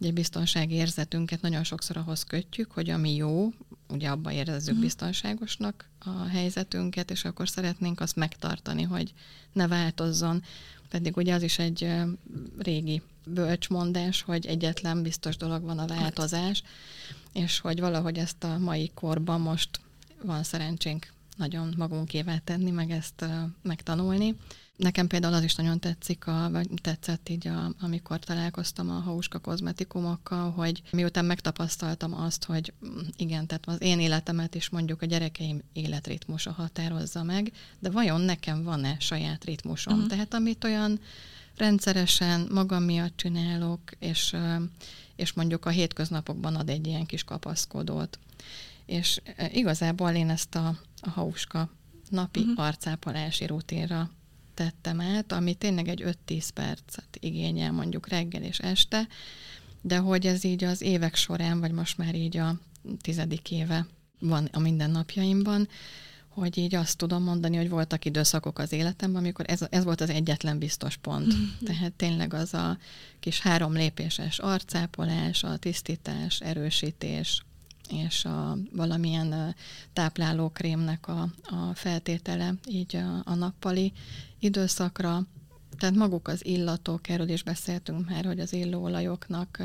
[0.00, 3.52] egy biztonsági érzetünket nagyon sokszor ahhoz kötjük, hogy ami jó,
[3.92, 4.84] ugye abban érezzük uh-huh.
[4.84, 9.12] biztonságosnak a helyzetünket, és akkor szeretnénk azt megtartani, hogy
[9.52, 10.42] ne változzon.
[10.88, 11.92] Pedig ugye az is egy
[12.58, 16.62] régi bölcsmondás, hogy egyetlen biztos dolog van a változás,
[17.32, 19.80] és hogy valahogy ezt a mai korban most
[20.22, 23.24] van szerencsénk nagyon magunkével tenni, meg ezt
[23.62, 24.36] megtanulni.
[24.82, 29.38] Nekem például az is nagyon tetszik, a, vagy tetszett így, a, amikor találkoztam a hauska
[29.38, 32.72] kozmetikumokkal, hogy miután megtapasztaltam azt, hogy
[33.16, 38.62] igen, tehát az én életemet is mondjuk a gyerekeim életritmusa határozza meg, de vajon nekem
[38.62, 39.94] van-e saját ritmusom?
[39.94, 40.08] Uh-huh.
[40.08, 41.00] Tehát amit olyan
[41.56, 44.36] rendszeresen magam miatt csinálok, és,
[45.16, 48.18] és mondjuk a hétköznapokban ad egy ilyen kis kapaszkodót.
[48.86, 49.20] És
[49.52, 51.70] igazából én ezt a, a hauska
[52.08, 52.64] napi uh-huh.
[52.64, 54.10] arcápolási rutinra
[54.54, 59.08] tettem át, ami tényleg egy 5-10 percet igényel mondjuk reggel és este,
[59.80, 62.58] de hogy ez így az évek során, vagy most már így a
[63.00, 63.86] tizedik éve
[64.18, 65.68] van a mindennapjaimban,
[66.28, 70.10] hogy így azt tudom mondani, hogy voltak időszakok az életemben, amikor ez, ez volt az
[70.10, 71.34] egyetlen biztos pont.
[71.66, 72.78] Tehát tényleg az a
[73.20, 77.42] kis három lépéses arcápolás, a tisztítás, erősítés,
[77.88, 79.54] és a valamilyen
[79.92, 83.92] táplálókrémnek a, a feltétele így a, a nappali
[84.38, 85.26] időszakra,
[85.78, 89.62] tehát maguk az illatok, erről is beszéltünk már, hogy az illóolajoknak,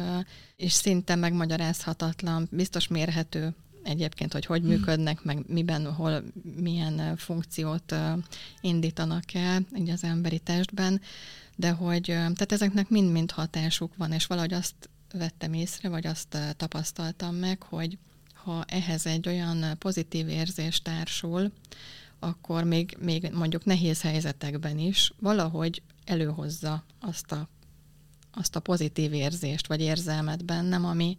[0.55, 4.69] és szinte megmagyarázhatatlan, biztos mérhető egyébként, hogy hogy hmm.
[4.69, 6.23] működnek, meg miben, hol,
[6.55, 7.95] milyen funkciót
[8.61, 11.01] indítanak el így az emberi testben,
[11.55, 17.35] de hogy, tehát ezeknek mind-mind hatásuk van, és valahogy azt vettem észre, vagy azt tapasztaltam
[17.35, 17.97] meg, hogy
[18.33, 21.51] ha ehhez egy olyan pozitív érzés társul,
[22.19, 27.49] akkor még, még mondjuk nehéz helyzetekben is valahogy előhozza azt a,
[28.31, 31.17] azt a pozitív érzést, vagy érzelmet bennem, ami,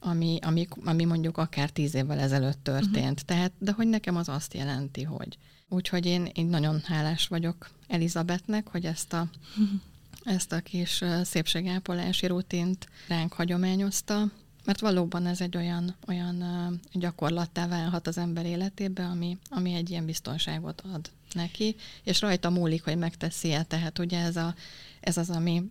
[0.00, 2.96] ami, ami, ami mondjuk akár tíz évvel ezelőtt történt.
[2.96, 3.26] Uh-huh.
[3.26, 5.38] Tehát, de hogy nekem az azt jelenti, hogy.
[5.68, 9.80] Úgyhogy én, én nagyon hálás vagyok Elizabetnek, hogy ezt a, uh-huh.
[10.28, 14.30] Ezt a kis szépségápolási rutint ránk hagyományozta,
[14.64, 16.44] mert valóban ez egy olyan, olyan
[16.92, 22.84] gyakorlattá válhat az ember életébe, ami, ami egy ilyen biztonságot ad neki, és rajta múlik,
[22.84, 23.62] hogy megteszi-e.
[23.62, 24.54] Tehát ugye ez, a,
[25.00, 25.70] ez az, ami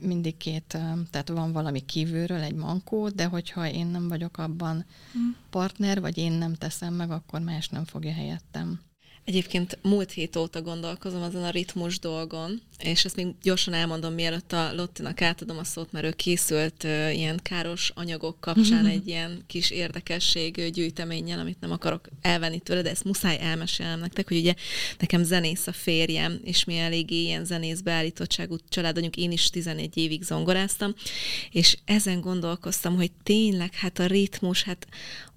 [0.00, 0.78] mindig két,
[1.10, 5.18] tehát van valami kívülről, egy mankó, de hogyha én nem vagyok abban hm.
[5.50, 8.80] partner, vagy én nem teszem meg, akkor más nem fogja helyettem.
[9.26, 14.52] Egyébként múlt hét óta gondolkozom azon a ritmus dolgon, és ezt még gyorsan elmondom, mielőtt
[14.52, 18.90] a Lottinak átadom a szót, mert ő készült uh, ilyen káros anyagok kapcsán mm-hmm.
[18.90, 24.28] egy ilyen kis érdekesség gyűjteménnyel, amit nem akarok elvenni tőle, de ezt muszáj elmesélnem nektek,
[24.28, 24.54] hogy ugye
[24.98, 30.22] nekem zenész a férjem, és mi eléggé ilyen zenész beállítottságú családanyunk, én is 11 évig
[30.22, 30.94] zongoráztam,
[31.50, 34.86] és ezen gondolkoztam, hogy tényleg hát a ritmus, hát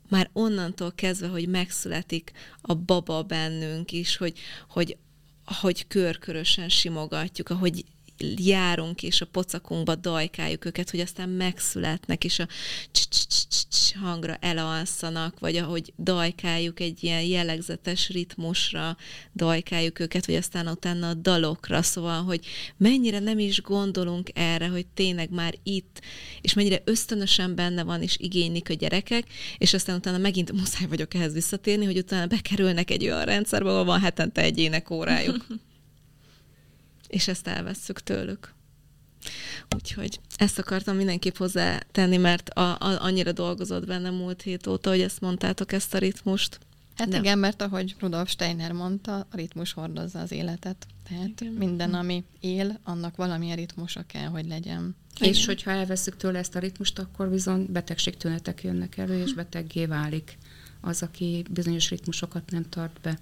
[0.10, 2.31] már onnantól kezdve, hogy megszületik
[2.61, 4.98] a baba bennünk is, hogy, hogy,
[5.45, 7.86] hogy körkörösen simogatjuk, ahogy
[8.35, 12.47] járunk, és a pocakunkba dajkáljuk őket, hogy aztán megszületnek, és a
[14.01, 18.97] hangra elalszanak, vagy ahogy dajkáljuk egy ilyen jellegzetes ritmusra,
[19.33, 22.45] dajkáljuk őket, vagy aztán utána a dalokra, szóval, hogy
[22.77, 26.01] mennyire nem is gondolunk erre, hogy tényleg már itt,
[26.41, 29.23] és mennyire ösztönösen benne van, és igénylik a gyerekek,
[29.57, 33.85] és aztán utána megint muszáj vagyok ehhez visszatérni, hogy utána bekerülnek egy olyan rendszerbe, ahol
[33.85, 35.45] van hetente egy énekórájuk.
[37.10, 38.53] és ezt elvesszük tőlük.
[39.76, 45.02] Úgyhogy ezt akartam mindenképp hozzátenni, mert a, a, annyira dolgozott benne múlt hét óta, hogy
[45.02, 46.60] ezt mondtátok, ezt a ritmust.
[46.95, 47.18] Hát De.
[47.18, 50.88] igen, mert ahogy Rudolf Steiner mondta, a ritmus hordozza az életet.
[51.10, 51.53] Tehát igen.
[51.53, 54.95] minden, ami él, annak valamilyen ritmusa kell, hogy legyen.
[55.15, 55.34] Igen.
[55.34, 60.38] És hogyha elveszük tőle ezt a ritmust, akkor bizony betegségtünetek jönnek elő, és beteggé válik
[60.81, 63.19] az, aki bizonyos ritmusokat nem tart be.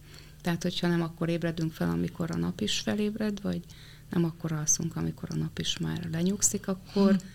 [0.48, 3.62] Tehát, hogyha nem akkor ébredünk fel, amikor a nap is felébred, vagy
[4.10, 7.30] nem akkor alszunk, amikor a nap is már lenyugszik, akkor hmm.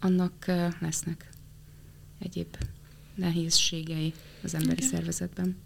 [0.00, 0.44] annak
[0.80, 1.28] lesznek
[2.18, 2.56] egyéb
[3.14, 4.12] nehézségei
[4.42, 4.88] az emberi Igen.
[4.88, 5.56] szervezetben.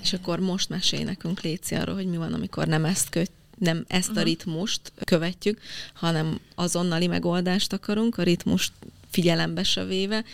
[0.00, 3.84] És akkor most mesélj nekünk, Léci, arról, hogy mi van, amikor nem ezt köt, nem
[3.88, 5.60] ezt a ritmust követjük,
[5.94, 8.72] hanem azonnali megoldást akarunk, a ritmust
[9.10, 10.24] figyelembe se véve,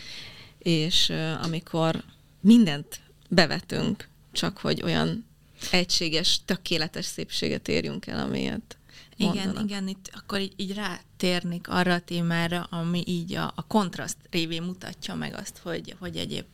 [0.59, 1.13] és
[1.43, 2.05] amikor
[2.41, 5.25] mindent bevetünk, csak hogy olyan
[5.71, 8.77] egységes, tökéletes szépséget érjünk el, amilyet
[9.17, 9.53] mondanak.
[9.53, 14.17] Igen, igen, itt akkor így, így rátérnék arra a témára, ami így a, a kontraszt
[14.31, 16.45] révén mutatja meg azt, hogy, hogy egyéb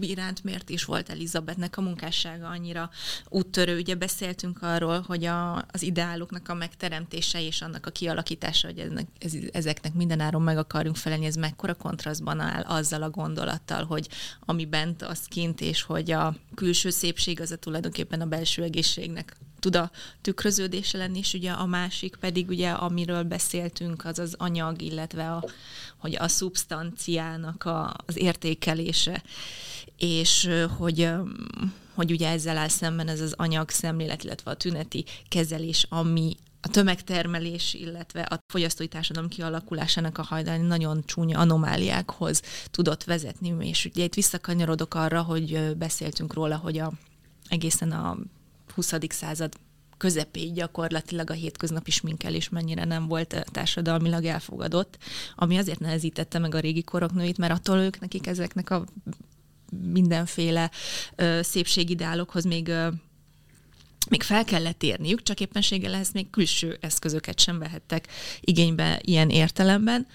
[0.00, 2.90] iránt miért is volt Elizabethnek a munkássága annyira
[3.28, 3.78] úttörő.
[3.78, 9.06] Ugye beszéltünk arról, hogy a, az ideáloknak a megteremtése és annak a kialakítása, hogy eznek,
[9.18, 14.08] ez, ezeknek mindenáron meg akarjunk felelni, ez mekkora kontrasztban áll azzal a gondolattal, hogy
[14.40, 19.36] ami bent, az kint, és hogy a külső szépség az a tulajdonképpen a belső egészségnek
[19.60, 19.90] tud a
[20.20, 25.44] tükröződése lenni, és ugye a másik pedig ugye, amiről beszéltünk, az az anyag, illetve a,
[25.96, 29.22] hogy a szubstanciának a, az értékelése
[29.96, 31.10] és hogy
[31.96, 36.68] hogy ugye ezzel áll szemben ez az anyag szemlélet, illetve a tüneti kezelés, ami a
[36.68, 44.04] tömegtermelés, illetve a fogyasztói társadalom kialakulásának a hajdan nagyon csúnya anomáliákhoz tudott vezetni, és ugye
[44.04, 46.92] itt visszakanyarodok arra, hogy beszéltünk róla, hogy a,
[47.48, 48.16] egészen a
[48.74, 48.94] 20.
[49.08, 49.52] század
[49.96, 54.98] közepéig gyakorlatilag a hétköznapi sminkelés mennyire nem volt társadalmilag elfogadott,
[55.34, 58.84] ami azért nehezítette meg a régi korok nőit, mert attól ők nekik ezeknek a
[59.92, 60.70] mindenféle
[61.16, 62.88] ö, szépségideálokhoz még ö,
[64.08, 68.08] még fel kellett érniük, csak éppenséggel ehhez még külső eszközöket sem vehettek
[68.40, 70.06] igénybe ilyen értelemben.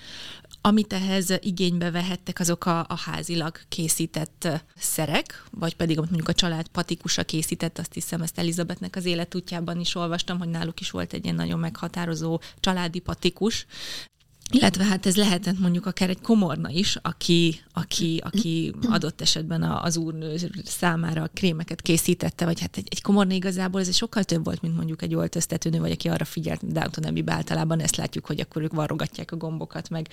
[0.61, 6.40] Amit ehhez igénybe vehettek, azok a, a házilag készített szerek, vagy pedig amit mondjuk a
[6.40, 11.14] család patikusa készített, azt hiszem, ezt Elizabethnek az életútjában is olvastam, hogy náluk is volt
[11.14, 13.65] egy ilyen nagyon meghatározó családi patikus,
[14.52, 19.98] illetve hát ez lehetett mondjuk akár egy komorna is, aki, aki, aki adott esetben az
[19.98, 24.61] úrnő számára a krémeket készítette, vagy hát egy, egy komorna igazából ez sokkal több volt,
[24.61, 28.61] mint mondjuk egy öltöztetőnő, vagy aki arra figyelt, Downton abbey általában ezt látjuk, hogy akkor
[28.61, 30.07] ők varrogatják a gombokat, meg,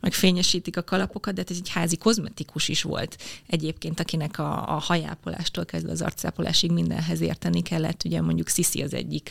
[0.00, 3.16] meg fényesítik a kalapokat, de hát ez egy házi kozmetikus is volt
[3.46, 8.02] egyébként, akinek a, a hajápolástól kezdve az arcápolásig mindenhez érteni kellett.
[8.04, 9.30] Ugye mondjuk Sisi az egyik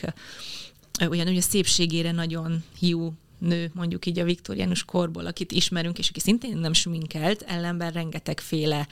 [1.08, 6.08] olyan, hogy a szépségére nagyon hiú nő, mondjuk így a viktoriánus korból, akit ismerünk, és
[6.08, 8.88] aki szintén nem sminkelt, ellenben rengetegféle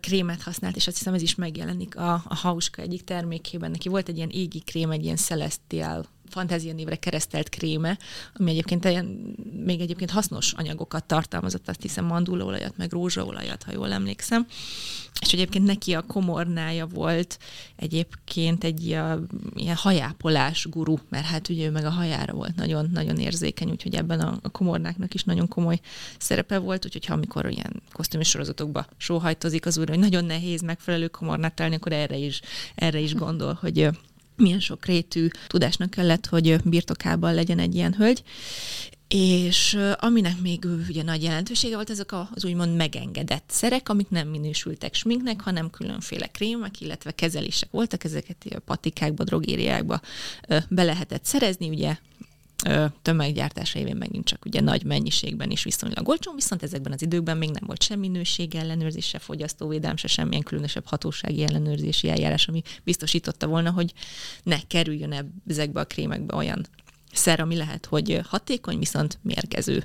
[0.00, 3.70] krémet használt, és azt hiszem ez is megjelenik a, a Hauska egyik termékében.
[3.70, 7.98] Neki volt egy ilyen égi krém, egy ilyen Celestial fantázia névre keresztelt kréme,
[8.34, 8.84] ami egyébként
[9.64, 14.46] még egyébként hasznos anyagokat tartalmazott, azt hiszem mandulóolajat, meg rózsaolajat, ha jól emlékszem.
[15.20, 17.38] És egyébként neki a komornája volt
[17.76, 22.90] egyébként egy ilyen, ilyen hajápolás guru, mert hát ugye ő meg a hajára volt nagyon,
[22.92, 25.80] nagyon érzékeny, úgyhogy ebben a, a komornáknak is nagyon komoly
[26.18, 31.08] szerepe volt, úgyhogy ha amikor ilyen kosztümös sorozatokba sóhajtozik az úr, hogy nagyon nehéz megfelelő
[31.08, 32.40] komornát találni, akkor erre is,
[32.74, 33.88] erre is gondol, hogy
[34.36, 38.22] milyen sok rétű tudásnak kellett, hogy birtokában legyen egy ilyen hölgy.
[39.08, 44.94] és aminek még ugye nagy jelentősége volt, ezek az úgymond megengedett szerek, amik nem minősültek
[44.94, 50.00] sminknek, hanem különféle krémek, illetve kezelések voltak, ezeket patikákba, drogériákba
[50.68, 51.96] be lehetett szerezni, ugye
[53.02, 57.50] tömeggyártás révén megint csak ugye nagy mennyiségben is viszonylag olcsó, viszont ezekben az időkben még
[57.50, 63.46] nem volt sem minőség ellenőrzés, se fogyasztóvédelem, se semmilyen különösebb hatósági ellenőrzési eljárás, ami biztosította
[63.46, 63.92] volna, hogy
[64.42, 66.66] ne kerüljön ezekbe a krémekbe olyan
[67.12, 69.84] szer, ami lehet, hogy hatékony, viszont mérgező.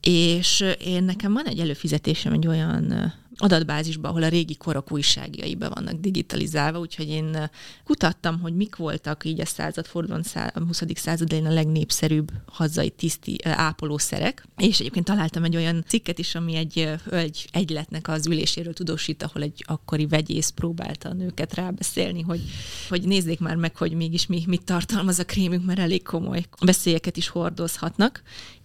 [0.00, 5.68] És én nekem van egy előfizetésem egy olyan adatbázisba, ahol a régi korok újságjai be
[5.68, 7.50] vannak digitalizálva, úgyhogy én
[7.84, 10.82] kutattam, hogy mik voltak így a századfordulón, a 20.
[10.94, 16.88] század a legnépszerűbb hazai tiszti ápolószerek, és egyébként találtam egy olyan cikket is, ami egy
[17.04, 22.40] hölgy egyletnek az üléséről tudósít, ahol egy akkori vegyész próbálta a nőket rábeszélni, hogy,
[22.88, 27.16] hogy nézzék már meg, hogy mégis mi, mit tartalmaz a krémünk, mert elég komoly veszélyeket
[27.16, 28.22] is hordozhatnak,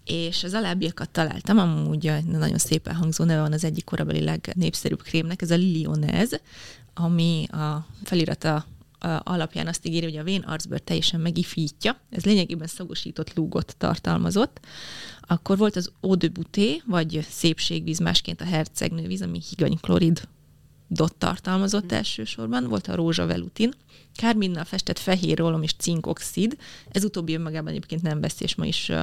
[0.07, 5.41] és az alábbiakat találtam, amúgy nagyon szépen hangzó neve van az egyik korabeli legnépszerűbb krémnek,
[5.41, 6.39] ez a Lilionez,
[6.93, 8.65] ami a felirata
[9.23, 11.99] alapján azt ígéri, hogy a vén arcbőr teljesen megifítja.
[12.09, 14.59] Ez lényegében szagosított lúgot tartalmazott.
[15.21, 20.27] Akkor volt az eau de bouté, vagy szépségvíz, másként a hercegnővíz, ami higany klorid
[20.88, 23.73] dot tartalmazott elsősorban, volt a rózsavelutin,
[24.15, 26.57] kárminnal festett fehér rólom és cinkoxid,
[26.91, 28.99] ez utóbbi önmagában egyébként nem veszélyes, ma is uh,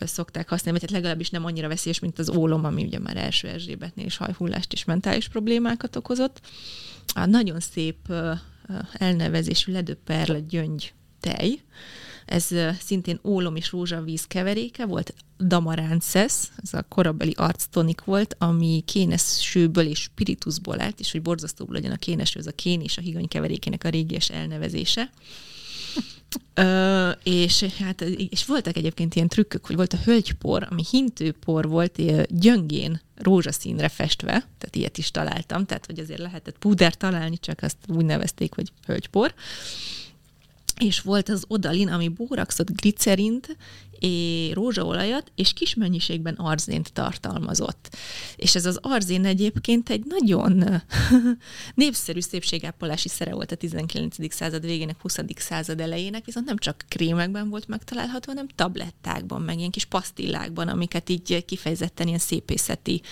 [0.00, 4.06] szokták használni, tehát legalábbis nem annyira veszélyes, mint az ólom, ami ugye már első Erzsébetnél
[4.06, 6.40] is hajhullást és mentális problémákat okozott.
[7.14, 8.12] A nagyon szép
[8.92, 11.60] elnevezésű ledöperle gyöngy tej,
[12.30, 12.48] ez
[12.80, 16.32] szintén ólom és rózsavíz keveréke volt, damaránces,
[16.62, 21.96] ez a korabeli arctonik volt, ami kénesőből és spiritusból állt, és hogy borzasztóbb legyen a
[21.96, 25.10] kéneső, ez a kén és a higany keverékének a régies elnevezése.
[26.54, 28.00] Ö, és hát
[28.30, 32.00] és voltak egyébként ilyen trükkök, hogy volt a hölgypor, ami hintőpor volt,
[32.38, 37.76] gyöngén rózsaszínre festve, tehát ilyet is találtam, tehát hogy azért lehetett púder találni, csak azt
[37.88, 39.34] úgy nevezték, hogy hölgypor
[40.80, 43.56] és volt az odalin, ami bóraxot, glicerint,
[43.98, 47.96] és rózsaolajat, és kis mennyiségben arzént tartalmazott.
[48.36, 50.64] És ez az arzén egyébként egy nagyon
[51.74, 54.34] népszerű szépségápolási szere volt a 19.
[54.34, 55.18] század végének, 20.
[55.36, 61.08] század elejének, viszont nem csak krémekben volt megtalálható, hanem tablettákban, meg ilyen kis pasztillákban, amiket
[61.08, 63.02] így kifejezetten ilyen szépészeti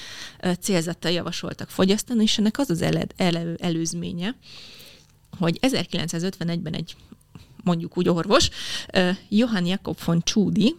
[0.60, 4.36] célzattal javasoltak fogyasztani, és ennek az az ele- ele- előzménye,
[5.38, 6.96] hogy 1951-ben egy
[7.68, 8.50] mondjuk úgy orvos,
[9.28, 10.76] Johann Jakob von Csúdi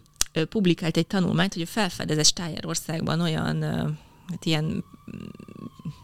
[0.50, 3.64] publikált egy tanulmányt, hogy a felfedezett Stájerországban olyan
[4.30, 4.84] hát ilyen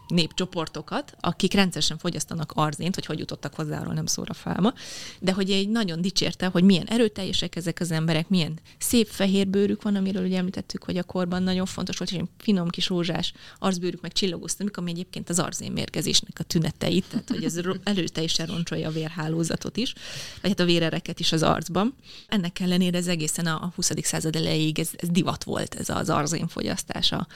[0.08, 4.74] népcsoportokat, akik rendszeresen fogyasztanak arzént, hogy hogy jutottak hozzá, arról nem szóra fáma,
[5.20, 9.82] de hogy egy nagyon dicsérte, hogy milyen erőteljesek ezek az emberek, milyen szép fehér bőrük
[9.82, 14.00] van, amiről ugye említettük, hogy a korban nagyon fontos volt, hogy finom kis rózsás arcbőrük,
[14.00, 18.88] meg csillogó szemük, ami egyébként az arzén mérgezésnek a tüneteit, tehát hogy ez erőteljesen roncsolja
[18.88, 19.94] a vérhálózatot is,
[20.40, 21.94] vagy hát a vérereket is az arcban.
[22.28, 23.90] Ennek ellenére ez egészen a 20.
[24.02, 27.26] század elejéig ez, ez divat volt, ez az arzén fogyasztása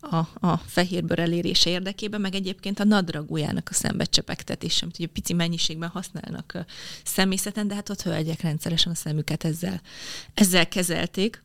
[0.00, 5.88] a, a fehérbőr elérése érdekében, meg egyébként a nadragójának a szembecsepegtetése, amit ugye pici mennyiségben
[5.88, 6.64] használnak
[7.04, 9.80] személyzeten, de hát ott hölgyek rendszeresen a szemüket ezzel,
[10.34, 11.42] ezzel kezelték.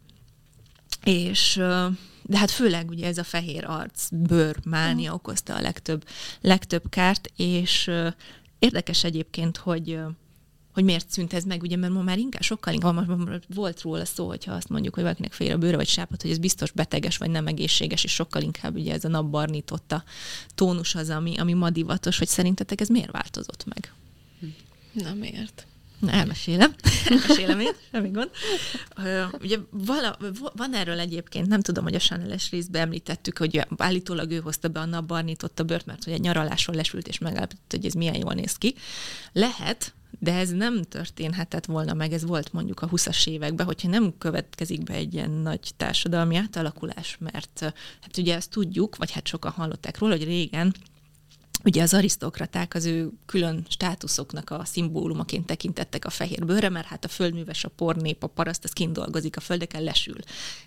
[1.03, 1.55] És
[2.25, 5.15] de hát főleg ugye ez a fehér arc, bőr, mánia uh.
[5.15, 6.07] okozta a legtöbb,
[6.41, 7.91] legtöbb kárt, és
[8.59, 9.99] érdekes egyébként, hogy
[10.73, 14.27] hogy miért szűnt ez meg, ugye, mert ma már inkább sokkal inkább volt róla szó,
[14.27, 17.29] hogyha azt mondjuk, hogy valakinek fél a bőre vagy sápat, hogy ez biztos beteges vagy
[17.29, 20.03] nem egészséges, és sokkal inkább ugye ez a napbarnította
[20.55, 23.93] tónus az, ami, ami ma divatos, hogy szerintetek ez miért változott meg?
[24.93, 25.67] Na miért?
[26.03, 26.73] Na, elmesélem.
[27.09, 28.29] Elmesélem én, semmi gond.
[29.41, 30.17] Ugye vala,
[30.55, 34.79] van erről egyébként, nem tudom, hogy a Chanel-es részben említettük, hogy állítólag ő hozta be
[34.79, 38.55] a napbarnította bőrt, mert hogy egy nyaralásról lesült, és megállapított, hogy ez milyen jól néz
[38.55, 38.75] ki.
[39.31, 39.93] Lehet,
[40.23, 44.83] de ez nem történhetett volna meg, ez volt mondjuk a 20-as években, hogyha nem következik
[44.83, 47.59] be egy ilyen nagy társadalmi átalakulás, mert
[48.01, 50.73] hát ugye ezt tudjuk, vagy hát sokan hallották róla, hogy régen
[51.65, 57.05] Ugye az arisztokraták az ő külön státuszoknak a szimbólumaként tekintettek a fehér bőre, mert hát
[57.05, 60.17] a földműves, a pornép, a paraszt, az kint a földeken, lesül.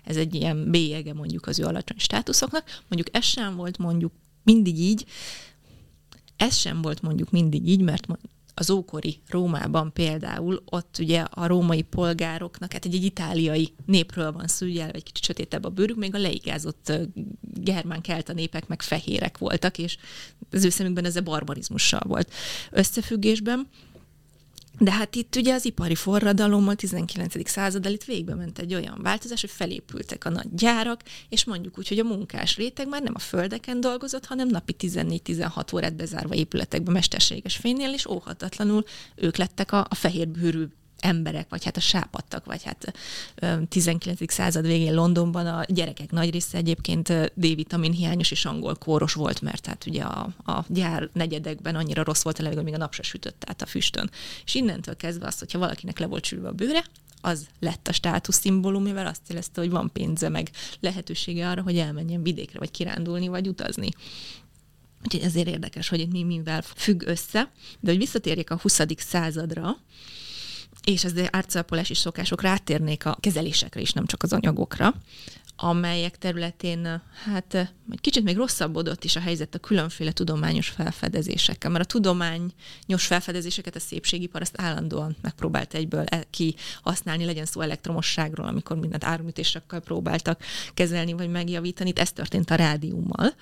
[0.03, 2.81] Ez egy ilyen bélyege mondjuk az ő alacsony státuszoknak.
[2.87, 4.11] Mondjuk ez sem volt mondjuk
[4.43, 5.05] mindig így,
[6.37, 8.07] ez sem volt mondjuk mindig így, mert
[8.59, 14.47] az ókori Rómában például, ott ugye a római polgároknak, hát egy, egy itáliai népről van
[14.47, 16.91] szó, ugye egy kicsit sötétebb a bőrük, még a leigázott
[17.41, 19.97] germán kelta népek meg fehérek voltak, és
[20.51, 22.33] az ő szemükben ez a barbarizmussal volt
[22.71, 23.67] összefüggésben.
[24.79, 27.49] De hát itt ugye az ipari forradalommal 19.
[27.49, 31.87] század itt végbe ment egy olyan változás, hogy felépültek a nagy gyárak, és mondjuk úgy,
[31.87, 36.91] hogy a munkás réteg már nem a földeken dolgozott, hanem napi 14-16 órát bezárva épületekbe
[36.91, 38.83] mesterséges fénynél, és óhatatlanul
[39.15, 40.65] ők lettek a, a fehérbőrű
[40.99, 42.93] emberek, vagy hát a sápadtak, vagy hát
[43.69, 44.31] 19.
[44.31, 49.65] század végén Londonban a gyerekek nagy része egyébként D-vitamin hiányos és angol kóros volt, mert
[49.65, 52.93] hát ugye a, a gyár negyedekben annyira rossz volt a levegő, hogy még a nap
[52.93, 54.09] se sütött át a füstön.
[54.45, 56.83] És innentől kezdve azt, hogyha valakinek le volt sülve a bőre,
[57.21, 60.49] az lett a státuszszimbólum, mivel azt jelezte, hogy van pénze, meg
[60.79, 63.89] lehetősége arra, hogy elmenjen vidékre, vagy kirándulni, vagy utazni.
[65.03, 67.51] Úgyhogy ezért érdekes, hogy mi mivel függ össze.
[67.79, 68.79] De hogy visszatérjek a 20.
[68.97, 69.77] századra,
[70.87, 74.93] és az árcapolási szokások rátérnék a kezelésekre is, nem csak az anyagokra,
[75.55, 81.87] amelyek területén hát kicsit még rosszabbodott is a helyzet a különféle tudományos felfedezésekkel, mert a
[81.87, 89.03] tudományos felfedezéseket a szépségipar azt állandóan megpróbált egyből e- kihasználni, legyen szó elektromosságról, amikor mindent
[89.03, 90.41] áramütésekkel próbáltak
[90.73, 91.91] kezelni vagy megjavítani.
[91.95, 93.33] Ez történt a rádiummal.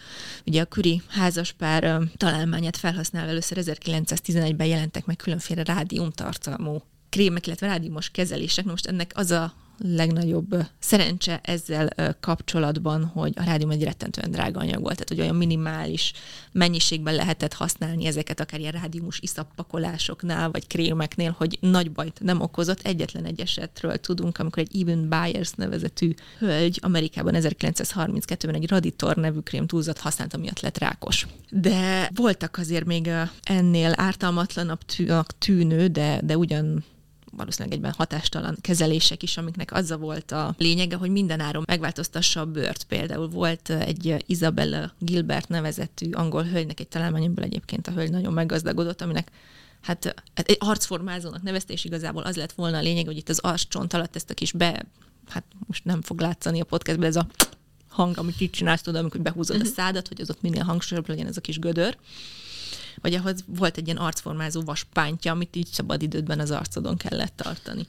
[0.45, 6.81] Ugye a Küri házaspár találmányát felhasználva először 1911-ben jelentek meg különféle rádiumtartalmú
[7.15, 8.65] krémek, illetve rádiumos kezelések.
[8.65, 14.81] Most ennek az a legnagyobb szerencse ezzel kapcsolatban, hogy a rádium egy rettentően drága anyag
[14.81, 16.13] volt, tehát hogy olyan minimális
[16.51, 22.81] mennyiségben lehetett használni ezeket akár ilyen rádiumos iszappakolásoknál, vagy krémeknél, hogy nagy bajt nem okozott.
[22.81, 29.39] Egyetlen egy esetről tudunk, amikor egy Even Byers nevezetű hölgy Amerikában 1932-ben egy Raditor nevű
[29.39, 31.27] krém túlzott használta, miatt lett rákos.
[31.49, 33.09] De voltak azért még
[33.43, 34.79] ennél ártalmatlanabb
[35.39, 36.83] tűnő, de, de ugyan
[37.35, 42.39] valószínűleg egyben hatástalan kezelések is, amiknek az a volt a lényege, hogy minden áron megváltoztassa
[42.39, 42.83] a bőrt.
[42.83, 49.01] Például volt egy Isabella Gilbert nevezetű angol hölgynek egy találmányból egyébként a hölgy nagyon meggazdagodott,
[49.01, 49.31] aminek
[49.81, 53.93] hát egy arcformázónak nevezte, és igazából az lett volna a lényeg, hogy itt az arccsont
[53.93, 54.85] alatt ezt a kis be,
[55.29, 57.27] hát most nem fog látszani a podcastben ez a
[57.87, 59.67] hang, amit itt csinálsz, tudod, amikor behúzod a mhm.
[59.67, 61.97] szádat, hogy az ott minél hangsúlyosabb legyen ez a kis gödör
[63.01, 67.87] vagy ahhoz volt egy ilyen arcformázó vaspántja, amit így szabadidődben az arcodon kellett tartani.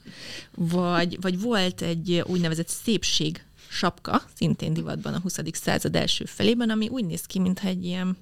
[0.55, 5.39] Vagy, vagy volt egy úgynevezett szépség sapka, szintén divatban a 20.
[5.53, 8.17] század első felében, ami úgy néz ki, mintha egy ilyen,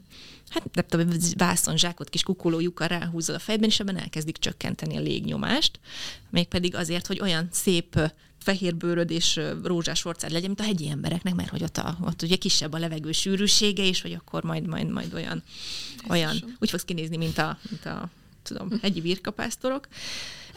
[0.48, 5.80] hát nem tudom, vászonzsákot kis kukolójukkal ráhúzol a fejben, és ebben elkezdik csökkenteni a légnyomást,
[6.30, 8.12] mégpedig azért, hogy olyan szép
[8.44, 12.36] fehérbőröd és rózsás orcád legyen, mint a hegyi embereknek, mert hogy ott, a, ott ugye
[12.36, 15.42] kisebb a levegő sűrűsége, és hogy akkor majd, majd, majd olyan,
[16.08, 18.10] olyan úgy fogsz kinézni, mint a, mint a
[18.42, 19.88] tudom, hegyi virkapásztorok.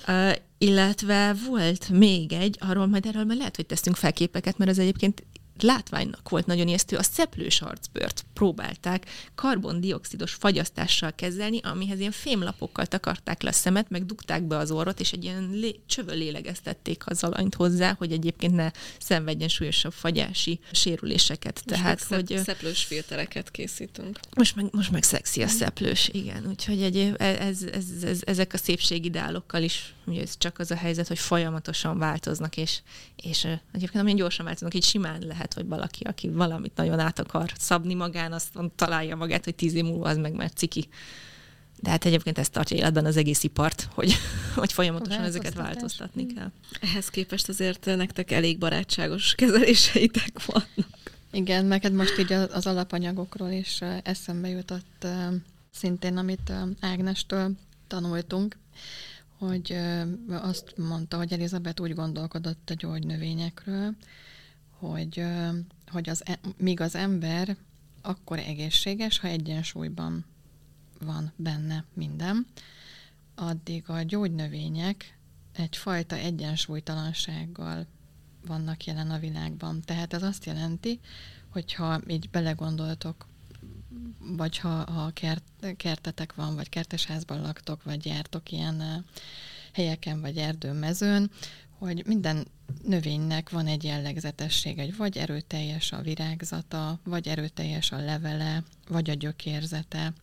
[0.08, 4.72] Uh, illetve volt még egy, arról majd erről majd lehet, hogy teszünk fel képeket, mert
[4.72, 5.24] az egyébként
[5.64, 9.06] látványnak volt nagyon ijesztő, a szeplős arcbőrt próbálták
[9.36, 15.00] karbondioxidos fagyasztással kezelni, amihez ilyen fémlapokkal takarták le a szemet, meg dugták be az orrot,
[15.00, 20.60] és egy ilyen lé- csövön lélegeztették az alanyt hozzá, hogy egyébként ne szenvedjen súlyosabb fagyási
[20.72, 21.62] sérüléseket.
[21.66, 24.20] Most Tehát, hogy szeplős filtereket készítünk.
[24.36, 26.48] Most meg, most meg szexi a szeplős, igen.
[26.48, 31.08] Úgyhogy egy, ez, ez, ez, ezek a szépségideálokkal is, ugye ez csak az a helyzet,
[31.08, 32.80] hogy folyamatosan változnak, és,
[33.16, 37.20] és egyébként amilyen gyorsan változnak, így simán lehet lehet, hogy valaki, aki valamit nagyon át
[37.20, 40.88] akar szabni magán, azt találja magát, hogy tíz év múlva az meg már ciki.
[41.80, 44.14] De hát egyébként ezt tartja életben az egész ipart, hogy,
[44.56, 46.36] hogy folyamatosan ezeket változtatni hmm.
[46.36, 46.52] kell.
[46.82, 50.96] Ehhez képest azért nektek elég barátságos kezeléseitek vannak.
[51.32, 55.08] Igen, neked most így az alapanyagokról is eszembe jutott
[55.72, 57.52] szintén, amit Ágnestől
[57.88, 58.58] tanultunk,
[59.38, 59.78] hogy
[60.28, 63.96] azt mondta, hogy Elizabeth úgy gondolkodott a gyógynövényekről,
[64.80, 65.24] hogy,
[65.88, 67.58] hogy az, e, míg az ember
[68.02, 70.26] akkor egészséges, ha egyensúlyban
[71.00, 72.46] van benne minden,
[73.36, 75.18] addig a gyógynövények
[75.52, 77.86] egyfajta egyensúlytalansággal
[78.48, 79.82] vannak jelen a világban.
[79.82, 81.00] Tehát ez azt jelenti,
[81.50, 83.28] hogyha így belegondoltok,
[84.20, 85.44] vagy ha, ha kert,
[85.78, 89.06] kertetek van, vagy kertesházban laktok, vagy jártok ilyen
[89.74, 91.32] helyeken, vagy erdőmezőn,
[91.78, 92.48] hogy minden
[92.84, 99.14] növénynek van egy jellegzetessége, hogy vagy erőteljes a virágzata, vagy erőteljes a levele, vagy a
[99.14, 100.14] gyökérzete.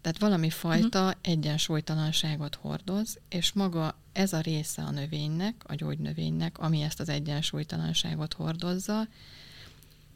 [0.00, 1.18] Tehát valami fajta uh-huh.
[1.20, 8.32] egyensúlytalanságot hordoz, és maga ez a része a növénynek, a gyógynövénynek, ami ezt az egyensúlytalanságot
[8.32, 9.08] hordozza,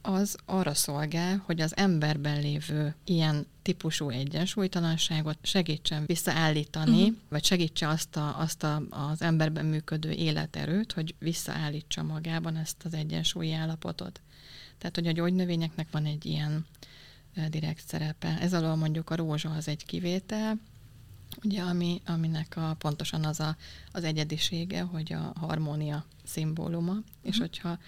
[0.06, 7.16] az arra szolgál, hogy az emberben lévő ilyen típusú egyensúlytalanságot segítsen visszaállítani, uh-huh.
[7.28, 12.94] vagy segítse azt, a, azt a, az emberben működő életerőt, hogy visszaállítsa magában ezt az
[12.94, 14.20] egyensúlyi állapotot.
[14.78, 16.66] Tehát, hogy a gyógynövényeknek van egy ilyen
[17.48, 18.38] direkt szerepe.
[18.40, 20.58] Ez alól mondjuk a rózsa az egy kivétel,
[21.44, 23.56] ugye, ami, aminek a, pontosan az a,
[23.92, 27.04] az egyedisége, hogy a harmónia szimbóluma, uh-huh.
[27.22, 27.40] és mhm.
[27.40, 27.78] hogyha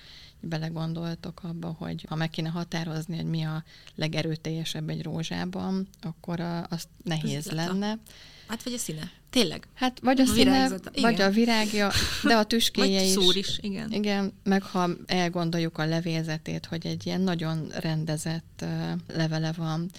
[0.41, 6.67] belegondoltok abba, hogy ha meg kéne határozni, hogy mi a legerőteljesebb egy rózsában, akkor a,
[6.71, 7.55] az nehéz Zata.
[7.55, 7.99] lenne.
[8.47, 9.11] Hát vagy a színe.
[9.31, 9.69] Tényleg.
[9.75, 10.71] Hát vagy a, a színe,
[11.01, 11.91] vagy a virágja,
[12.23, 13.11] de a tüskéje is.
[13.11, 13.93] Szúr is, igen.
[13.93, 18.65] Igen, meg ha elgondoljuk a levélzetét, hogy egy ilyen nagyon rendezett
[19.07, 19.91] levele van,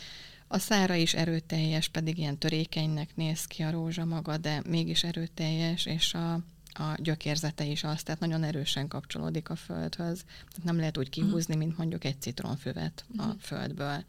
[0.51, 5.85] a szára is erőteljes, pedig ilyen törékenynek néz ki a rózsa maga, de mégis erőteljes,
[5.85, 6.39] és a,
[6.79, 10.23] a gyökérzete is az, tehát nagyon erősen kapcsolódik a földhöz.
[10.23, 13.37] Tehát nem lehet úgy kihúzni, mint mondjuk egy citronfüvet a mhm.
[13.39, 14.03] földből.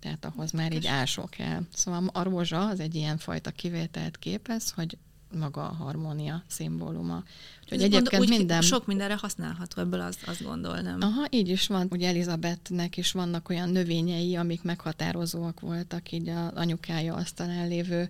[0.00, 1.62] Tehát ahhoz már így ásó kell.
[1.74, 4.98] Szóval a rózsa az egy ilyen fajta kivételt képez, hogy
[5.38, 7.22] maga a harmónia szimbóluma.
[7.62, 8.62] Úgyhogy egyébként gondol, úgy minden...
[8.62, 11.00] Sok mindenre használható ebből, azt, azt gondolnám.
[11.00, 11.86] Aha, így is van.
[11.90, 18.08] Ugye Elizabethnek is vannak olyan növényei, amik meghatározóak voltak így az anyukája asztalán lévő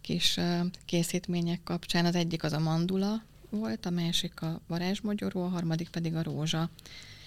[0.00, 0.40] kis
[0.84, 2.04] készítmények kapcsán.
[2.04, 3.22] Az egyik az a mandula
[3.54, 6.70] volt, a másik a varázsmogyoró, a harmadik pedig a rózsa.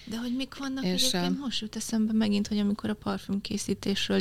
[0.06, 1.40] De hogy mik vannak és egyébként?
[1.40, 4.20] Most jut eszembe megint, hogy amikor a parfümkészítésről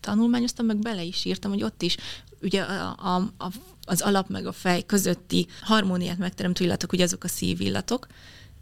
[0.00, 1.96] tanulmányoztam, meg bele is írtam, hogy ott is
[2.42, 3.52] ugye a, a, a,
[3.84, 8.06] az alap meg a fej közötti harmóniát megteremtő illatok, ugye azok a szívillatok,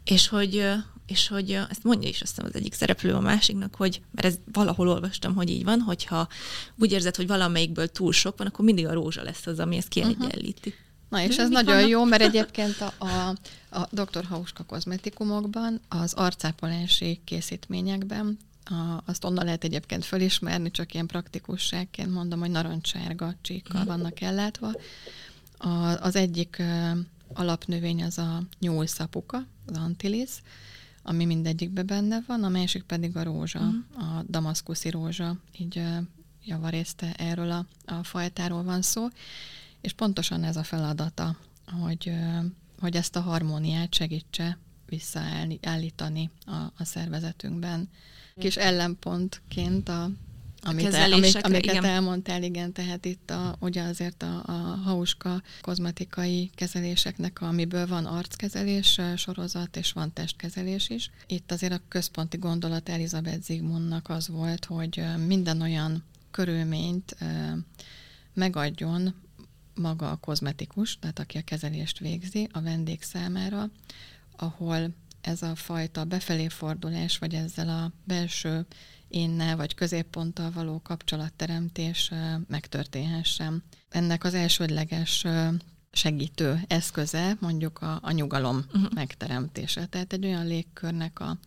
[0.05, 0.73] és hogy,
[1.07, 4.89] és hogy ezt mondja is azt az egyik szereplő a másiknak, hogy, mert ez valahol
[4.89, 6.29] olvastam, hogy így van, hogyha
[6.79, 9.89] úgy érzed, hogy valamelyikből túl sok van, akkor mindig a rózsa lesz az, ami ezt
[9.89, 10.69] kiegyenlíti.
[10.69, 10.83] Uh-huh.
[11.15, 11.91] Na és ez nagyon vannak?
[11.91, 13.29] jó, mert egyébként a, a,
[13.71, 14.25] a Dr.
[14.25, 22.41] Hauska kozmetikumokban, az arcápolási készítményekben, a, azt onnan lehet egyébként fölismerni, csak ilyen praktikusságként mondom,
[22.41, 24.73] hogy narancssárga csíkkal vannak ellátva.
[25.59, 25.69] A,
[26.01, 26.91] az egyik ö,
[27.33, 30.31] alapnövény az a nyúlszapuka, az antilis,
[31.03, 34.19] ami mindegyikbe benne van, a másik pedig a rózsa, uh-huh.
[34.19, 35.97] a damaszkuszi rózsa, így ö,
[36.45, 39.09] javarészte erről a, a fajtáról van szó,
[39.85, 41.37] és pontosan ez a feladata,
[41.81, 42.13] hogy,
[42.81, 47.89] hogy ezt a harmóniát segítse visszaállítani a, a szervezetünkben.
[48.37, 50.11] Kis ellenpontként a,
[50.63, 51.85] amit, el, amik, amiket igen.
[51.85, 54.53] elmondtál, igen, tehát itt a, ugye azért a, a
[54.85, 61.11] hauska kozmetikai kezeléseknek, amiből van arckezelés sorozat, és van testkezelés is.
[61.27, 67.17] Itt azért a központi gondolat Elizabeth Zigmundnak az volt, hogy minden olyan körülményt
[68.35, 69.15] megadjon
[69.75, 73.71] maga a kozmetikus, tehát aki a kezelést végzi a vendég számára,
[74.37, 78.67] ahol ez a fajta befelé fordulás, vagy ezzel a belső
[79.09, 82.11] énnel, vagy középponttal való kapcsolatteremtés
[82.49, 83.63] megtörténhessen.
[83.89, 85.27] Ennek az elsődleges
[85.93, 88.93] segítő eszköze mondjuk a, a nyugalom uh-huh.
[88.95, 89.87] megteremtése.
[89.87, 91.39] Tehát egy olyan légkörnek a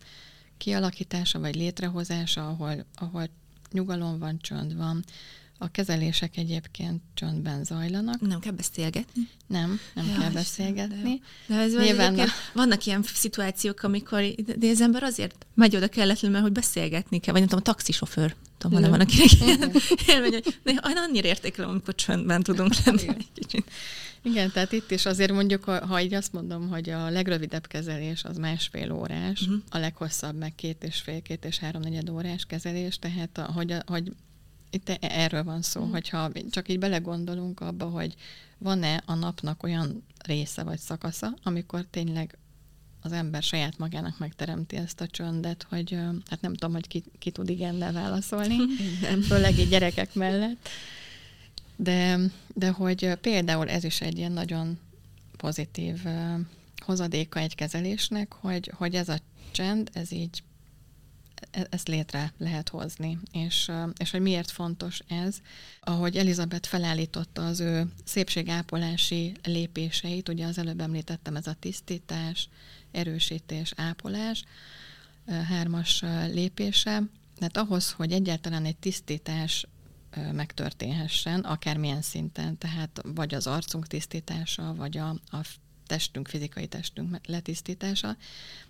[0.56, 3.28] kialakítása, vagy létrehozása, ahol, ahol
[3.70, 5.04] nyugalom van, csönd van,
[5.58, 8.20] a kezelések egyébként csöndben zajlanak.
[8.20, 9.28] Nem kell beszélgetni?
[9.46, 11.20] Nem, nem ja, kell beszélgetni.
[11.46, 12.24] De, de ez Nyilván a...
[12.54, 14.24] vannak ilyen szituációk, amikor
[14.58, 17.72] de az ember azért megy oda kelletlenül, mert hogy beszélgetni kell, vagy nem tudom, a
[17.72, 18.34] taxisofőr.
[18.58, 19.72] Tudom, van, van, akinek ilyen
[20.06, 23.70] élmény, hogy annyira értékelem, amikor csöndben tudunk lenni egy kicsit.
[24.22, 28.36] Igen, tehát itt is azért mondjuk, ha így azt mondom, hogy a legrövidebb kezelés az
[28.36, 29.58] másfél órás, uh-huh.
[29.70, 34.12] a leghosszabb meg két és fél, két és három negyed órás kezelés, tehát hogy, hogy
[34.70, 35.90] itt e- erről van szó, mm.
[35.90, 38.14] hogyha csak így belegondolunk abba, hogy
[38.58, 42.38] van-e a napnak olyan része vagy szakasza, amikor tényleg
[43.02, 45.98] az ember saját magának megteremti ezt a csöndet, hogy
[46.30, 48.56] hát nem tudom, hogy ki, ki tud igennel válaszolni,
[49.28, 50.68] főleg így gyerekek mellett.
[51.76, 52.18] De,
[52.54, 54.78] de hogy például ez is egy ilyen nagyon
[55.36, 56.04] pozitív
[56.84, 59.18] hozadéka egy kezelésnek, hogy, hogy ez a
[59.50, 60.42] csend, ez így
[61.70, 63.18] ezt létre lehet hozni.
[63.32, 65.36] És, és hogy miért fontos ez?
[65.80, 72.48] Ahogy Elizabeth felállította az ő szépségápolási lépéseit, ugye az előbb említettem, ez a tisztítás,
[72.90, 74.44] erősítés, ápolás,
[75.26, 76.00] hármas
[76.32, 77.02] lépése,
[77.38, 79.66] tehát ahhoz, hogy egyáltalán egy tisztítás
[80.32, 85.40] megtörténhessen, akármilyen szinten, tehát vagy az arcunk tisztítása, vagy a, a
[85.86, 88.16] testünk, fizikai testünk letisztítása,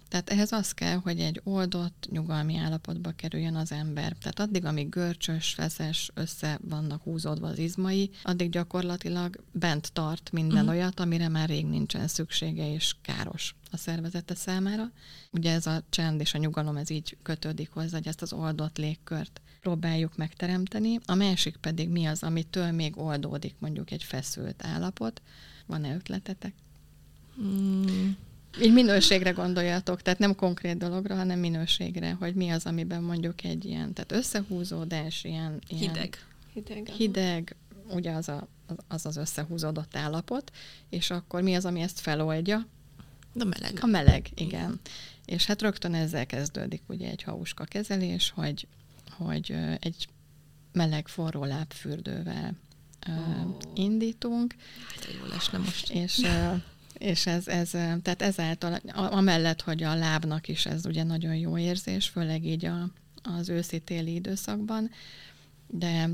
[0.08, 4.16] tehát ehhez az kell, hogy egy oldott, nyugalmi állapotba kerüljön az ember.
[4.20, 10.64] Tehát addig, amíg görcsös, feszes, össze vannak húzódva az izmai, addig gyakorlatilag bent tart minden
[10.64, 10.70] uh-huh.
[10.70, 14.90] olyat, amire már rég nincsen szüksége és káros a szervezete számára.
[15.30, 18.78] Ugye ez a csend és a nyugalom, ez így kötődik hozzá, hogy ezt az oldott
[18.78, 20.98] légkört próbáljuk megteremteni.
[21.06, 25.22] A másik pedig mi az, amitől még oldódik mondjuk egy feszült állapot.
[25.66, 26.54] Van-e ötletetek?
[27.42, 28.10] Mm.
[28.62, 33.64] Így minőségre gondoljatok, tehát nem konkrét dologra, hanem minőségre, hogy mi az, amiben mondjuk egy
[33.64, 36.26] ilyen, tehát összehúzódás, ilyen, ilyen hideg.
[36.52, 37.56] Hideg, hideg
[37.90, 38.48] ugye az a
[38.88, 40.52] az az összehúzódott állapot,
[40.88, 42.66] és akkor mi az, ami ezt feloldja?
[43.38, 43.78] A meleg.
[43.80, 44.80] A meleg, igen.
[45.24, 48.66] És hát rögtön ezzel kezdődik ugye egy hauska kezelés, hogy,
[49.10, 50.08] hogy egy
[50.72, 52.56] meleg forró lábfürdővel
[53.08, 53.56] oh.
[53.74, 54.54] indítunk.
[54.88, 55.90] Hát, jó lesne most.
[55.90, 56.20] És,
[56.92, 62.08] és ez, ez, tehát ezáltal, amellett, hogy a lábnak is ez ugye nagyon jó érzés,
[62.08, 62.90] főleg így a,
[63.22, 64.90] az őszi-téli időszakban,
[65.66, 66.10] de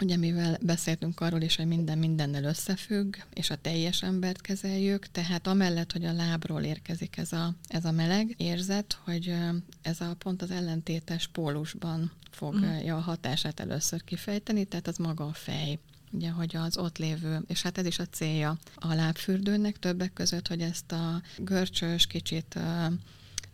[0.00, 5.46] Ugye mivel beszéltünk arról is, hogy minden mindennel összefügg, és a teljes embert kezeljük, tehát
[5.46, 9.34] amellett, hogy a lábról érkezik ez a, ez a meleg érzet, hogy
[9.82, 12.96] ez a pont az ellentétes pólusban fogja mm.
[12.96, 15.78] a hatását először kifejteni, tehát az maga a fej
[16.16, 20.48] ugye, hogy az ott lévő, és hát ez is a célja a lábfürdőnek többek között,
[20.48, 22.58] hogy ezt a görcsös, kicsit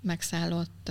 [0.01, 0.91] megszállott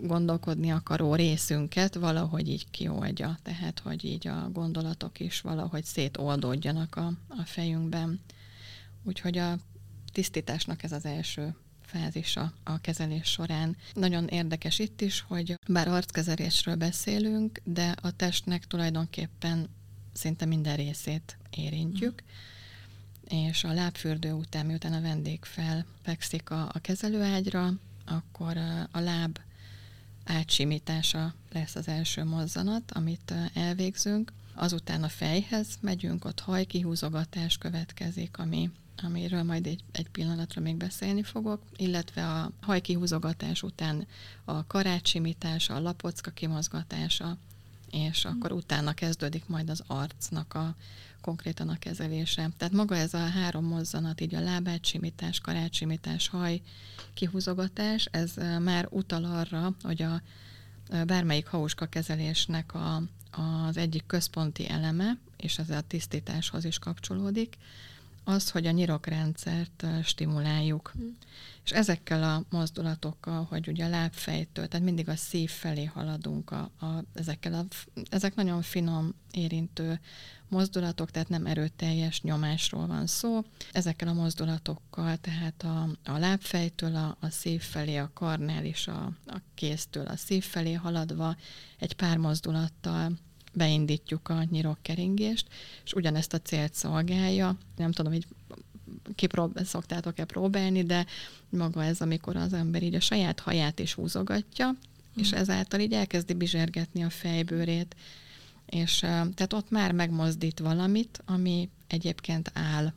[0.00, 7.12] gondolkodni akaró részünket valahogy így kioldja, tehát hogy így a gondolatok is valahogy szétoldódjanak a,
[7.28, 8.20] a fejünkben.
[9.02, 9.58] Úgyhogy a
[10.12, 13.76] tisztításnak ez az első fázisa a kezelés során.
[13.94, 19.68] Nagyon érdekes itt is, hogy bár arckezelésről beszélünk, de a testnek tulajdonképpen
[20.14, 22.22] szinte minden részét érintjük,
[23.28, 27.72] és a lábfürdő után, miután a vendég felpekszik a, a kezelőágyra,
[28.04, 28.56] akkor
[28.90, 29.38] a láb
[30.24, 34.32] átsimítása lesz az első mozzanat, amit elvégzünk.
[34.54, 38.70] Azután a fejhez megyünk, ott hajkihúzogatás következik, ami,
[39.02, 44.06] amiről majd egy, egy pillanatra még beszélni fogok, illetve a hajkihúzogatás után
[44.44, 47.38] a karácsimítása, a lapocka kimozgatása,
[47.94, 50.74] és akkor utána kezdődik majd az arcnak a
[51.20, 52.50] konkrétan a kezelése.
[52.56, 56.60] Tehát maga ez a három mozzanat, így a lábátsimítás, karácsimítás, haj,
[57.14, 60.22] kihúzogatás, ez már utal arra, hogy a
[61.06, 67.56] bármelyik hauska kezelésnek a, az egyik központi eleme, és ez a tisztításhoz is kapcsolódik,
[68.24, 70.92] az, hogy a nyirokrendszert stimuláljuk.
[70.98, 71.08] Mm.
[71.64, 76.70] És ezekkel a mozdulatokkal, hogy ugye a lábfejtől, tehát mindig a szív felé haladunk, a,
[76.80, 77.64] a, ezekkel a,
[78.10, 80.00] ezek nagyon finom, érintő
[80.48, 83.44] mozdulatok, tehát nem erőteljes nyomásról van szó.
[83.72, 89.12] Ezekkel a mozdulatokkal, tehát a, a lábfejtől a, a szív felé, a karnál és a,
[89.26, 91.36] a kéztől a szív felé haladva
[91.78, 93.12] egy pár mozdulattal
[93.54, 95.46] beindítjuk a nyirokkeringést,
[95.84, 97.58] és ugyanezt a célt szolgálja.
[97.76, 98.26] Nem tudom, hogy
[99.14, 101.06] kiprób- szoktátok-e próbálni, de
[101.48, 105.20] maga ez, amikor az ember így a saját haját is húzogatja, mm.
[105.20, 107.96] és ezáltal így elkezdi bizsergetni a fejbőrét,
[108.66, 112.92] és tehát ott már megmozdít valamit, ami egyébként áll.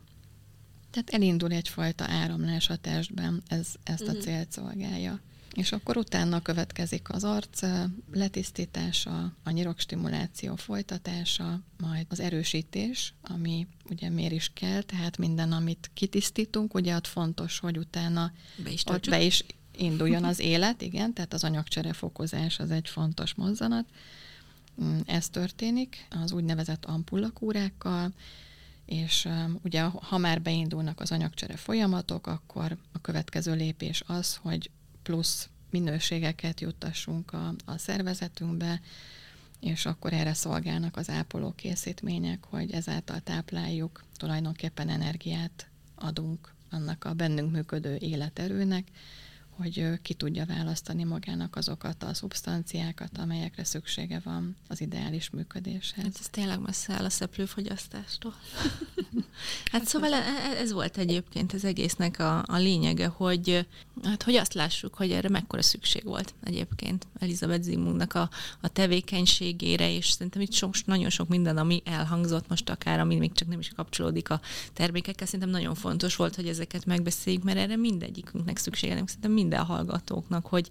[0.91, 4.19] Tehát elindul egyfajta áramlás a testben, ez ezt a mm.
[4.19, 5.19] célt szolgálja.
[5.57, 7.61] És akkor utána következik az arc
[8.11, 15.91] letisztítása, a nyirokstimuláció folytatása, majd az erősítés, ami ugye miért is kell, tehát minden, amit
[15.93, 18.31] kitisztítunk, ugye ott fontos, hogy utána
[18.63, 19.43] be is, ott be is
[19.75, 23.85] induljon az élet, igen, tehát az anyagcsere fokozás az egy fontos mozzanat.
[24.81, 28.13] Mm, ez történik az úgynevezett ampullakúrákkal,
[28.85, 29.27] és
[29.63, 34.69] ugye ha már beindulnak az anyagcsere folyamatok, akkor a következő lépés az, hogy
[35.07, 38.81] plusz minőségeket juttassunk a, a szervezetünkbe,
[39.59, 47.13] és akkor erre szolgálnak az ápoló készítmények, hogy ezáltal tápláljuk, tulajdonképpen energiát adunk annak a
[47.13, 48.87] bennünk működő életerőnek,
[49.57, 56.03] hogy ki tudja választani magának azokat a szubstanciákat, amelyekre szüksége van az ideális működéshez.
[56.03, 58.33] Hát ez tényleg messze áll a szeplőfogyasztástól.
[59.71, 63.67] hát szóval e, e, ez volt egyébként az egésznek a, a lényege, hogy,
[64.03, 68.29] hát, hogy azt lássuk, hogy erre mekkora szükség volt egyébként Elizabeth Zimundnak a,
[68.61, 73.31] a tevékenységére, és szerintem itt sok, nagyon sok minden, ami elhangzott most akár, ami még
[73.33, 74.41] csak nem is kapcsolódik a
[74.73, 79.65] termékekkel, szerintem nagyon fontos volt, hogy ezeket megbeszéljük, mert erre mindegyikünknek szüksége, szerintem mind minden
[79.65, 80.69] hallgatóknak, hogy,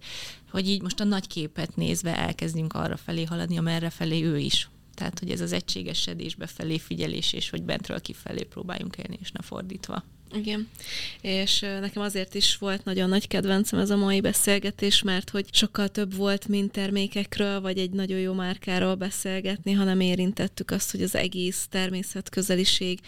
[0.51, 4.69] hogy így most a nagy képet nézve elkezdjünk arra felé haladni, amerre felé ő is.
[4.93, 9.41] Tehát, hogy ez az egységesedésbe felé figyelés, és hogy bentről kifelé próbáljunk élni, és ne
[9.41, 10.03] fordítva.
[10.33, 10.69] Igen.
[11.21, 15.87] És nekem azért is volt nagyon nagy kedvencem ez a mai beszélgetés, mert hogy sokkal
[15.87, 21.15] több volt, mint termékekről, vagy egy nagyon jó márkáról beszélgetni, hanem érintettük azt, hogy az
[21.15, 22.99] egész természetközeliség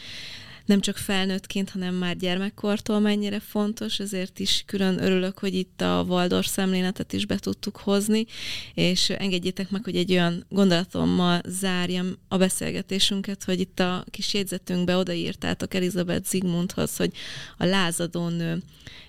[0.65, 6.05] nem csak felnőttként, hanem már gyermekkortól mennyire fontos, ezért is külön örülök, hogy itt a
[6.07, 8.25] Waldorf szemléletet is be tudtuk hozni,
[8.73, 14.97] és engedjétek meg, hogy egy olyan gondolatommal zárjam a beszélgetésünket, hogy itt a kis jegyzetünkbe
[14.97, 17.11] odaírtátok Elizabeth Zigmundhoz, hogy
[17.57, 18.61] a lázadó nő,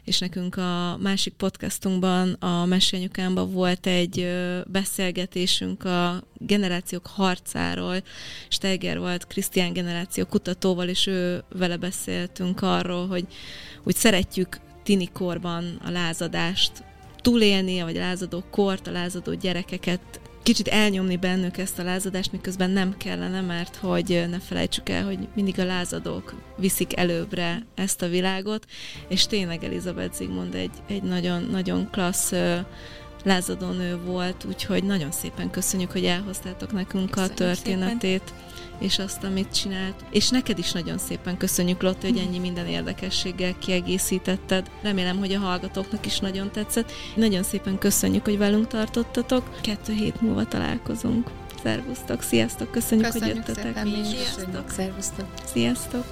[0.04, 4.28] és nekünk a másik podcastunkban, a Mesélnyukámban volt egy
[4.66, 8.02] beszélgetésünk a generációk harcáról,
[8.48, 13.26] Steiger volt Krisztián generáció kutatóval, és ő vele beszéltünk arról, hogy
[13.84, 16.72] úgy szeretjük tinikorban a lázadást
[17.20, 22.70] túlélni, vagy a lázadó kort, a lázadó gyerekeket kicsit elnyomni bennük ezt a lázadást, miközben
[22.70, 28.08] nem kellene, mert hogy ne felejtsük el, hogy mindig a lázadók viszik előbbre ezt a
[28.08, 28.66] világot,
[29.08, 32.32] és tényleg Elizabeth Zigmund egy, egy nagyon, nagyon klassz
[33.24, 38.22] lázadónő volt, úgyhogy nagyon szépen köszönjük, hogy elhoztátok nekünk Köszönjük a történetét.
[38.26, 38.49] Szépen
[38.80, 40.04] és azt, amit csinált.
[40.10, 44.70] És neked is nagyon szépen köszönjük, Lotte, hogy ennyi minden érdekességgel kiegészítetted.
[44.82, 46.92] Remélem, hogy a hallgatóknak is nagyon tetszett.
[47.14, 49.60] Nagyon szépen köszönjük, hogy velünk tartottatok.
[49.60, 51.30] Kettő hét múlva találkozunk.
[51.62, 53.76] Szervusztok, sziasztok, köszönjük, köszönjük hogy jöttetek.
[53.76, 54.70] Szépen, sziasztok.
[54.70, 55.26] Szervusztok.
[55.44, 56.04] Sziasztok.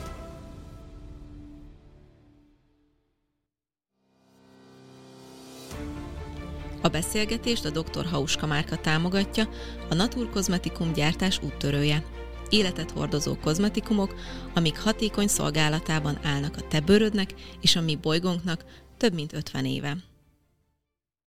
[6.82, 8.06] A beszélgetést a Dr.
[8.06, 9.48] Hauska márka támogatja,
[9.90, 12.02] a Natur Kozmetikum gyártás úttörője
[12.50, 14.14] életet hordozó kozmetikumok,
[14.54, 18.64] amik hatékony szolgálatában állnak a te bőrödnek és a mi bolygónknak
[18.96, 19.96] több mint 50 éve.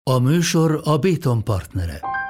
[0.03, 2.20] A műsor a Béton partnere.